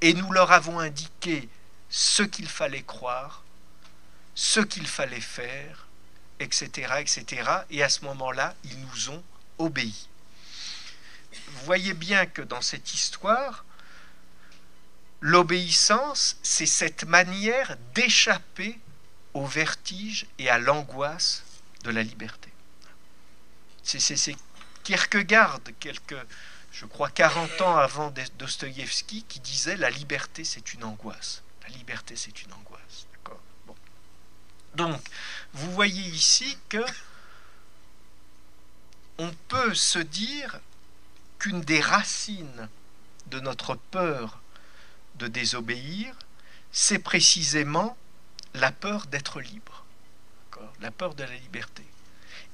et 0.00 0.14
nous 0.14 0.32
leur 0.32 0.52
avons 0.52 0.78
indiqué 0.78 1.48
ce 1.88 2.22
qu'il 2.22 2.48
fallait 2.48 2.82
croire, 2.82 3.44
ce 4.40 4.60
qu'il 4.60 4.86
fallait 4.86 5.20
faire, 5.20 5.86
etc., 6.38 6.94
etc. 7.00 7.50
Et 7.68 7.82
à 7.82 7.90
ce 7.90 8.06
moment-là, 8.06 8.54
ils 8.64 8.80
nous 8.80 9.10
ont 9.10 9.22
obéi. 9.58 10.08
Vous 11.48 11.66
voyez 11.66 11.92
bien 11.92 12.24
que 12.24 12.40
dans 12.40 12.62
cette 12.62 12.94
histoire, 12.94 13.66
l'obéissance, 15.20 16.38
c'est 16.42 16.64
cette 16.64 17.04
manière 17.04 17.76
d'échapper 17.94 18.80
au 19.34 19.44
vertige 19.44 20.24
et 20.38 20.48
à 20.48 20.56
l'angoisse 20.56 21.44
de 21.84 21.90
la 21.90 22.02
liberté. 22.02 22.50
C'est 23.82 24.36
Kierkegaard, 24.84 25.60
quelques 25.80 26.16
je 26.72 26.86
crois, 26.86 27.10
40 27.10 27.60
ans 27.60 27.76
avant 27.76 28.10
Dostoïevski, 28.38 29.24
qui 29.24 29.40
disait 29.40 29.76
la 29.76 29.90
liberté, 29.90 30.44
c'est 30.44 30.72
une 30.72 30.84
angoisse. 30.84 31.42
La 31.62 31.68
liberté, 31.68 32.16
c'est 32.16 32.42
une 32.42 32.52
angoisse. 32.54 32.69
Donc, 34.74 35.00
vous 35.52 35.72
voyez 35.72 36.02
ici 36.02 36.56
que 36.68 36.84
on 39.18 39.32
peut 39.48 39.74
se 39.74 39.98
dire 39.98 40.60
qu'une 41.38 41.60
des 41.60 41.80
racines 41.80 42.68
de 43.26 43.40
notre 43.40 43.74
peur 43.74 44.40
de 45.16 45.26
désobéir, 45.26 46.14
c'est 46.72 46.98
précisément 46.98 47.96
la 48.54 48.72
peur 48.72 49.06
d'être 49.06 49.40
libre, 49.40 49.84
la 50.80 50.90
peur 50.90 51.14
de 51.14 51.24
la 51.24 51.34
liberté. 51.34 51.84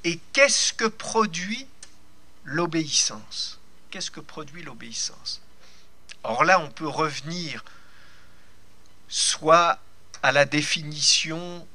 Et 0.04 0.18
qu'est-ce 0.32 0.72
que 0.72 0.86
produit 0.86 1.66
l'obéissance? 2.44 3.58
Qu'est-ce 3.90 4.10
que 4.10 4.20
produit 4.20 4.62
l'obéissance? 4.62 5.40
Or 6.22 6.44
là, 6.44 6.60
on 6.60 6.70
peut 6.70 6.88
revenir 6.88 7.64
soit 9.08 9.78
à 10.22 10.32
la 10.32 10.44
définition 10.44 11.66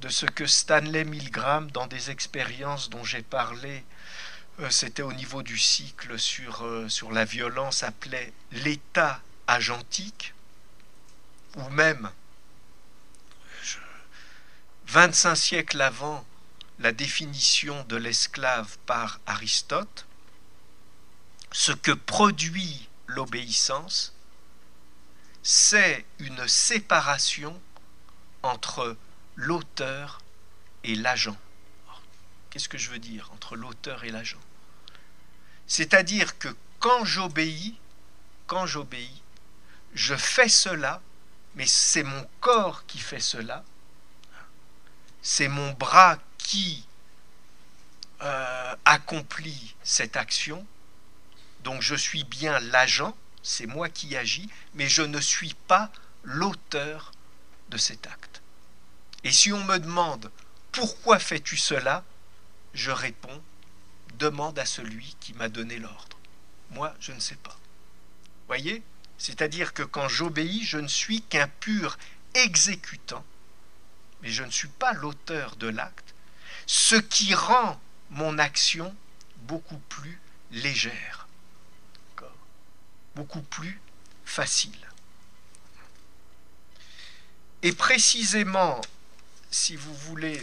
de 0.00 0.08
ce 0.08 0.26
que 0.26 0.46
Stanley 0.46 1.04
Milgram, 1.04 1.70
dans 1.70 1.86
des 1.86 2.10
expériences 2.10 2.90
dont 2.90 3.04
j'ai 3.04 3.22
parlé, 3.22 3.84
euh, 4.60 4.70
c'était 4.70 5.02
au 5.02 5.12
niveau 5.12 5.42
du 5.42 5.58
cycle 5.58 6.18
sur, 6.18 6.64
euh, 6.64 6.88
sur 6.88 7.12
la 7.12 7.24
violence, 7.24 7.82
appelait 7.82 8.32
l'état 8.52 9.20
agentique, 9.46 10.34
ou 11.56 11.68
même 11.70 12.10
25 14.86 15.34
siècles 15.34 15.82
avant 15.82 16.24
la 16.78 16.92
définition 16.92 17.84
de 17.84 17.96
l'esclave 17.96 18.78
par 18.86 19.20
Aristote, 19.26 20.06
ce 21.52 21.72
que 21.72 21.92
produit 21.92 22.88
l'obéissance, 23.06 24.14
c'est 25.42 26.04
une 26.18 26.46
séparation 26.46 27.60
entre 28.42 28.96
l'auteur 29.38 30.20
et 30.82 30.96
l'agent. 30.96 31.36
Qu'est-ce 32.50 32.68
que 32.68 32.76
je 32.76 32.90
veux 32.90 32.98
dire 32.98 33.30
entre 33.32 33.56
l'auteur 33.56 34.04
et 34.04 34.10
l'agent? 34.10 34.40
C'est-à-dire 35.66 36.38
que 36.38 36.48
quand 36.80 37.04
j'obéis, 37.04 37.78
quand 38.46 38.66
j'obéis, 38.66 39.22
je 39.94 40.16
fais 40.16 40.48
cela, 40.48 41.00
mais 41.54 41.66
c'est 41.66 42.02
mon 42.02 42.28
corps 42.40 42.84
qui 42.86 42.98
fait 42.98 43.20
cela, 43.20 43.64
c'est 45.22 45.48
mon 45.48 45.72
bras 45.72 46.18
qui 46.38 46.84
euh, 48.22 48.76
accomplit 48.84 49.76
cette 49.84 50.16
action, 50.16 50.66
donc 51.62 51.80
je 51.80 51.94
suis 51.94 52.24
bien 52.24 52.58
l'agent, 52.58 53.16
c'est 53.42 53.66
moi 53.66 53.88
qui 53.88 54.16
agis, 54.16 54.50
mais 54.74 54.88
je 54.88 55.02
ne 55.02 55.20
suis 55.20 55.54
pas 55.68 55.92
l'auteur 56.24 57.12
de 57.68 57.76
cet 57.76 58.06
acte. 58.06 58.27
Et 59.24 59.32
si 59.32 59.52
on 59.52 59.64
me 59.64 59.78
demande 59.78 60.30
pourquoi 60.72 61.18
fais-tu 61.18 61.56
cela, 61.56 62.04
je 62.74 62.90
réponds 62.90 63.42
demande 64.18 64.58
à 64.58 64.66
celui 64.66 65.16
qui 65.20 65.32
m'a 65.34 65.48
donné 65.48 65.78
l'ordre. 65.78 66.18
Moi, 66.70 66.94
je 67.00 67.12
ne 67.12 67.20
sais 67.20 67.36
pas. 67.36 67.56
Voyez? 68.46 68.82
C'est-à-dire 69.16 69.74
que 69.74 69.82
quand 69.82 70.08
j'obéis, 70.08 70.64
je 70.64 70.78
ne 70.78 70.88
suis 70.88 71.22
qu'un 71.22 71.48
pur 71.48 71.98
exécutant, 72.34 73.24
mais 74.22 74.30
je 74.30 74.44
ne 74.44 74.50
suis 74.50 74.68
pas 74.68 74.92
l'auteur 74.92 75.56
de 75.56 75.68
l'acte, 75.68 76.14
ce 76.66 76.96
qui 76.96 77.34
rend 77.34 77.80
mon 78.10 78.38
action 78.38 78.94
beaucoup 79.38 79.78
plus 79.88 80.20
légère, 80.52 81.26
beaucoup 83.14 83.42
plus 83.42 83.80
facile. 84.24 84.88
Et 87.62 87.72
précisément, 87.72 88.80
si 89.50 89.76
vous 89.76 89.94
voulez... 89.94 90.40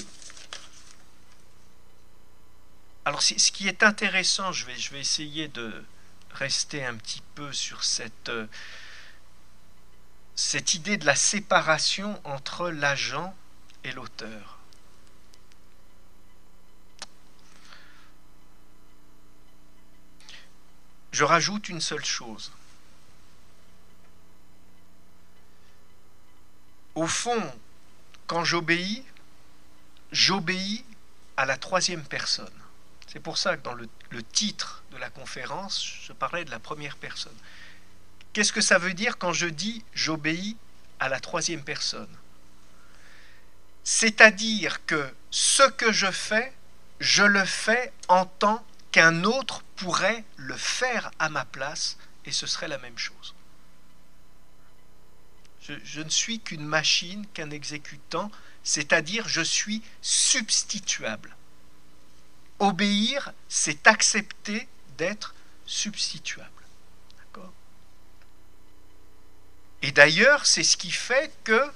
Alors 3.05 3.21
ce 3.21 3.51
qui 3.51 3.67
est 3.67 3.83
intéressant, 3.83 4.51
je 4.51 4.65
vais, 4.65 4.75
je 4.75 4.91
vais 4.91 4.99
essayer 4.99 5.47
de 5.47 5.85
rester 6.31 6.83
un 6.83 6.95
petit 6.95 7.21
peu 7.35 7.53
sur 7.53 7.83
cette, 7.83 8.29
euh, 8.29 8.47
cette 10.35 10.73
idée 10.73 10.97
de 10.97 11.05
la 11.05 11.15
séparation 11.15 12.19
entre 12.23 12.69
l'agent 12.69 13.35
et 13.83 13.91
l'auteur. 13.91 14.57
Je 21.11 21.23
rajoute 21.23 21.69
une 21.69 21.79
seule 21.79 22.03
chose. 22.03 22.51
Au 26.95 27.07
fond, 27.07 27.53
quand 28.27 28.43
j'obéis, 28.43 29.03
j'obéis 30.11 30.83
à 31.37 31.45
la 31.45 31.57
troisième 31.57 32.03
personne. 32.03 32.49
C'est 33.07 33.19
pour 33.19 33.37
ça 33.37 33.55
que 33.55 33.63
dans 33.63 33.73
le, 33.73 33.87
titre 34.33 34.83
de 34.91 34.97
la 34.97 35.09
conférence, 35.09 35.85
je 36.03 36.11
parlais 36.13 36.45
de 36.45 36.51
la 36.51 36.59
première 36.59 36.97
personne. 36.97 37.35
Qu'est-ce 38.33 38.51
que 38.51 38.61
ça 38.61 38.77
veut 38.77 38.93
dire 38.93 39.17
quand 39.17 39.33
je 39.33 39.47
dis 39.47 39.83
j'obéis 39.93 40.57
à 40.99 41.09
la 41.09 41.19
troisième 41.19 41.63
personne? 41.63 42.09
C'est-à-dire 43.83 44.85
que 44.85 45.13
ce 45.29 45.63
que 45.63 45.91
je 45.91 46.09
fais, 46.11 46.51
je 46.99 47.23
le 47.23 47.45
fais 47.45 47.93
en 48.07 48.25
tant 48.25 48.65
qu'un 48.91 49.23
autre 49.23 49.61
pourrait 49.75 50.23
le 50.37 50.55
faire 50.55 51.11
à 51.19 51.29
ma 51.29 51.45
place 51.45 51.97
et 52.25 52.31
ce 52.31 52.47
serait 52.47 52.67
la 52.67 52.79
même 52.79 52.97
chose. 52.97 53.34
Je, 55.67 56.01
ne 56.01 56.09
suis 56.09 56.39
qu'une 56.39 56.65
machine, 56.65 57.25
qu'un 57.33 57.49
exécutant, 57.49 58.31
c'est-à-dire 58.63 59.27
je 59.27 59.41
suis 59.41 59.81
substituable. 60.01 61.35
Obéir, 62.59 63.33
c'est 63.49 63.87
accepter 63.87 64.67
d'être 64.97 65.33
substituable. 65.65 66.49
D'accord? 67.17 67.51
Et 69.81 69.91
d'ailleurs, 69.91 70.45
c'est 70.45 70.63
ce 70.63 70.77
qui 70.77 70.91
fait 70.91 71.33
que 71.43 71.71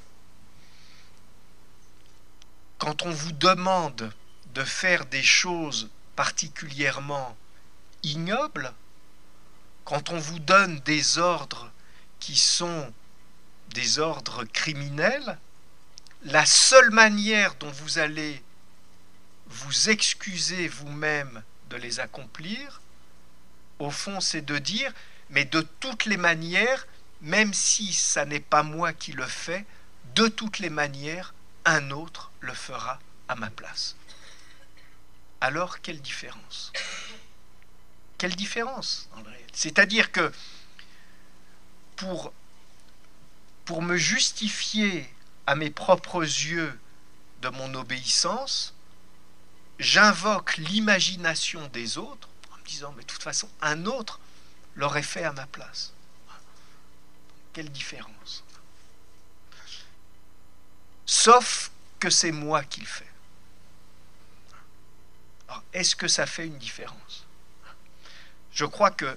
quand 2.78 3.02
on 3.02 3.12
vous 3.12 3.34
demande 3.34 4.14
de 4.54 4.64
faire 4.64 5.06
des 5.06 5.24
choses 5.24 5.90
particulièrement 6.16 7.36
ignobles, 8.04 8.74
quand 9.84 10.10
on 10.10 10.20
vous 10.20 10.40
donne 10.40 10.80
des 10.82 11.18
ordres 11.18 11.72
qui 12.20 12.38
sont 12.38 12.94
des 13.74 14.00
ordres 14.00 14.44
criminels, 14.46 15.38
la 16.24 16.46
seule 16.46 16.92
manière 16.92 17.56
dont 17.56 17.72
vous 17.72 18.00
allez 18.00 18.44
vous 19.48 19.90
excuser 19.90 20.68
vous-même 20.68 21.44
de 21.70 21.78
les 21.78 22.00
accomplir, 22.00 22.82
au 23.80 23.92
fond, 23.92 24.20
c'est 24.20 24.42
de 24.42 24.58
dire, 24.58 24.94
mais 25.30 25.46
de 25.46 25.62
toutes 25.62 26.06
les 26.06 26.18
manières, 26.18 26.88
même 27.22 27.54
si 27.54 27.94
ça 27.94 28.26
n'est 28.26 28.40
pas 28.40 28.64
moi 28.64 28.94
qui 28.94 29.14
le 29.14 29.26
fais, 29.26 29.66
de 30.16 30.28
toutes 30.28 30.60
les 30.60 30.70
manières, 30.70 31.34
un 31.66 31.92
autre 31.92 32.32
le 32.42 32.54
fera 32.54 33.00
à 33.28 33.36
ma 33.36 33.50
place. 33.50 33.96
Alors, 35.42 35.82
quelle 35.82 36.02
différence? 36.02 36.74
Quelle 38.18 38.36
différence 38.36 39.10
C'est-à-dire 39.54 40.12
que 40.12 40.32
pour 41.96 42.34
pour 43.70 43.84
me 43.84 43.98
justifier 43.98 45.08
à 45.46 45.54
mes 45.54 45.70
propres 45.70 46.24
yeux 46.24 46.80
de 47.44 47.50
mon 47.50 47.76
obéissance, 47.76 48.74
j'invoque 49.78 50.58
l'imagination 50.58 51.68
des 51.68 52.00
autres 52.00 52.30
en 52.52 52.58
me 52.58 52.64
disant, 52.64 52.92
mais 52.98 53.04
de 53.04 53.08
toute 53.08 53.22
façon, 53.22 53.48
un 53.62 53.86
autre 53.86 54.20
l'aurait 54.76 55.04
fait 55.04 55.24
à 55.24 55.34
ma 55.34 55.46
place. 55.46 55.94
Quelle 57.54 57.70
différence. 57.70 58.44
Sauf 61.06 61.70
que 62.00 62.10
c'est 62.10 62.32
moi 62.32 62.64
qui 62.64 62.82
le 62.82 62.88
fais. 62.88 63.12
est-ce 65.74 65.96
que 65.96 66.08
ça 66.08 66.26
fait 66.26 66.48
une 66.48 66.58
différence? 66.58 67.28
Je 68.52 68.66
crois 68.66 68.90
que 68.90 69.16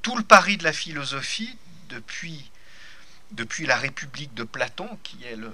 tout 0.00 0.16
le 0.16 0.24
pari 0.24 0.56
de 0.56 0.64
la 0.64 0.72
philosophie, 0.72 1.58
depuis 1.90 2.50
depuis 3.32 3.66
la 3.66 3.76
République 3.76 4.34
de 4.34 4.44
Platon, 4.44 4.98
qui 5.02 5.24
est 5.24 5.36
le, 5.36 5.52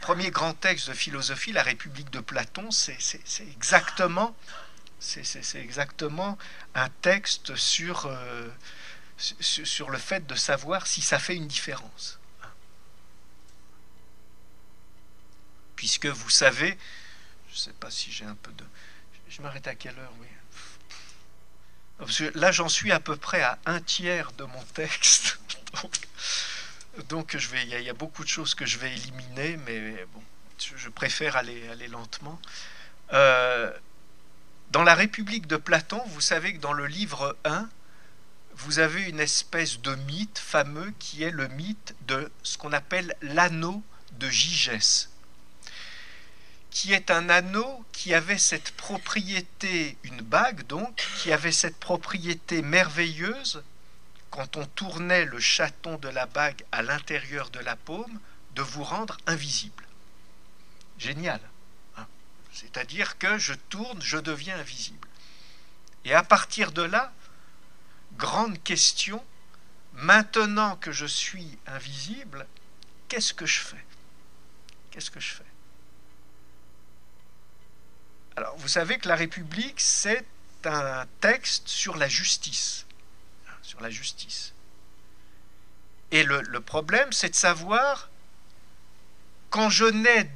premier 0.00 0.30
grand 0.30 0.54
texte 0.54 0.88
de 0.88 0.94
philosophie, 0.94 1.52
la 1.52 1.62
République 1.62 2.10
de 2.10 2.20
Platon, 2.20 2.70
c'est 2.70 2.98
exactement, 3.40 4.36
exactement 5.54 6.38
un 6.74 6.88
texte 6.88 7.54
sur, 7.56 8.06
euh, 8.06 8.48
sur 9.16 9.90
le 9.90 9.98
fait 9.98 10.26
de 10.26 10.34
savoir 10.34 10.86
si 10.86 11.00
ça 11.00 11.18
fait 11.18 11.36
une 11.36 11.48
différence. 11.48 12.18
Puisque 15.76 16.06
vous 16.06 16.30
savez, 16.30 16.78
je 17.48 17.54
ne 17.54 17.58
sais 17.58 17.72
pas 17.72 17.90
si 17.90 18.12
j'ai 18.12 18.24
un 18.24 18.36
peu 18.36 18.52
de... 18.52 18.64
Je 19.28 19.42
m'arrête 19.42 19.66
à 19.66 19.74
quelle 19.74 19.98
heure, 19.98 20.12
oui. 20.20 20.28
Là, 22.34 22.52
j'en 22.52 22.68
suis 22.68 22.92
à 22.92 23.00
peu 23.00 23.16
près 23.16 23.42
à 23.42 23.58
un 23.66 23.80
tiers 23.80 24.32
de 24.32 24.44
mon 24.44 24.62
texte. 24.74 25.38
Donc, 27.08 27.36
je 27.36 27.48
vais, 27.48 27.62
il 27.62 27.82
y, 27.82 27.90
a 27.90 27.94
beaucoup 27.94 28.22
de 28.22 28.28
choses 28.28 28.54
que 28.54 28.66
je 28.66 28.78
vais 28.78 28.92
éliminer, 28.92 29.56
mais 29.66 30.06
bon, 30.12 30.22
je, 30.76 30.88
préfère 30.88 31.36
aller, 31.36 31.88
lentement. 31.88 32.40
Euh, 33.12 33.72
dans 34.70 34.84
la 34.84 34.94
République 34.94 35.46
de 35.46 35.56
Platon, 35.56 36.02
vous 36.06 36.20
savez 36.20 36.54
que 36.54 36.60
dans 36.60 36.72
le 36.72 36.86
livre 36.86 37.36
1, 37.44 37.68
vous 38.56 38.78
avez 38.78 39.02
une 39.08 39.20
espèce 39.20 39.80
de 39.80 39.94
mythe 39.94 40.38
fameux 40.38 40.92
qui 40.98 41.24
est 41.24 41.30
le 41.30 41.48
mythe 41.48 41.94
de 42.02 42.30
ce 42.42 42.56
qu'on 42.56 42.72
appelle 42.72 43.14
l'anneau 43.20 43.82
de 44.12 44.28
Gigès, 44.28 45.10
qui 46.74 46.92
est 46.92 47.12
un 47.12 47.28
anneau 47.28 47.84
qui 47.92 48.14
avait 48.14 48.36
cette 48.36 48.72
propriété, 48.72 49.96
une 50.02 50.22
bague 50.22 50.66
donc, 50.66 51.06
qui 51.22 51.32
avait 51.32 51.52
cette 51.52 51.78
propriété 51.78 52.62
merveilleuse, 52.62 53.62
quand 54.30 54.56
on 54.56 54.66
tournait 54.66 55.24
le 55.24 55.38
chaton 55.38 55.96
de 55.98 56.08
la 56.08 56.26
bague 56.26 56.64
à 56.72 56.82
l'intérieur 56.82 57.50
de 57.50 57.60
la 57.60 57.76
paume, 57.76 58.18
de 58.56 58.62
vous 58.62 58.82
rendre 58.82 59.16
invisible. 59.28 59.84
Génial. 60.98 61.40
Hein. 61.96 62.06
C'est-à-dire 62.52 63.18
que 63.18 63.38
je 63.38 63.54
tourne, 63.54 64.02
je 64.02 64.18
deviens 64.18 64.58
invisible. 64.58 65.08
Et 66.04 66.12
à 66.12 66.24
partir 66.24 66.72
de 66.72 66.82
là, 66.82 67.12
grande 68.18 68.60
question, 68.64 69.24
maintenant 69.92 70.74
que 70.74 70.90
je 70.90 71.06
suis 71.06 71.56
invisible, 71.68 72.48
qu'est-ce 73.06 73.32
que 73.32 73.46
je 73.46 73.60
fais? 73.60 73.84
Qu'est-ce 74.90 75.12
que 75.12 75.20
je 75.20 75.34
fais? 75.34 75.43
Alors, 78.36 78.56
vous 78.56 78.68
savez 78.68 78.98
que 78.98 79.08
la 79.08 79.16
République, 79.16 79.80
c'est 79.80 80.24
un 80.64 81.06
texte 81.20 81.68
sur 81.68 81.96
la 81.96 82.08
justice. 82.08 82.86
Hein, 83.48 83.52
sur 83.62 83.80
la 83.80 83.90
justice. 83.90 84.52
Et 86.10 86.22
le, 86.22 86.40
le 86.42 86.60
problème, 86.60 87.12
c'est 87.12 87.30
de 87.30 87.34
savoir, 87.34 88.08
quand 89.50 89.70
je 89.70 89.84
n'ai 89.84 90.30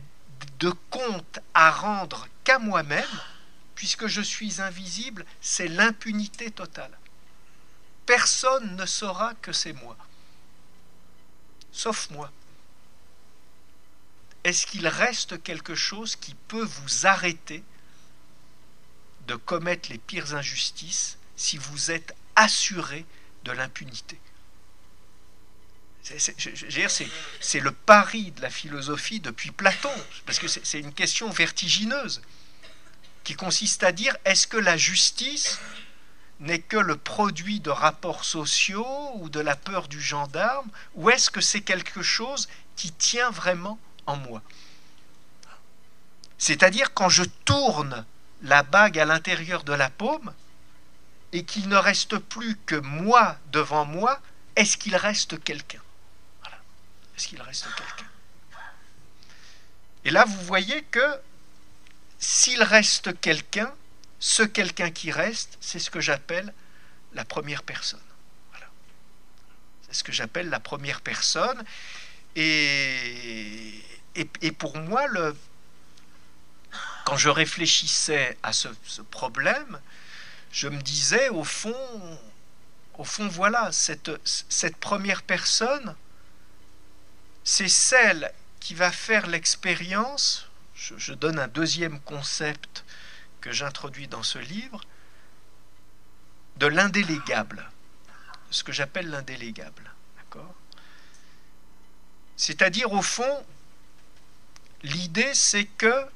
de 0.59 0.71
compte 0.91 1.41
à 1.55 1.71
rendre 1.71 2.29
qu'à 2.45 2.59
moi-même, 2.59 3.05
puisque 3.75 4.07
je 4.07 4.21
suis 4.21 4.61
invisible, 4.61 5.25
c'est 5.41 5.69
l'impunité 5.69 6.51
totale 6.51 6.99
personne 8.09 8.75
ne 8.77 8.87
saura 8.87 9.35
que 9.35 9.53
c'est 9.53 9.75
moi. 9.75 9.95
Sauf 11.73 12.09
moi. 12.09 12.33
Est-ce 14.45 14.67
qu'il 14.67 14.89
reste 14.89 15.43
quelque 15.43 15.75
chose 15.75 16.17
qui 16.17 16.35
peut 16.35 16.65
vous 16.65 17.07
arrêter 17.07 17.63
de 19.29 19.37
commettre 19.37 19.91
les 19.91 19.99
pires 19.99 20.35
injustices 20.35 21.19
si 21.37 21.59
vous 21.59 21.93
êtes 21.93 22.17
assuré 22.35 23.05
de 23.45 23.53
l'impunité. 23.53 24.19
C'est 26.03 27.61
le 27.61 27.71
pari 27.71 28.33
de 28.33 28.41
la 28.41 28.51
philosophie 28.51 29.21
depuis 29.21 29.51
Platon, 29.51 29.93
parce 30.25 30.39
que 30.39 30.49
c'est 30.49 30.81
une 30.81 30.95
question 30.95 31.31
vertigineuse, 31.31 32.23
qui 33.25 33.35
consiste 33.35 33.85
à 33.85 33.93
dire 33.93 34.17
est-ce 34.25 34.47
que 34.47 34.57
la 34.57 34.79
justice 34.79 35.59
n'est 36.41 36.61
que 36.61 36.79
le 36.79 36.97
produit 36.97 37.61
de 37.61 37.69
rapports 37.69 38.25
sociaux 38.25 39.11
ou 39.17 39.29
de 39.29 39.41
la 39.41 39.57
peur 39.57 39.89
du 39.89 40.01
gendarme, 40.01 40.71
ou 40.95 41.11
est-ce 41.11 41.31
que 41.31 41.43
c'est 41.43 41.61
quelque 41.61 42.01
chose 42.01 42.49
qui 42.77 42.93
tient 42.93 43.31
vraiment 43.31 43.79
en 44.07 44.17
moi? 44.17 44.43
C'est-à-dire 46.39 46.95
quand 46.95 47.11
je 47.11 47.25
tourne 47.45 48.07
la 48.43 48.63
bague 48.63 48.99
à 48.99 49.05
l'intérieur 49.05 49.65
de 49.65 49.73
la 49.73 49.91
paume 49.91 50.33
et 51.33 51.45
qu'il 51.45 51.69
ne 51.69 51.77
reste 51.77 52.19
plus 52.19 52.57
que 52.67 52.77
moi 52.77 53.37
devant 53.53 53.85
moi, 53.85 54.21
est-ce 54.57 54.77
qu'il 54.77 54.97
reste 54.97 55.43
quelqu'un? 55.43 55.83
Voilà. 56.43 56.59
Est-ce 57.17 57.29
qu'il 57.29 57.43
reste 57.43 57.67
quelqu'un? 57.77 58.11
Et 60.05 60.11
là, 60.11 60.25
vous 60.25 60.45
voyez 60.45 60.83
que 60.85 61.21
s'il 62.19 62.63
reste 62.63 63.21
quelqu'un, 63.21 63.73
ce 64.21 64.43
quelqu'un 64.43 64.91
qui 64.91 65.11
reste, 65.11 65.59
c'est 65.61 65.79
ce 65.79 65.91
que 65.91 66.01
j'appelle 66.01 66.53
la 67.13 67.25
première 67.25 67.63
personne. 67.63 68.01
C'est 69.89 69.95
ce 69.95 70.05
que 70.05 70.13
j'appelle 70.13 70.51
la 70.51 70.61
première 70.61 71.01
personne. 71.01 71.65
Et, 72.37 73.83
et, 74.15 74.53
pour 74.53 74.77
moi, 74.77 75.07
le, 75.07 75.35
quand 77.09 77.17
je 77.17 77.31
réfléchissais 77.31 78.37
à 78.43 78.53
ce, 78.53 78.69
problème, 79.01 79.81
je 80.53 80.69
me 80.69 80.79
disais, 80.83 81.31
au 81.31 81.43
fond, 81.43 81.75
au 82.99 83.05
fond, 83.05 83.27
voilà, 83.29 83.73
cette, 83.73 84.77
première 84.79 85.23
personne, 85.23 85.97
c'est 87.45 87.71
celle 87.71 88.31
qui 88.61 88.75
va 88.75 88.93
faire 88.93 89.27
l'expérience. 89.27 90.51
Je, 90.75 90.99
je, 90.99 91.15
donne 91.15 91.39
un 91.39 91.49
deuxième 91.49 91.99
concept 92.01 92.85
que 93.41 93.53
j'introduis 93.53 94.07
dans 94.07 94.23
ce 94.23 94.39
livre 94.39 94.83
de 96.59 96.67
l'indélégable, 96.67 97.71
ce 98.51 98.63
que 98.63 98.73
j'appelle 98.73 99.09
l'indélégable. 99.09 99.91
C'est-à-dire, 102.37 102.93
au 102.93 103.03
fond, 103.03 103.47
l'idée, 104.83 105.33
c'est 105.33 105.65
que 105.65 106.07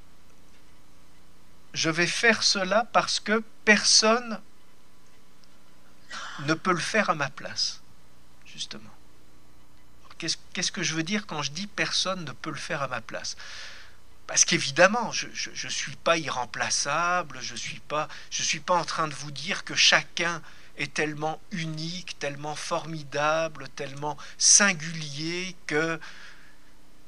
je 1.74 1.90
vais 1.90 2.06
faire 2.06 2.42
cela 2.42 2.86
parce 2.92 3.20
que 3.20 3.42
personne 3.64 4.40
ne 6.40 6.54
peut 6.54 6.72
le 6.72 6.78
faire 6.78 7.10
à 7.10 7.14
ma 7.14 7.30
place, 7.30 7.80
justement. 8.46 8.90
Qu'est-ce 10.18 10.70
que 10.70 10.82
je 10.82 10.94
veux 10.94 11.02
dire 11.02 11.26
quand 11.26 11.42
je 11.42 11.50
dis 11.50 11.66
personne 11.66 12.24
ne 12.24 12.32
peut 12.32 12.50
le 12.50 12.56
faire 12.56 12.82
à 12.82 12.88
ma 12.88 13.00
place? 13.00 13.36
Parce 14.28 14.44
qu'évidemment, 14.44 15.10
je 15.10 15.26
ne 15.26 15.70
suis 15.70 15.96
pas 15.96 16.16
irremplaçable, 16.16 17.40
je 17.40 17.52
ne 17.52 17.58
suis, 17.58 17.80
pas, 17.80 18.08
suis 18.30 18.60
pas 18.60 18.76
en 18.76 18.84
train 18.84 19.08
de 19.08 19.14
vous 19.14 19.32
dire 19.32 19.64
que 19.64 19.74
chacun 19.74 20.40
est 20.76 20.94
tellement 20.94 21.40
unique, 21.50 22.18
tellement 22.18 22.54
formidable, 22.54 23.68
tellement 23.70 24.16
singulier 24.38 25.56
que 25.66 25.98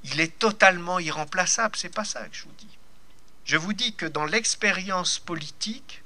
il 0.03 0.21
est 0.21 0.39
totalement 0.39 0.99
irremplaçable. 0.99 1.77
C'est 1.77 1.95
pas 1.95 2.05
ça 2.05 2.29
que 2.29 2.37
je 2.37 2.43
vous 2.43 2.55
dis. 2.59 2.79
Je 3.45 3.57
vous 3.57 3.75
dis 3.75 3.95
que 3.95 4.07
dans 4.07 4.25
l'expérience 4.25 5.19
politique, 5.19 6.03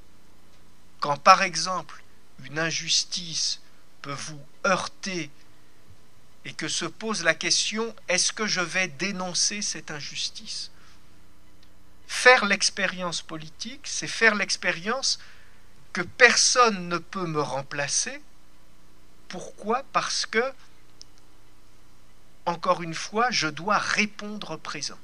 quand 1.01 1.17
par 1.17 1.43
exemple 1.43 2.03
une 2.45 2.59
injustice 2.59 3.61
peut 4.03 4.13
vous 4.13 4.41
heurter 4.67 5.31
et 6.45 6.53
que 6.53 6.69
se 6.69 6.85
pose 6.85 7.23
la 7.23 7.35
question 7.35 7.95
est-ce 8.09 8.33
que 8.33 8.47
je 8.47 8.61
vais 8.61 8.89
dénoncer 8.89 9.63
cette 9.63 9.91
injustice? 9.91 10.71
Faire 12.09 12.47
l'expérience 12.47 13.23
politique, 13.23 13.87
c'est 13.87 14.09
faire 14.09 14.35
l'expérience 14.35 15.19
que 15.93 16.01
personne 16.01 16.89
ne 16.89 16.99
peut 16.99 17.27
me 17.27 17.41
remplacer. 17.41 18.21
Pourquoi? 19.29 19.85
Parce 19.93 20.27
que, 20.27 20.43
encore 22.47 22.83
une 22.83 22.95
fois, 22.95 23.31
je 23.31 23.47
dois 23.47 23.79
répondre 23.79 24.57
présent. 24.57 24.99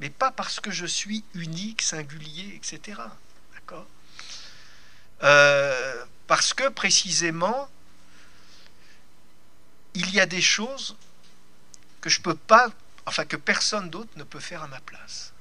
Mais 0.00 0.10
pas 0.10 0.30
parce 0.30 0.60
que 0.60 0.70
je 0.70 0.86
suis 0.86 1.24
unique, 1.34 1.82
singulier, 1.82 2.54
etc. 2.56 3.00
D'accord? 3.54 3.86
Euh, 5.22 6.04
Parce 6.26 6.54
que 6.54 6.68
précisément, 6.68 7.68
il 9.94 10.12
y 10.12 10.20
a 10.20 10.26
des 10.26 10.42
choses 10.42 10.96
que 12.00 12.10
je 12.10 12.20
peux 12.20 12.34
pas, 12.34 12.70
enfin 13.06 13.24
que 13.24 13.36
personne 13.36 13.88
d'autre 13.90 14.10
ne 14.16 14.24
peut 14.24 14.40
faire 14.40 14.62
à 14.62 14.68
ma 14.68 14.80
place 14.80 15.34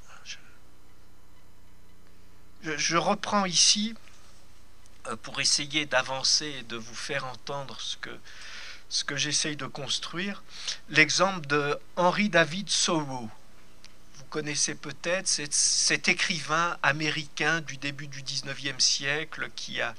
je, 2.64 2.98
reprends 2.98 3.46
ici 3.46 3.96
euh, 5.08 5.16
pour 5.18 5.40
essayer 5.42 5.86
d'avancer 5.86 6.48
et 6.60 6.64
de 6.64 6.78
vous 6.78 6.96
faire 6.96 7.26
entendre 7.26 7.80
ce 7.80 7.98
que, 7.98 8.18
ce 8.90 9.04
que 9.04 9.16
j'essaye 9.16 9.56
de 9.56 9.66
construire, 9.66 10.44
l'exemple 10.90 11.46
de 11.48 11.78
Henry 11.96 12.30
David 12.30 12.70
Thoreau. 12.70 13.30
Connaissez 14.34 14.74
peut-être 14.74 15.28
cet 15.28 16.08
écrivain 16.08 16.76
américain 16.82 17.62
du 17.62 17.78
début 17.78 18.08
du 18.08 18.24
19e 18.24 18.80
siècle 18.80 19.52
qui 19.56 19.80
a, 19.80 19.94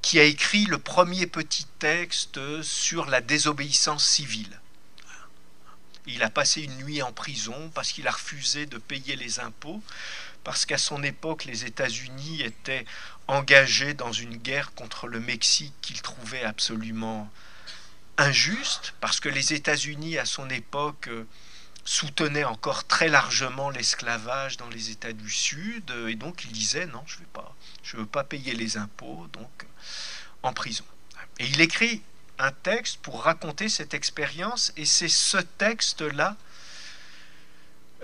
qui 0.00 0.20
a 0.20 0.22
écrit 0.22 0.66
le 0.66 0.78
premier 0.78 1.26
petit 1.26 1.66
texte 1.80 2.38
sur 2.62 3.06
la 3.06 3.20
désobéissance 3.20 4.06
civile. 4.06 4.60
Il 6.06 6.22
a 6.22 6.30
passé 6.30 6.62
une 6.62 6.76
nuit 6.76 7.02
en 7.02 7.10
prison 7.10 7.72
parce 7.74 7.90
qu'il 7.90 8.06
a 8.06 8.12
refusé 8.12 8.66
de 8.66 8.78
payer 8.78 9.16
les 9.16 9.40
impôts 9.40 9.82
parce 10.44 10.64
qu'à 10.64 10.78
son 10.78 11.02
époque, 11.02 11.46
les 11.46 11.64
États-Unis 11.64 12.42
étaient 12.42 12.84
engagés 13.26 13.94
dans 13.94 14.12
une 14.12 14.36
guerre 14.36 14.72
contre 14.74 15.08
le 15.08 15.18
Mexique 15.18 15.74
qu'ils 15.82 16.00
trouvaient 16.00 16.44
absolument 16.44 17.28
injuste, 18.18 18.94
parce 19.00 19.18
que 19.18 19.28
les 19.28 19.52
États-Unis, 19.52 20.16
à 20.18 20.26
son 20.26 20.48
époque, 20.48 21.08
euh, 21.82 21.88
soutenaient 21.92 22.44
encore 22.44 22.84
très 22.84 23.08
largement 23.08 23.70
l'esclavage 23.70 24.56
dans 24.56 24.68
les 24.68 24.90
États 24.90 25.12
du 25.12 25.30
Sud, 25.30 25.90
et 26.08 26.14
donc 26.14 26.44
il 26.44 26.52
disait 26.52 26.86
non, 26.86 27.02
je 27.06 27.20
ne 27.20 27.26
pas, 27.26 27.54
je 27.82 27.96
veux 27.96 28.06
pas 28.06 28.24
payer 28.24 28.54
les 28.54 28.76
impôts, 28.76 29.26
donc 29.32 29.66
en 30.42 30.52
prison. 30.52 30.84
Et 31.38 31.46
il 31.46 31.60
écrit 31.60 32.02
un 32.38 32.52
texte 32.52 32.98
pour 33.02 33.22
raconter 33.22 33.68
cette 33.68 33.94
expérience, 33.94 34.72
et 34.76 34.84
c'est 34.84 35.08
ce 35.08 35.38
texte-là 35.38 36.36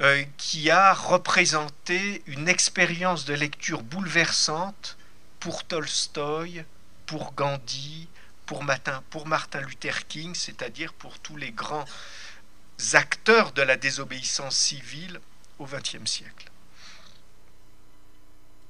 euh, 0.00 0.24
qui 0.36 0.70
a 0.70 0.92
représenté 0.92 2.22
une 2.26 2.48
expérience 2.48 3.24
de 3.24 3.34
lecture 3.34 3.82
bouleversante 3.82 4.96
pour 5.40 5.64
Tolstoï, 5.64 6.64
pour 7.06 7.32
Gandhi, 7.34 8.08
pour 8.46 8.62
Martin, 8.62 9.02
pour 9.10 9.26
Martin 9.26 9.60
Luther 9.60 10.06
King, 10.06 10.34
c'est-à-dire 10.34 10.92
pour 10.92 11.18
tous 11.18 11.36
les 11.36 11.50
grands 11.50 11.84
acteurs 12.92 13.52
de 13.52 13.62
la 13.62 13.76
désobéissance 13.76 14.56
civile 14.56 15.20
au 15.58 15.66
XXe 15.66 16.04
siècle. 16.04 16.50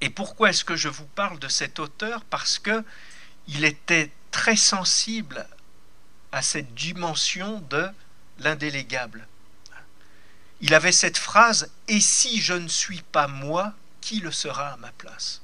Et 0.01 0.09
pourquoi 0.09 0.49
est-ce 0.49 0.63
que 0.63 0.75
je 0.75 0.89
vous 0.89 1.05
parle 1.05 1.39
de 1.39 1.47
cet 1.47 1.79
auteur? 1.79 2.23
Parce 2.25 2.57
que 2.57 2.83
il 3.47 3.65
était 3.65 4.11
très 4.31 4.55
sensible 4.55 5.47
à 6.31 6.41
cette 6.41 6.73
dimension 6.73 7.59
de 7.69 7.89
l'indélégable. 8.39 9.27
Il 10.61 10.73
avait 10.73 10.91
cette 10.91 11.17
phrase 11.17 11.71
Et 11.87 11.99
si 11.99 12.41
je 12.41 12.53
ne 12.53 12.67
suis 12.67 13.01
pas 13.01 13.27
moi, 13.27 13.73
qui 14.01 14.19
le 14.19 14.31
sera 14.31 14.69
à 14.69 14.77
ma 14.77 14.91
place? 14.93 15.41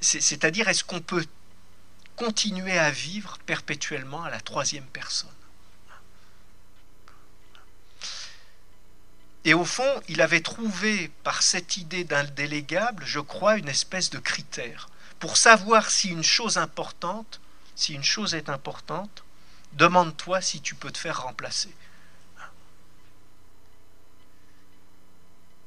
C'est-à-dire, 0.00 0.68
est-ce 0.68 0.84
qu'on 0.84 1.00
peut 1.00 1.24
continuer 2.16 2.78
à 2.78 2.90
vivre 2.90 3.38
perpétuellement 3.46 4.24
à 4.24 4.30
la 4.30 4.40
troisième 4.40 4.86
personne 4.86 5.30
Et 9.46 9.54
au 9.54 9.64
fond, 9.64 10.02
il 10.08 10.20
avait 10.22 10.40
trouvé 10.40 11.08
par 11.22 11.40
cette 11.40 11.76
idée 11.76 12.02
d'indélégable, 12.02 13.04
je 13.06 13.20
crois, 13.20 13.56
une 13.56 13.68
espèce 13.68 14.10
de 14.10 14.18
critère. 14.18 14.88
Pour 15.20 15.36
savoir 15.36 15.88
si 15.88 16.08
une 16.08 16.24
chose 16.24 16.58
importante, 16.58 17.40
si 17.76 17.94
une 17.94 18.02
chose 18.02 18.34
est 18.34 18.48
importante, 18.48 19.22
demande-toi 19.74 20.40
si 20.40 20.60
tu 20.60 20.74
peux 20.74 20.90
te 20.90 20.98
faire 20.98 21.22
remplacer. 21.22 21.72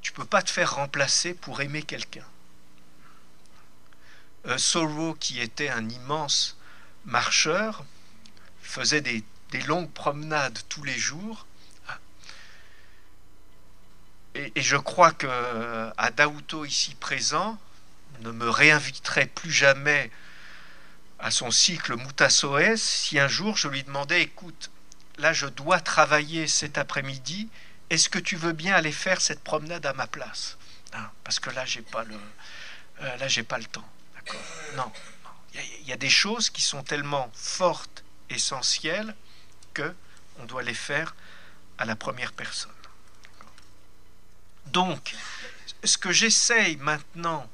Tu 0.02 0.12
ne 0.12 0.18
peux 0.18 0.26
pas 0.26 0.42
te 0.42 0.50
faire 0.50 0.76
remplacer 0.76 1.34
pour 1.34 1.62
aimer 1.62 1.84
quelqu'un. 1.84 2.26
Euh, 4.46 4.58
Sorrow, 4.58 5.16
qui 5.16 5.42
était 5.42 5.70
un 5.70 5.88
immense 5.90 6.58
marcheur, 7.06 7.86
faisait 8.62 9.02
des, 9.02 9.24
longues 9.68 9.92
promenades 9.92 10.60
tous 10.70 10.84
les 10.84 10.98
jours. 10.98 11.46
Et, 14.36 14.52
je 14.62 14.78
crois 14.78 15.12
que 15.12 15.28
euh, 15.28 15.92
à 15.98 16.12
Daouto 16.12 16.64
ici 16.64 16.96
présent 16.96 17.58
ne 18.22 18.32
me 18.32 18.50
réinviterait 18.50 19.26
plus 19.26 19.52
jamais 19.52 20.12
à 21.18 21.32
son 21.32 21.52
cycle 21.52 21.96
Mutassoès 21.98 22.82
si 22.82 23.20
un 23.20 23.28
jour 23.28 23.58
je 23.58 23.68
lui 23.68 23.84
demandais 23.84 24.22
écoute, 24.22 24.70
là 25.18 25.34
je 25.34 25.48
dois 25.48 25.80
travailler 25.80 26.48
cet 26.48 26.78
après-midi, 26.78 27.50
est-ce 27.90 28.08
que 28.08 28.20
tu 28.20 28.36
veux 28.36 28.54
bien 28.54 28.76
aller 28.76 28.92
faire 28.92 29.20
cette 29.20 29.44
promenade 29.44 29.86
à 29.86 29.94
ma 29.94 30.08
place? 30.08 30.58
Hein, 30.94 31.10
Parce 31.24 31.40
que 31.40 31.50
là 31.50 31.66
j'ai 31.66 31.82
pas 31.82 32.04
le 32.04 32.16
euh, 33.02 33.18
là 33.18 33.28
j'ai 33.28 33.44
pas 33.44 33.58
le 33.58 33.66
temps. 33.66 33.88
Non. 34.76 34.92
Il 35.54 35.88
y, 35.88 35.92
a 35.92 35.98
des 35.98 36.10
choses 36.10 36.50
qui 36.50 36.62
sont 36.62 36.84
tellement 36.84 37.32
fortes, 37.34 38.04
essentielles, 38.30 39.16
que 39.74 39.96
on 40.38 40.46
doit 40.46 40.62
les 40.62 40.76
faire 40.76 41.16
à 41.80 41.86
la 41.86 41.96
première 41.96 42.34
personne. 42.34 42.72
Donc, 44.68 45.16
ce 45.84 45.98
que 45.98 46.12
j'essaye 46.12 46.76
maintenant 46.78 47.50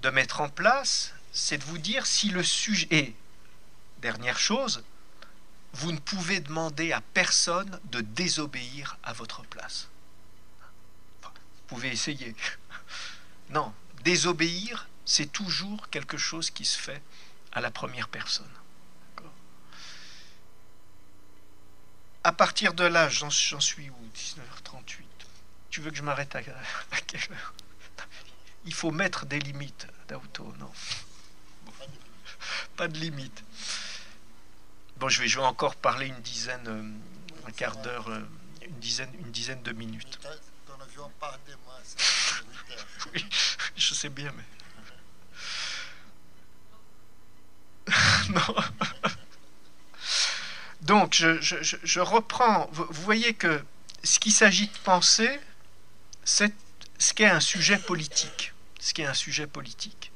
de 0.00 0.10
mettre 0.10 0.40
en 0.40 0.48
place, 0.48 1.12
c'est 1.32 1.58
de 1.58 1.64
vous 1.64 1.78
dire 1.78 2.06
si 2.06 2.30
le 2.30 2.42
sujet... 2.42 2.88
Et, 2.90 3.14
dernière 4.00 4.38
chose, 4.38 4.82
vous 5.74 5.92
ne 5.92 5.98
pouvez 5.98 6.40
demander 6.40 6.92
à 6.92 7.00
personne 7.00 7.78
de 7.84 8.00
désobéir 8.00 8.96
à 9.02 9.12
votre 9.12 9.42
place. 9.42 9.88
vous 11.22 11.30
pouvez 11.66 11.90
essayer. 11.90 12.34
Non, 13.50 13.72
désobéir, 14.04 14.88
c'est 15.04 15.32
toujours 15.32 15.90
quelque 15.90 16.16
chose 16.16 16.50
qui 16.50 16.64
se 16.64 16.78
fait 16.78 17.02
à 17.52 17.60
la 17.60 17.70
première 17.70 18.08
personne. 18.08 18.50
À 22.22 22.32
partir 22.32 22.74
de 22.74 22.84
là, 22.84 23.08
j'en 23.08 23.30
suis 23.30 23.88
où 23.88 24.10
19h38. 24.14 25.04
Tu 25.70 25.80
veux 25.80 25.90
que 25.90 25.96
je 25.96 26.02
m'arrête 26.02 26.34
à, 26.34 26.42
quelle 26.42 27.32
heure? 27.32 27.54
Il 28.66 28.74
faut 28.74 28.90
mettre 28.90 29.24
des 29.24 29.38
limites 29.38 29.86
d'auto, 30.08 30.52
non? 30.58 30.70
Pas 32.76 32.88
de 32.88 32.98
limite. 32.98 33.42
Bon, 34.96 35.08
je 35.08 35.22
vais, 35.22 35.28
je 35.28 35.38
vais 35.38 35.46
encore 35.46 35.76
parler 35.76 36.08
une 36.08 36.20
dizaine, 36.20 36.68
euh, 36.68 37.48
un 37.48 37.52
quart 37.52 37.76
d'heure, 37.76 38.10
euh, 38.10 38.20
une 38.62 38.78
dizaine, 38.80 39.10
une 39.18 39.30
dizaine 39.30 39.62
de 39.62 39.72
minutes. 39.72 40.18
oui, 43.14 43.24
je 43.76 43.94
sais 43.94 44.10
bien, 44.10 44.30
mais. 44.36 44.44
Donc, 50.82 51.14
je, 51.14 52.00
reprends. 52.00 52.68
Vous, 52.72 52.86
voyez 52.90 53.34
que 53.34 53.62
ce 54.02 54.18
qu'il 54.18 54.32
s'agit 54.32 54.68
de 54.68 54.78
penser, 54.84 55.38
c'est 56.24 56.52
ce 56.98 57.14
qu'est 57.14 57.28
un 57.28 57.40
sujet 57.40 57.78
politique. 57.78 58.52
Ce 58.80 58.94
qui 58.94 59.02
est 59.02 59.06
un 59.06 59.14
sujet 59.14 59.46
politique. 59.46 60.10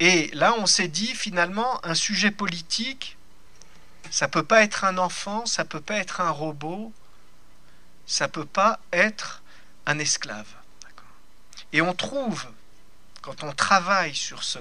Et 0.00 0.30
là, 0.32 0.54
on 0.58 0.66
s'est 0.66 0.88
dit, 0.88 1.14
finalement, 1.14 1.84
un 1.84 1.94
sujet 1.94 2.30
politique, 2.30 3.16
ça 4.10 4.28
peut 4.28 4.42
pas 4.42 4.62
être 4.62 4.84
un 4.84 4.98
enfant, 4.98 5.46
ça 5.46 5.64
peut 5.64 5.80
pas 5.80 5.96
être 5.96 6.20
un 6.20 6.30
robot, 6.30 6.92
ça 8.06 8.28
peut 8.28 8.44
pas 8.44 8.80
être 8.92 9.42
un 9.86 9.98
esclave. 9.98 10.48
Et 11.72 11.80
on 11.80 11.94
trouve, 11.94 12.46
quand 13.22 13.42
on 13.42 13.52
travaille 13.52 14.14
sur 14.14 14.44
ce 14.44 14.58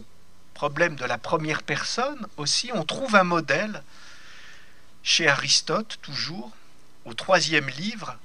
problème 0.63 0.95
de 0.95 1.03
la 1.03 1.17
première 1.17 1.61
personne 1.61 2.25
aussi, 2.37 2.71
on 2.73 2.85
trouve 2.85 3.17
un 3.17 3.25
modèle 3.25 3.83
chez 5.03 5.27
Aristote, 5.27 5.99
toujours, 6.01 6.55
au 7.03 7.13
troisième 7.13 7.67
livre, 7.67 8.17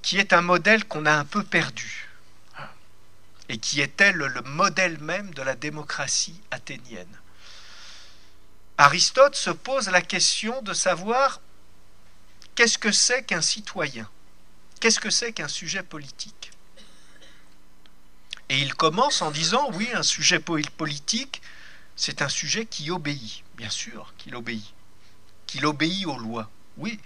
qui 0.00 0.16
est 0.16 0.32
un 0.32 0.40
modèle 0.40 0.86
qu'on 0.86 1.04
a 1.04 1.12
un 1.12 1.26
peu 1.26 1.44
perdu, 1.44 2.08
et 3.50 3.58
qui 3.58 3.82
était 3.82 4.12
le, 4.12 4.28
le 4.28 4.40
modèle 4.40 4.98
même 5.00 5.34
de 5.34 5.42
la 5.42 5.56
démocratie 5.56 6.40
athénienne. 6.50 7.20
Aristote 8.78 9.36
se 9.36 9.50
pose 9.50 9.90
la 9.90 10.00
question 10.00 10.62
de 10.62 10.72
savoir 10.72 11.42
qu'est-ce 12.54 12.78
que 12.78 12.92
c'est 12.92 13.24
qu'un 13.24 13.42
citoyen, 13.42 14.08
qu'est-ce 14.80 15.00
que 15.00 15.10
c'est 15.10 15.34
qu'un 15.34 15.48
sujet 15.48 15.82
politique. 15.82 16.49
Et 18.50 18.58
il 18.58 18.74
commence 18.74 19.22
en 19.22 19.30
disant, 19.30 19.70
oui, 19.74 19.88
un 19.94 20.02
sujet 20.02 20.40
politique, 20.40 21.40
c'est 21.94 22.20
un 22.20 22.28
sujet 22.28 22.66
qui 22.66 22.90
obéit, 22.90 23.44
bien 23.56 23.70
sûr 23.70 24.12
qu'il 24.18 24.34
obéit, 24.34 24.74
qu'il 25.46 25.64
obéit 25.64 26.04
aux 26.06 26.18
lois, 26.18 26.50
oui. 26.76 26.98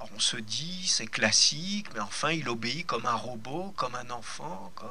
on 0.00 0.18
se 0.18 0.38
dit, 0.38 0.86
c'est 0.86 1.06
classique, 1.06 1.86
mais 1.92 2.00
enfin, 2.00 2.30
il 2.30 2.48
obéit 2.48 2.86
comme 2.86 3.04
un 3.04 3.14
robot, 3.14 3.74
comme 3.76 3.94
un 3.94 4.08
enfant, 4.08 4.72
comme... 4.74 4.88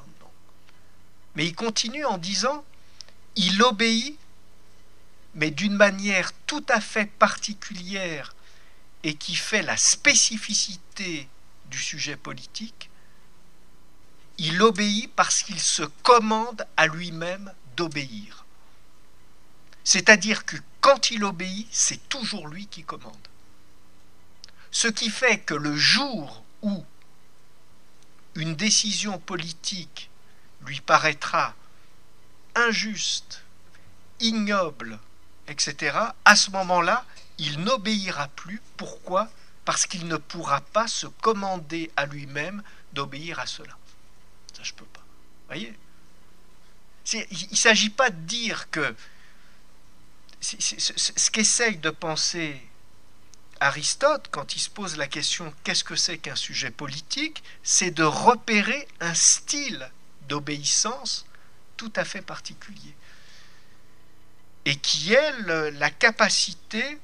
Mais 1.34 1.48
il 1.48 1.56
continue 1.56 2.06
en 2.06 2.20
disant, 2.20 2.64
il 3.36 3.64
obéit, 3.64 4.16
mais 5.34 5.50
d'une 5.50 5.74
manière 5.74 6.32
tout 6.46 6.66
à 6.70 6.80
fait 6.80 7.08
particulière 7.08 8.36
et 9.02 9.16
qui 9.16 9.36
fait 9.36 9.64
la 9.64 9.76
spécificité 9.76 11.28
du 11.72 11.80
sujet 11.80 12.16
politique, 12.16 12.91
il 14.38 14.61
obéit 14.61 15.11
parce 15.15 15.43
qu'il 15.43 15.59
se 15.59 15.83
commande 15.83 16.65
à 16.77 16.88
lui-même 16.88 17.53
d'obéir. 17.77 18.45
C'est-à-dire 19.83 20.45
que 20.45 20.57
quand 20.81 21.11
il 21.11 21.23
obéit, 21.23 21.67
c'est 21.71 22.09
toujours 22.09 22.47
lui 22.47 22.67
qui 22.67 22.83
commande. 22.83 23.15
Ce 24.71 24.88
qui 24.88 25.09
fait 25.09 25.39
que 25.39 25.53
le 25.53 25.75
jour 25.75 26.43
où 26.61 26.83
une 28.36 28.55
décision 28.55 29.19
politique 29.19 30.09
lui 30.65 30.81
paraîtra 30.81 31.53
injuste, 32.55 33.41
ignoble, 34.19 34.99
etc., 35.47 35.97
à 36.25 36.36
ce 36.36 36.51
moment-là, 36.51 37.05
il 37.38 37.59
n'obéira 37.61 38.27
plus. 38.29 38.61
Pourquoi? 38.75 39.29
Parce 39.63 39.86
qu'il 39.86 40.07
ne 40.07 40.17
pourra 40.17 40.61
pas 40.61 40.88
se 40.88 41.07
commander 41.07 41.91
à 41.95 42.05
lui-même 42.05 42.61
d'obéir 42.93 43.39
à 43.39 43.45
cela 43.45 43.77
je 44.66 44.74
peux 44.74 44.86
pas. 44.86 45.05
Voyez? 45.47 45.74
Il 47.13 47.49
ne 47.51 47.55
s'agit 47.55 47.91
pas 47.91 48.09
de 48.09 48.20
dire 48.22 48.70
que 48.72 48.95
ce 50.41 51.30
qu'essaye 51.30 51.78
de 51.78 51.91
penser 51.91 52.59
Aristote 53.59 54.28
quand 54.32 54.55
il 54.55 54.59
se 54.59 54.70
pose 54.70 54.97
la 54.97 55.07
question 55.07 55.53
qu'est-ce 55.63 55.84
que 55.84 55.95
c'est 55.95 56.18
qu'un 56.18 56.36
sujet 56.36 56.72
politique, 56.72 57.43
c'est 57.63 57.91
de 57.91 58.03
repérer 58.03 58.88
un 58.99 59.13
style 59.13 59.89
d'obéissance 60.28 61.26
tout 61.78 61.93
à 61.95 62.03
fait 62.05 62.22
particulier 62.22 62.95
et 64.66 64.76
qui 64.76 65.13
est 65.13 65.32
la 65.43 65.91
capacité 65.91 66.99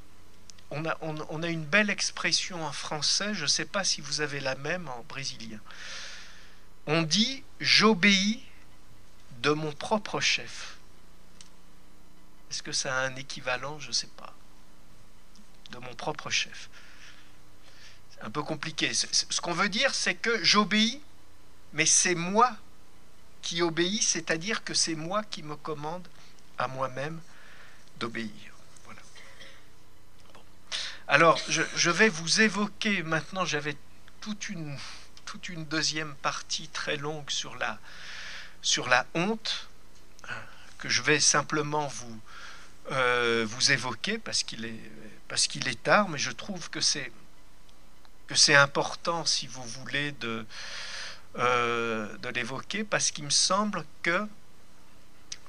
on 0.72 0.86
a, 0.86 0.98
on 1.02 1.44
a 1.44 1.50
une 1.50 1.66
belle 1.66 1.90
expression 1.90 2.66
en 2.66 2.72
français, 2.72 3.34
je 3.34 3.44
ne 3.44 3.48
sais 3.48 3.66
pas 3.66 3.84
si 3.84 4.00
vous 4.00 4.22
avez 4.22 4.40
la 4.40 4.56
même 4.56 4.88
en 4.88 5.04
brésilien. 5.10 5.60
On 6.88 7.04
dit 7.04 7.44
j'obéis 7.60 8.44
de 9.42 9.52
mon 9.52 9.72
propre 9.72 10.20
chef. 10.20 10.78
Est-ce 12.50 12.64
que 12.64 12.72
ça 12.72 12.96
a 12.96 13.06
un 13.06 13.16
équivalent? 13.16 13.80
Je 13.80 13.88
ne 13.88 13.94
sais 13.94 14.10
pas. 14.18 14.34
De 15.72 15.78
mon 15.78 15.94
propre 15.96 16.30
chef. 16.30 16.70
C'est 18.12 18.24
un 18.24 18.30
peu 18.30 18.44
compliqué. 18.44 18.94
Ce 18.94 19.42
qu'on 19.42 19.54
veut 19.54 19.70
dire, 19.70 19.96
c'est 19.96 20.16
que 20.16 20.44
j'obéis, 20.44 21.02
mais 21.74 21.86
c'est 21.86 22.16
moi 22.16 22.56
qui 23.42 23.62
obéis, 23.62 24.02
c'est-à-dire 24.02 24.64
que 24.64 24.74
c'est 24.74 24.96
moi 24.96 25.24
qui 25.24 25.44
me 25.44 25.56
commande 25.56 26.08
à 26.58 26.68
moi-même 26.68 27.20
d'obéir. 28.00 28.54
Voilà. 28.86 29.02
Alors, 31.08 31.40
je, 31.48 31.64
je, 31.76 31.90
vais 31.90 32.10
vous 32.10 32.42
évoquer 32.42 33.02
maintenant, 33.04 33.46
j'avais 33.46 33.78
toute 34.20 34.50
une, 34.50 34.78
toute 35.32 35.48
une 35.48 35.64
deuxième 35.64 36.14
partie 36.16 36.68
très 36.68 36.98
longue 36.98 37.30
sur 37.30 37.56
la, 37.56 37.80
sur 38.62 38.90
la 38.90 39.06
honte, 39.14 39.70
hein, 40.28 40.34
que 40.78 40.90
je 40.90 41.02
vais 41.02 41.22
simplement 41.22 41.88
vous, 41.88 42.20
euh, 42.92 43.46
vous 43.48 43.72
évoquer 43.72 44.18
parce 44.18 44.44
qu'il 44.44 44.66
est, 44.66 44.92
parce 45.30 45.48
qu'il 45.48 45.70
est 45.70 45.82
tard, 45.82 46.10
mais 46.10 46.18
je 46.18 46.32
trouve 46.32 46.70
que 46.70 46.82
c'est, 46.82 47.14
que 48.28 48.36
c'est 48.36 48.56
important, 48.56 49.26
si 49.26 49.48
vous 49.48 49.64
voulez, 49.64 50.12
de, 50.12 50.46
euh, 51.38 52.18
de 52.18 52.28
l'évoquer, 52.28 52.84
parce 52.84 53.10
qu'il 53.12 53.24
me 53.24 53.30
semble 53.30 53.86
que 54.04 54.28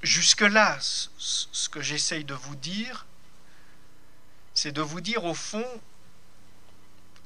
jusque-là, 0.04 0.78
ce 0.80 1.68
que 1.68 1.82
j'essaye 1.82 2.22
de 2.22 2.34
vous 2.34 2.54
dire, 2.54 3.04
c'est 4.54 4.70
de 4.70 4.82
vous 4.82 5.00
dire 5.00 5.24
au 5.24 5.34
fond, 5.34 5.66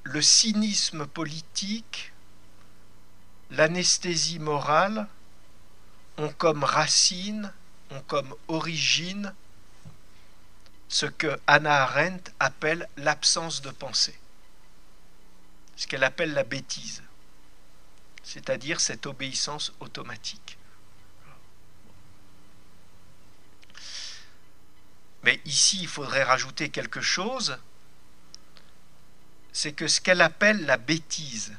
le 0.05 0.23
cynisme 0.23 1.07
politique, 1.07 2.15
l'anesthésie 3.51 4.39
morale, 4.39 5.09
ont 6.19 6.33
comme 6.33 6.65
racine, 6.65 7.53
ont 7.91 8.01
comme 8.03 8.35
origine 8.49 9.35
ce 10.89 11.07
que 11.07 11.39
Hannah 11.47 11.83
Arendt 11.83 12.33
appelle 12.41 12.89
l'absence 12.97 13.61
de 13.61 13.71
pensée, 13.71 14.19
ce 15.77 15.87
qu'elle 15.87 16.05
appelle 16.05 16.33
la 16.33 16.45
bêtise, 16.45 17.03
c'est-à-dire 18.23 18.81
cette 18.81 19.07
obéissance 19.07 19.73
automatique. 19.81 20.59
Mais 25.23 25.41
ici, 25.45 25.81
il 25.81 25.89
faudrait 25.89 26.23
rajouter 26.23 26.71
quelque 26.71 27.01
chose, 27.01 27.59
c'est 29.53 29.73
que 29.73 29.89
ce 29.89 30.01
qu'elle 30.01 30.21
appelle 30.21 30.65
la 30.67 30.77
bêtise, 30.77 31.53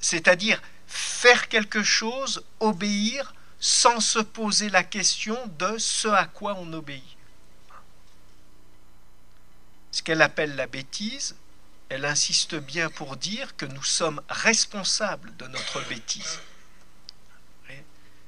c'est-à-dire 0.00 0.60
faire 0.86 1.48
quelque 1.48 1.82
chose, 1.82 2.44
obéir, 2.60 3.34
sans 3.58 4.00
se 4.00 4.18
poser 4.18 4.68
la 4.68 4.84
question 4.84 5.38
de 5.58 5.78
ce 5.78 6.08
à 6.08 6.26
quoi 6.26 6.54
on 6.58 6.72
obéit. 6.72 7.02
Ce 9.92 10.02
qu'elle 10.02 10.22
appelle 10.22 10.56
la 10.56 10.66
bêtise, 10.66 11.36
elle 11.88 12.04
insiste 12.04 12.56
bien 12.56 12.90
pour 12.90 13.16
dire 13.16 13.56
que 13.56 13.66
nous 13.66 13.82
sommes 13.82 14.20
responsables 14.28 15.34
de 15.36 15.46
notre 15.46 15.80
bêtise. 15.88 16.40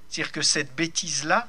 C'est-à-dire 0.08 0.32
que 0.32 0.42
cette 0.42 0.74
bêtise-là, 0.74 1.48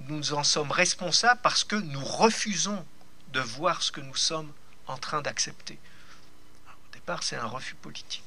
nous 0.00 0.34
en 0.34 0.44
sommes 0.44 0.70
responsables 0.70 1.40
parce 1.42 1.64
que 1.64 1.76
nous 1.76 2.04
refusons 2.04 2.84
de 3.32 3.40
voir 3.40 3.82
ce 3.82 3.90
que 3.90 4.00
nous 4.00 4.16
sommes 4.16 4.52
en 4.86 4.98
train 4.98 5.22
d'accepter. 5.22 5.78
Au 6.68 6.92
départ, 6.92 7.22
c'est 7.22 7.36
un 7.36 7.46
refus 7.46 7.74
politique. 7.76 8.22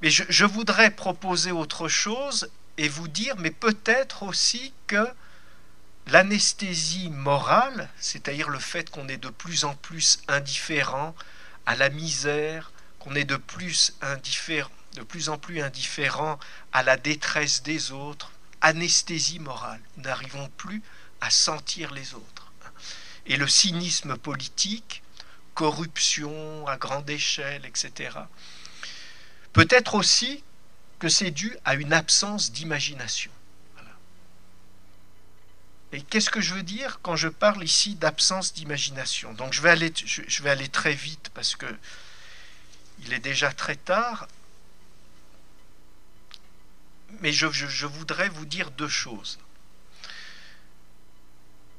Mais 0.00 0.10
je, 0.10 0.44
voudrais 0.44 0.90
proposer 0.90 1.50
autre 1.50 1.88
chose 1.88 2.50
et 2.76 2.88
vous 2.88 3.08
dire, 3.08 3.34
mais 3.38 3.50
peut-être 3.50 4.22
aussi 4.22 4.72
que 4.86 5.08
l'anesthésie 6.06 7.10
morale, 7.10 7.88
c'est-à-dire 7.98 8.48
le 8.48 8.60
fait 8.60 8.90
qu'on 8.90 9.08
est 9.08 9.16
de 9.16 9.28
plus 9.28 9.64
en 9.64 9.74
plus 9.74 10.20
indifférent 10.28 11.14
à 11.66 11.74
la 11.74 11.88
misère, 11.88 12.70
qu'on 13.00 13.14
est 13.14 13.24
de 13.24 13.36
plus, 13.36 13.94
de 14.94 15.02
plus 15.02 15.28
en 15.28 15.36
plus 15.36 15.60
indifférent 15.60 16.38
à 16.72 16.82
la 16.84 16.96
détresse 16.96 17.62
des 17.62 17.90
autres, 17.90 18.30
anesthésie 18.60 19.40
morale, 19.40 19.80
n'arrivons 19.96 20.48
plus 20.56 20.82
à 21.20 21.30
sentir 21.30 21.92
les 21.92 22.14
autres. 22.14 22.52
Et 23.26 23.36
le 23.36 23.48
cynisme 23.48 24.16
politique, 24.16 25.02
corruption 25.54 26.66
à 26.68 26.76
grande 26.76 27.10
échelle, 27.10 27.66
etc., 27.66 28.10
Peut-être 29.58 29.96
aussi 29.96 30.44
que 31.00 31.08
c'est 31.08 31.32
dû 31.32 31.56
à 31.64 31.74
une 31.74 31.92
absence 31.92 32.52
d'imagination. 32.52 33.32
Et 35.90 36.00
qu'est-ce 36.00 36.30
que 36.30 36.40
je 36.40 36.54
veux 36.54 36.62
dire 36.62 37.00
quand 37.02 37.16
je 37.16 37.26
parle 37.26 37.64
ici 37.64 37.96
d'absence 37.96 38.54
d'imagination? 38.54 39.32
Donc 39.32 39.52
je 39.52 39.60
vais, 39.60 39.70
aller, 39.70 39.92
je 39.96 40.42
vais 40.44 40.50
aller 40.50 40.68
très 40.68 40.92
vite 40.92 41.30
parce 41.34 41.56
que 41.56 41.66
il 43.00 43.12
est 43.12 43.18
déjà 43.18 43.50
très 43.50 43.74
tard. 43.74 44.28
Mais 47.18 47.32
je, 47.32 47.50
je 47.50 47.86
voudrais 47.86 48.28
vous 48.28 48.46
dire 48.46 48.70
deux 48.70 48.86
choses. 48.86 49.40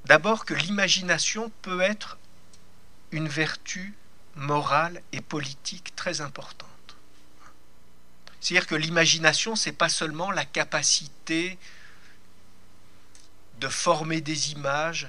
D'abord 0.03 0.43
que 0.43 0.53
l'imagination 0.53 1.49
peut 1.61 1.79
être 1.79 2.17
une 3.11 3.29
vertu 3.29 3.93
morale 4.35 5.01
et 5.13 5.21
politique 5.21 5.95
très 5.95 6.19
importante. 6.19 6.68
C'est-à-dire 8.41 8.67
que 8.67 8.75
l'imagination, 8.75 9.55
c'est 9.55 9.71
pas 9.71 9.89
seulement 9.89 10.31
la 10.31 10.45
capacité 10.45 11.57
de 13.59 13.67
former 13.67 14.21
des 14.21 14.51
images 14.51 15.07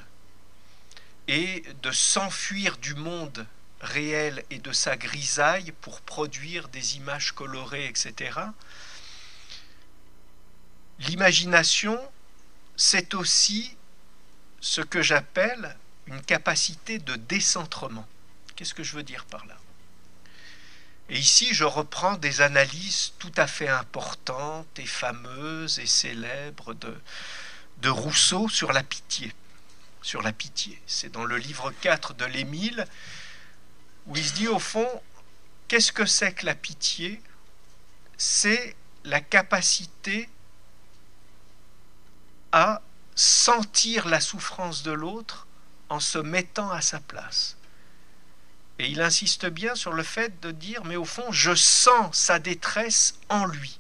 et 1.29 1.63
de 1.83 1.93
s'enfuir 1.93 2.77
du 2.79 2.95
monde 2.95 3.47
réel 3.81 4.45
et 4.51 4.59
de 4.59 4.73
sa 4.73 4.97
grisaille 4.97 5.73
pour 5.81 6.01
produire 6.01 6.69
des 6.69 6.97
images 6.97 7.33
colorées, 7.33 7.87
etc. 7.87 8.41
L'imagination, 10.99 11.99
c'est 12.77 13.15
aussi 13.15 13.77
ce 14.61 14.81
que 14.81 15.03
j'appelle 15.03 15.77
une 16.07 16.21
capacité 16.21 16.99
de 16.99 17.15
décentrement. 17.15 18.07
Qu'est-ce 18.57 18.75
que 18.75 18.83
je 18.83 18.97
veux 18.97 19.03
dire 19.03 19.25
par 19.27 19.47
là? 19.47 19.60
Et 21.11 21.19
ici, 21.19 21.53
je 21.53 21.65
reprends 21.65 22.17
des 22.17 22.41
analyses 22.41 23.15
tout 23.19 23.33
à 23.37 23.49
fait 23.49 23.67
importantes 23.67 24.79
et 24.79 24.87
fameuses 24.87 25.81
et 25.81 25.87
célèbres 25.87 26.73
de, 26.75 27.89
Rousseau 27.89 28.49
sur 28.49 28.73
la 28.73 28.85
pitié. 28.85 29.35
Sur 30.03 30.23
la 30.23 30.33
pitié. 30.33 30.81
C'est 30.87 31.11
dans 31.11 31.25
le 31.25 31.37
livre 31.37 31.73
4 31.81 32.15
de 32.15 32.25
l'Émile, 32.27 32.87
où 34.07 34.17
il 34.17 34.25
se 34.25 34.35
dit 34.35 34.47
au 34.47 34.61
fond, 34.61 34.89
qu'est-ce 35.67 35.91
que 35.91 36.07
c'est 36.07 36.33
que 36.33 36.47
la 36.47 36.55
pitié? 36.55 37.21
C'est 38.17 38.77
la 39.03 39.21
capacité 39.21 40.29
à 42.53 42.83
sentir 43.17 44.07
la 44.07 44.21
souffrance 44.21 44.85
de 44.85 44.93
l'autre 44.93 45.49
en 45.89 45.99
se 45.99 46.19
mettant 46.19 46.71
à 46.71 46.83
sa 46.83 47.01
place. 47.01 47.57
Et 48.81 48.87
il 48.87 49.03
insiste 49.03 49.45
bien 49.45 49.75
sur 49.75 49.93
le 49.93 50.03
fait 50.03 50.41
de 50.41 50.53
dire, 50.53 50.85
mais 50.87 50.97
au 50.97 51.05
fond, 51.05 51.31
je 51.33 51.55
sens 51.55 52.17
sa 52.17 52.39
détresse 52.39 53.15
en 53.29 53.45
lui. 53.45 53.79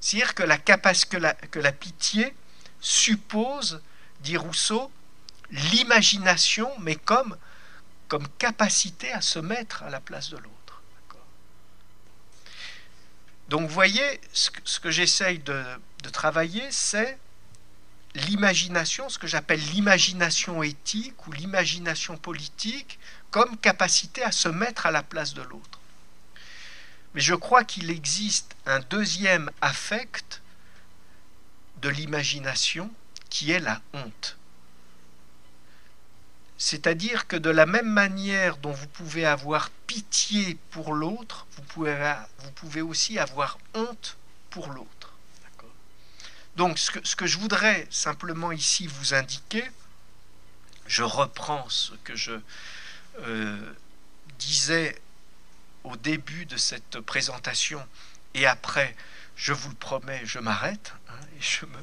C'est-à-dire 0.00 0.34
que 0.34 0.42
la, 0.42 0.58
que, 0.58 1.16
la, 1.16 1.34
que 1.34 1.60
la 1.60 1.70
pitié 1.70 2.34
suppose, 2.80 3.80
dit 4.20 4.36
Rousseau, 4.36 4.90
l'imagination, 5.52 6.68
mais 6.80 6.96
comme, 6.96 7.36
comme 8.08 8.26
capacité 8.38 9.12
à 9.12 9.20
se 9.20 9.38
mettre 9.38 9.84
à 9.84 9.90
la 9.90 10.00
place 10.00 10.30
de 10.30 10.38
l'autre. 10.38 10.82
Donc 13.48 13.60
vous 13.68 13.74
voyez, 13.74 14.20
ce 14.32 14.80
que, 14.80 14.90
j'essaye 14.90 15.38
de 15.38 15.62
travailler, 16.10 16.64
c'est 16.72 17.16
l'imagination, 18.14 19.08
ce 19.08 19.18
que 19.18 19.28
j'appelle 19.28 19.60
l'imagination 19.70 20.64
éthique 20.64 21.26
ou 21.28 21.32
l'imagination 21.32 22.16
politique, 22.16 22.98
comme 23.32 23.56
capacité 23.56 24.22
à 24.22 24.30
se 24.30 24.48
mettre 24.48 24.86
à 24.86 24.92
la 24.92 25.02
place 25.02 25.34
de 25.34 25.42
l'autre. 25.42 25.80
Mais 27.14 27.20
je 27.20 27.34
crois 27.34 27.64
qu'il 27.64 27.90
existe 27.90 28.54
un 28.66 28.78
deuxième 28.78 29.50
affect 29.60 30.42
de 31.80 31.88
l'imagination 31.88 32.92
qui 33.30 33.50
est 33.50 33.58
la 33.58 33.80
honte. 33.94 34.36
C'est-à-dire 36.58 37.26
que 37.26 37.36
de 37.36 37.50
la 37.50 37.66
même 37.66 37.90
manière 37.90 38.56
dont 38.58 38.70
vous 38.70 38.86
pouvez 38.86 39.26
avoir 39.26 39.70
pitié 39.86 40.58
pour 40.70 40.94
l'autre, 40.94 41.46
vous 41.56 41.62
pouvez, 42.52 42.82
aussi 42.82 43.18
avoir 43.18 43.58
honte 43.74 44.16
pour 44.50 44.68
l'autre. 44.68 45.12
Donc 46.56 46.78
ce 46.78 47.16
que 47.16 47.26
je 47.26 47.38
voudrais 47.38 47.88
simplement 47.90 48.52
ici 48.52 48.86
vous 48.86 49.14
indiquer, 49.14 49.64
je 50.86 51.02
reprends 51.02 51.66
ce 51.70 51.94
que 52.04 52.14
je 52.14 52.38
euh, 53.20 53.74
disais 54.38 55.00
au 55.84 55.96
début 55.96 56.46
de 56.46 56.56
cette 56.56 57.00
présentation 57.00 57.86
et 58.34 58.46
après, 58.46 58.96
je 59.36 59.52
vous 59.52 59.68
le 59.68 59.74
promets, 59.74 60.22
je 60.24 60.38
m'arrête 60.38 60.94
hein, 61.08 61.20
et, 61.36 61.42
je 61.42 61.66
me, 61.66 61.78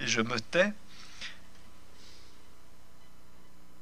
et 0.00 0.06
je 0.06 0.20
me 0.20 0.40
tais. 0.40 0.72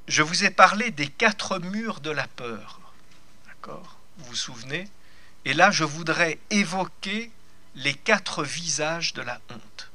Je 0.06 0.22
vous 0.22 0.44
ai 0.44 0.50
parlé 0.50 0.90
des 0.90 1.08
quatre 1.08 1.58
murs 1.58 2.00
de 2.00 2.10
la 2.10 2.26
peur. 2.26 2.80
D'accord 3.46 3.98
Vous 4.18 4.26
vous 4.26 4.36
souvenez? 4.36 4.88
Et 5.46 5.54
là, 5.54 5.70
je 5.70 5.84
voudrais 5.84 6.38
évoquer 6.50 7.30
les 7.74 7.94
quatre 7.94 8.44
visages 8.44 9.14
de 9.14 9.22
la 9.22 9.40
honte. 9.50 9.90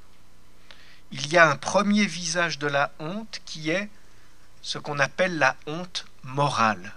Il 1.12 1.28
y 1.28 1.38
a 1.38 1.50
un 1.50 1.56
premier 1.56 2.06
visage 2.06 2.60
de 2.60 2.68
la 2.68 2.92
honte 3.00 3.42
qui 3.46 3.70
est 3.70 3.90
ce 4.62 4.78
qu'on 4.78 4.99
appelle 4.99 5.38
la 5.38 5.55
honte 5.68 6.05
morale, 6.24 6.93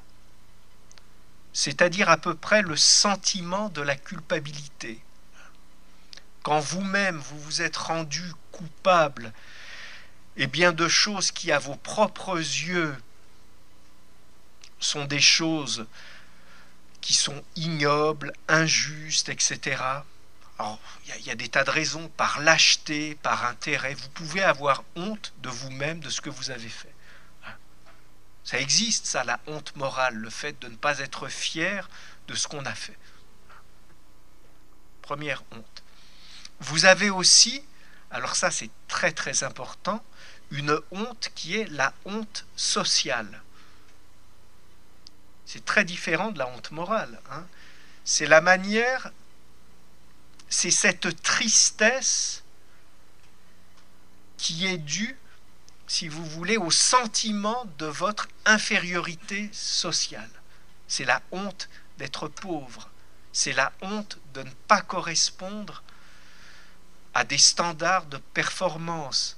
c'est-à-dire 1.53 2.09
à 2.09 2.17
peu 2.17 2.35
près 2.35 2.63
le 2.63 2.77
sentiment 2.77 3.69
de 3.69 3.83
la 3.83 3.97
culpabilité. 3.97 5.03
Quand 6.43 6.61
vous-même 6.61 7.19
vous 7.19 7.39
vous 7.39 7.63
êtes 7.63 7.77
rendu 7.77 8.33
coupable 8.51 9.33
et 10.37 10.47
bien 10.47 10.73
de 10.73 10.89
choses 10.89 11.31
qui 11.31 11.53
à 11.53 11.59
vos 11.59 11.77
propres 11.77 12.39
yeux 12.39 12.97
sont 14.81 15.05
des 15.05 15.21
choses 15.21 15.87
qui 17.01 17.15
sont 17.15 17.43
ignobles, 17.57 18.33
injustes, 18.49 19.29
etc. 19.29 19.83
Il 21.19 21.27
y, 21.27 21.31
a 21.31 21.35
des 21.35 21.49
tas 21.49 21.65
de 21.65 21.71
raisons, 21.71 22.09
par 22.17 22.41
lâcheté, 22.41 23.17
par 23.17 23.45
intérêt. 23.47 23.95
Vous 23.95 24.09
pouvez 24.11 24.43
avoir 24.43 24.85
honte 24.95 25.33
de 25.39 25.49
vous-même, 25.49 25.99
de 26.01 26.09
ce 26.09 26.21
que 26.21 26.31
vous 26.31 26.51
avez 26.51 26.69
fait. 26.69 26.92
Ça 28.45 28.59
existe, 28.59 29.07
ça, 29.07 29.25
la 29.25 29.41
honte 29.47 29.75
morale, 29.77 30.15
le 30.15 30.31
fait 30.31 30.61
de 30.61 30.69
ne 30.69 30.77
pas 30.77 30.99
être 30.99 31.29
fier 31.29 31.89
de 32.29 32.35
ce 32.35 32.49
qu'on 32.49 32.65
a 32.65 32.75
fait. 32.75 32.99
Première 35.01 35.43
honte. 35.53 35.83
Vous 36.61 36.85
avez 36.85 37.11
aussi, 37.11 37.65
alors 38.11 38.37
ça 38.37 38.51
c'est 38.51 38.71
très 38.89 39.13
très 39.13 39.43
important, 39.43 40.05
une 40.51 40.79
honte 40.91 41.31
qui 41.35 41.57
est 41.57 41.69
la 41.71 41.93
honte 42.05 42.47
sociale. 42.57 43.43
C'est 45.47 45.65
très 45.65 45.85
différent 45.85 46.31
de 46.31 46.39
la 46.39 46.49
honte 46.49 46.71
morale. 46.71 47.21
Hein. 47.31 47.45
C'est 48.05 48.27
la 48.27 48.41
manière, 48.41 49.11
c'est 50.49 50.71
cette 50.71 51.23
tristesse 51.23 52.43
qui 54.37 54.67
est 54.67 54.79
due 54.79 55.17
si 55.93 56.09
vous 56.09 56.25
voulez, 56.25 56.57
au 56.57 56.71
sentiment 56.71 57.67
de 57.77 57.85
votre 57.85 58.27
infériorité 58.47 59.51
sociale. 59.53 60.31
C'est 60.89 61.05
la 61.05 61.21
honte 61.33 61.69
d'être 61.99 62.29
pauvre. 62.29 62.89
C'est 63.35 63.53
la 63.53 63.75
honte 63.83 64.17
de 64.33 64.43
ne 64.43 64.51
pas 64.69 64.81
correspondre 64.81 65.83
à 67.13 67.25
des 67.25 67.37
standards 67.37 68.07
de 68.07 68.17
performance. 68.17 69.37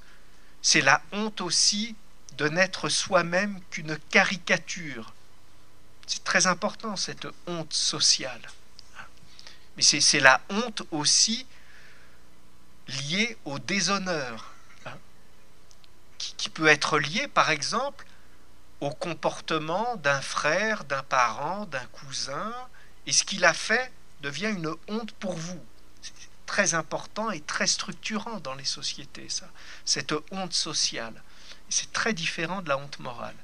C'est 0.63 0.81
la 0.81 1.03
honte 1.11 1.41
aussi 1.41 1.97
de 2.39 2.47
n'être 2.47 2.89
soi-même 2.89 3.61
qu'une 3.71 3.99
caricature. 4.11 5.13
C'est 6.07 6.23
très 6.23 6.47
important, 6.47 6.95
cette 6.95 7.27
honte 7.49 7.73
sociale. 7.73 8.49
Mais 9.77 9.83
c'est 9.83 10.21
la 10.21 10.41
honte 10.51 10.85
aussi 10.93 11.49
liée 12.87 13.37
au 13.45 13.59
déshonneur 13.59 14.54
peut 16.55 16.69
être 16.69 16.99
lié, 16.99 17.29
par 17.29 17.51
exemple, 17.51 18.07
au 18.81 18.91
comportement 18.91 19.97
d'un 19.97 20.21
frère, 20.21 20.85
d'un 20.85 21.03
parent, 21.03 21.67
d'un 21.67 21.85
cousin, 21.87 22.53
et 23.07 23.13
ce 23.13 23.25
qu'il 23.25 23.45
a 23.45 23.55
fait 23.55 23.93
devient 24.23 24.53
une 24.57 24.75
honte 24.89 25.13
pour 25.13 25.35
vous. 25.35 25.63
C'est 26.01 26.13
très 26.47 26.75
important 26.75 27.31
et 27.31 27.41
très 27.41 27.67
structurant 27.67 28.41
dans 28.41 28.55
les 28.55 28.65
sociétés, 28.65 29.29
ça, 29.29 29.47
cette 29.85 30.15
honte 30.31 30.53
sociale. 30.53 31.23
C'est 31.69 31.93
très 31.93 32.13
différent 32.13 32.63
de 32.63 32.69
la 32.69 32.79
honte 32.79 32.99
morale. 33.01 33.37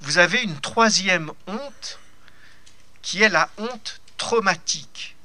Vous 0.00 0.18
avez 0.18 0.42
une 0.42 0.60
troisième 0.60 1.32
honte 1.46 1.98
qui 3.02 3.22
est 3.22 3.28
la 3.28 3.48
honte 3.58 4.00
traumatique. 4.16 5.16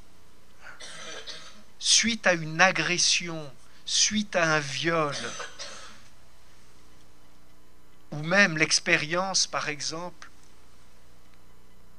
Suite 1.79 2.27
à 2.27 2.33
une 2.33 2.61
agression, 2.61 3.51
suite 3.85 4.35
à 4.35 4.55
un 4.55 4.59
viol, 4.59 5.15
ou 8.11 8.17
même 8.23 8.57
l'expérience, 8.57 9.47
par 9.47 9.69
exemple, 9.69 10.29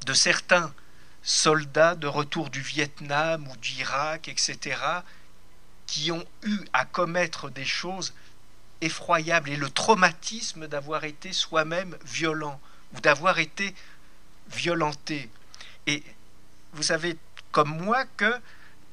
de 0.06 0.14
certains 0.14 0.72
soldats 1.22 1.94
de 1.94 2.06
retour 2.06 2.50
du 2.50 2.60
Vietnam 2.60 3.46
ou 3.48 3.56
d'Irak, 3.58 4.28
etc., 4.28 4.80
qui 5.86 6.12
ont 6.12 6.24
eu 6.44 6.58
à 6.72 6.84
commettre 6.84 7.50
des 7.50 7.64
choses 7.64 8.14
effroyables 8.80 9.50
et 9.50 9.56
le 9.56 9.68
traumatisme 9.68 10.66
d'avoir 10.68 11.04
été 11.04 11.32
soi-même 11.32 11.96
violent 12.04 12.60
ou 12.94 13.00
d'avoir 13.00 13.38
été 13.38 13.74
violenté. 14.50 15.28
Et 15.86 16.02
vous 16.72 16.82
savez 16.82 17.18
comme 17.52 17.76
moi 17.76 18.04
que 18.16 18.32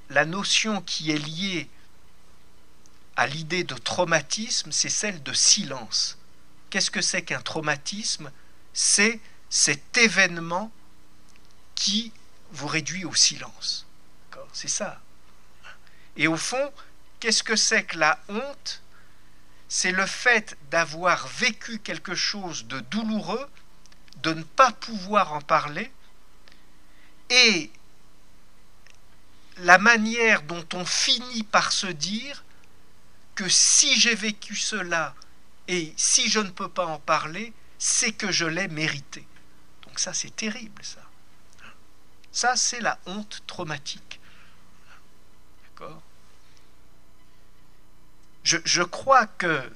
la 0.10 0.26
notion 0.26 0.82
qui 0.82 1.12
est 1.12 1.18
liée 1.18 1.70
à 3.16 3.28
l'idée 3.28 3.64
de 3.64 3.76
traumatisme, 3.76 4.72
c'est 4.72 4.90
celle 4.90 5.22
de 5.24 5.34
silence. 5.34 6.17
Qu'est-ce 6.70 6.92
que 6.92 7.02
c'est 7.02 7.22
qu'un 7.22 7.42
traumatisme? 7.42 8.32
C'est 8.74 9.20
cet 9.50 9.98
événement 9.98 10.72
qui 11.76 12.12
vous 12.52 12.68
réduit 12.68 13.06
au 13.06 13.16
silence. 13.16 13.86
C'est 14.54 14.68
ça. 14.68 15.00
Et 16.16 16.28
au 16.28 16.38
fond, 16.38 16.74
qu'est-ce 17.20 17.44
que 17.44 17.56
c'est 17.56 17.84
que 17.84 17.98
la 17.98 18.20
honte? 18.30 18.82
C'est 19.70 19.92
le 19.92 20.06
fait 20.06 20.58
d'avoir 20.72 21.28
vécu 21.28 21.80
quelque 21.80 22.16
chose 22.16 22.66
de 22.66 22.80
douloureux, 22.80 23.50
de 24.24 24.34
ne 24.34 24.44
pas 24.44 24.72
pouvoir 24.72 25.34
en 25.34 25.42
parler, 25.42 25.92
et 27.30 27.70
la 29.58 29.78
manière 29.78 30.42
dont 30.44 30.66
on 30.74 30.86
finit 30.86 31.44
par 31.44 31.72
se 31.72 31.88
dire 31.88 32.44
que 33.36 33.50
si 33.50 34.00
j'ai 34.00 34.16
vécu 34.16 34.56
cela, 34.56 35.14
et 35.68 35.94
si 35.98 36.30
je 36.30 36.40
ne 36.40 36.50
peux 36.50 36.70
pas 36.70 36.86
en 36.86 37.00
parler, 37.00 37.54
c'est 37.78 38.12
que 38.12 38.32
je 38.32 38.46
l'ai 38.46 38.68
mérité. 38.68 39.26
Donc 39.86 40.00
ça, 40.00 40.14
c'est 40.14 40.36
terrible, 40.36 40.84
ça. 40.84 41.02
Ça, 42.32 42.56
c'est 42.56 42.82
la 42.82 43.00
honte 43.06 43.44
traumatique. 43.48 44.20
D'accord? 45.64 46.02
Je, 48.44 48.82
crois 48.84 49.26
que 49.26 49.70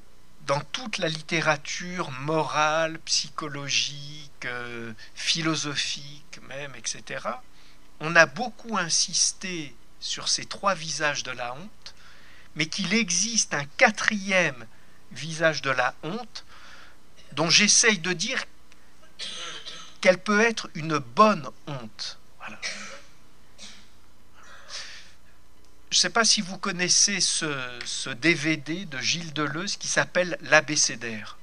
dans 0.46 0.62
toute 0.62 0.98
la 0.98 1.10
littérature 1.10 2.10
morale, 2.12 3.00
psychologique, 3.00 4.46
euh, 4.46 4.94
philosophique 5.14 6.40
même, 6.48 6.74
etc., 6.76 7.28
on 8.00 8.16
a 8.16 8.26
beaucoup 8.26 8.78
insisté 8.78 9.76
sur 10.00 10.30
ces 10.30 10.46
trois 10.46 10.74
visages 10.74 11.24
de 11.24 11.32
la 11.32 11.54
honte, 11.54 11.96
mais 12.56 12.66
qu'il 12.66 12.94
existe 12.94 13.54
un 13.54 13.66
quatrième 13.66 14.66
visage 15.12 15.62
de 15.62 15.70
la 15.70 15.94
honte, 16.04 16.46
dont 17.34 17.50
j'essaye 17.50 18.00
de 18.00 18.14
dire 18.14 18.44
qu'elle 20.02 20.18
peut 20.18 20.42
être 20.42 20.70
une 20.76 20.98
bonne 20.98 21.48
honte. 21.68 22.18
Je 25.92 25.98
ne 25.98 26.00
sais 26.00 26.10
pas 26.10 26.24
si 26.24 26.40
vous 26.42 26.58
connaissez 26.58 27.20
ce, 27.20 28.10
DVD 28.14 28.86
de 28.86 28.98
Gilles 29.00 29.34
Deleuze 29.34 29.76
qui 29.76 29.90
s'appelle 29.90 30.38
L'abécédaire, 30.42 31.38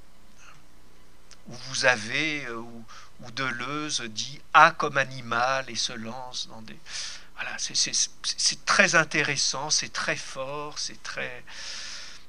où 1.49 1.55
vous 1.69 1.85
avez, 1.85 2.47
euh, 2.47 2.57
où, 2.57 2.85
Deleuze 3.33 4.01
dit 4.03 4.41
A 4.55 4.71
comme 4.71 4.97
animal 4.97 5.69
et 5.69 5.77
se 5.77 5.93
lance 5.93 6.49
dans 6.49 6.63
des... 6.63 6.79
Voilà, 7.35 7.51
c'est 7.59 8.65
très 8.65 8.95
intéressant, 8.95 9.71
c'est 9.71 9.93
très 9.93 10.17
fort, 10.17 10.79
c'est 10.79 11.03
très... 11.03 11.45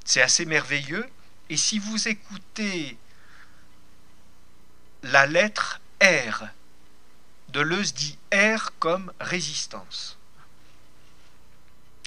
C'est 0.03 0.21
assez 0.21 0.45
merveilleux. 0.45 1.09
Et 1.49 1.57
si 1.57 1.79
vous 1.79 2.07
écoutez 2.07 2.97
la 5.01 5.25
lettre 5.25 5.81
R, 6.01 6.45
Deleuze 7.49 7.93
dit 7.95 8.17
R 8.31 8.77
comme 8.77 9.11
résistance. 9.19 10.17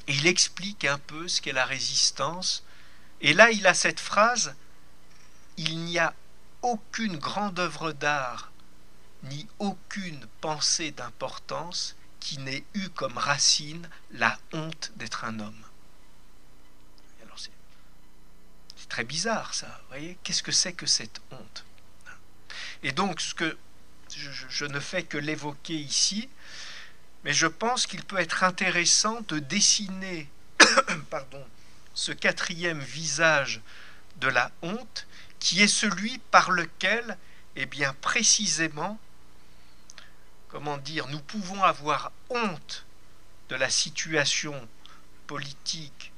Il 0.06 0.28
explique 0.28 0.85
un 0.85 0.98
peu 0.98 1.27
ce 1.27 1.40
qu'est 1.40 1.52
la 1.52 1.64
résistance. 1.64 2.64
Et 3.20 3.35
là, 3.35 3.51
il 3.51 3.66
a 3.66 3.74
cette 3.74 4.01
phrase 4.01 4.55
Il 5.56 5.81
n'y 5.81 5.98
a 5.98 6.14
aucune 6.62 7.16
grande 7.16 7.59
œuvre 7.59 7.93
d'art, 7.93 8.52
ni 9.24 9.48
aucune 9.59 10.27
pensée 10.40 10.93
d'importance 10.93 11.97
qui 12.20 12.39
n'ait 12.39 12.64
eu 12.74 12.89
comme 12.90 13.19
racine 13.19 13.89
la 14.12 14.39
honte 14.52 14.93
d'être 14.97 15.24
un 15.24 15.40
homme. 15.40 15.64
Très 18.93 19.05
bizarre 19.05 19.55
ça, 19.55 19.69
vous 19.69 19.89
voyez. 19.89 20.19
Qu'est-ce 20.23 20.43
que 20.43 20.52
c'est 20.52 20.74
que 20.74 20.85
cette 20.85 21.23
honte 21.31 21.64
Et 22.82 22.93
donc, 22.93 23.23
ce 23.23 23.32
que 23.32 23.56
je, 24.14 24.66
ne 24.66 24.81
fais 24.81 25.02
que 25.02 25.16
l'évoquer 25.16 25.77
ici, 25.77 26.28
mais 27.24 27.32
je 27.32 27.47
pense 27.47 27.86
qu'il 27.86 28.05
peut 28.05 28.19
être 28.19 28.44
intéressant 28.44 29.23
de 29.28 29.39
dessiner 29.39 30.28
pardon, 31.10 31.43
ce 31.94 32.12
quatrième 32.12 32.81
visage 32.81 33.62
de 34.16 34.28
la 34.28 34.52
honte, 34.60 35.06
qui 35.40 35.62
est 35.62 35.69
celui 35.69 36.19
par 36.31 36.51
lequel, 36.51 37.16
eh 37.56 37.64
bien 37.64 37.94
précisément, 38.02 39.01
comment 40.48 40.77
dire, 40.77 41.09
nous 41.09 41.20
pouvons 41.20 41.62
avoir 41.62 42.12
honte 42.28 42.85
de 43.48 43.56
la 43.56 43.70
situation 43.70 44.69
politique 45.27 46.12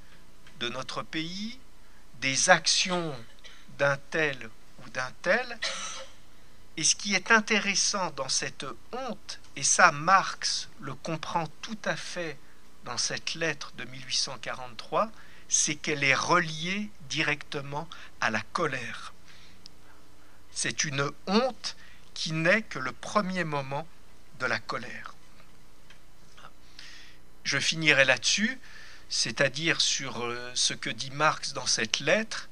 de 0.58 0.68
notre 0.68 1.04
pays, 1.04 1.60
des 2.24 2.48
actions 2.48 3.14
d'un 3.76 3.98
tel 4.08 4.48
ou 4.82 4.88
d'un 4.88 5.10
tel. 5.20 5.58
Et 6.78 6.82
ce 6.82 6.96
qui 6.96 7.14
est 7.14 7.30
intéressant 7.30 8.12
dans 8.12 8.30
cette 8.30 8.64
honte, 8.92 9.40
et 9.56 9.62
ça 9.62 9.92
Marx 9.92 10.70
le 10.80 10.94
comprend 10.94 11.46
tout 11.60 11.76
à 11.84 11.96
fait 11.96 12.38
dans 12.86 12.96
cette 12.96 13.34
lettre 13.34 13.72
de 13.76 13.84
1843, 13.84 15.12
c'est 15.50 15.74
qu'elle 15.74 16.02
est 16.02 16.14
reliée 16.14 16.88
directement 17.10 17.86
à 18.22 18.30
la 18.30 18.40
colère. 18.40 19.12
C'est 20.50 20.84
une 20.84 21.10
honte 21.26 21.76
qui 22.14 22.32
n'est 22.32 22.62
que 22.62 22.78
le 22.78 22.92
premier 22.92 23.44
moment 23.44 23.86
de 24.40 24.46
la 24.46 24.60
colère. 24.60 25.14
Je 27.42 27.58
finirai 27.58 28.06
là-dessus, 28.06 28.58
c'est-à-dire 29.14 29.80
sur 29.80 30.24
euh, 30.24 30.50
ce 30.54 30.74
que 30.74 30.90
dit 30.90 31.12
Marx 31.12 31.52
dans 31.52 31.66
cette 31.66 32.00
lettre. 32.00 32.48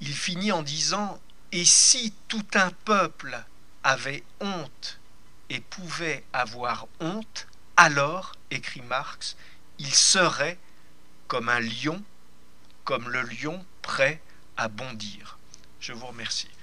Il 0.00 0.14
finit 0.14 0.52
en 0.52 0.62
disant 0.62 1.20
Et 1.50 1.64
si 1.64 2.14
tout 2.28 2.46
un 2.54 2.70
peuple 2.70 3.36
avait 3.82 4.22
honte 4.38 5.00
et 5.50 5.58
pouvait 5.58 6.22
avoir 6.32 6.86
honte, 7.00 7.48
alors, 7.76 8.36
écrit 8.52 8.82
Marx, 8.82 9.36
il 9.80 9.92
serait 9.92 10.56
comme 11.26 11.48
un 11.48 11.58
lion, 11.58 12.00
comme 12.84 13.08
le 13.08 13.22
lion 13.22 13.66
prêt 13.82 14.22
à 14.56 14.68
bondir. 14.68 15.38
Je 15.80 15.92
vous 15.92 16.06
remercie. 16.06 16.53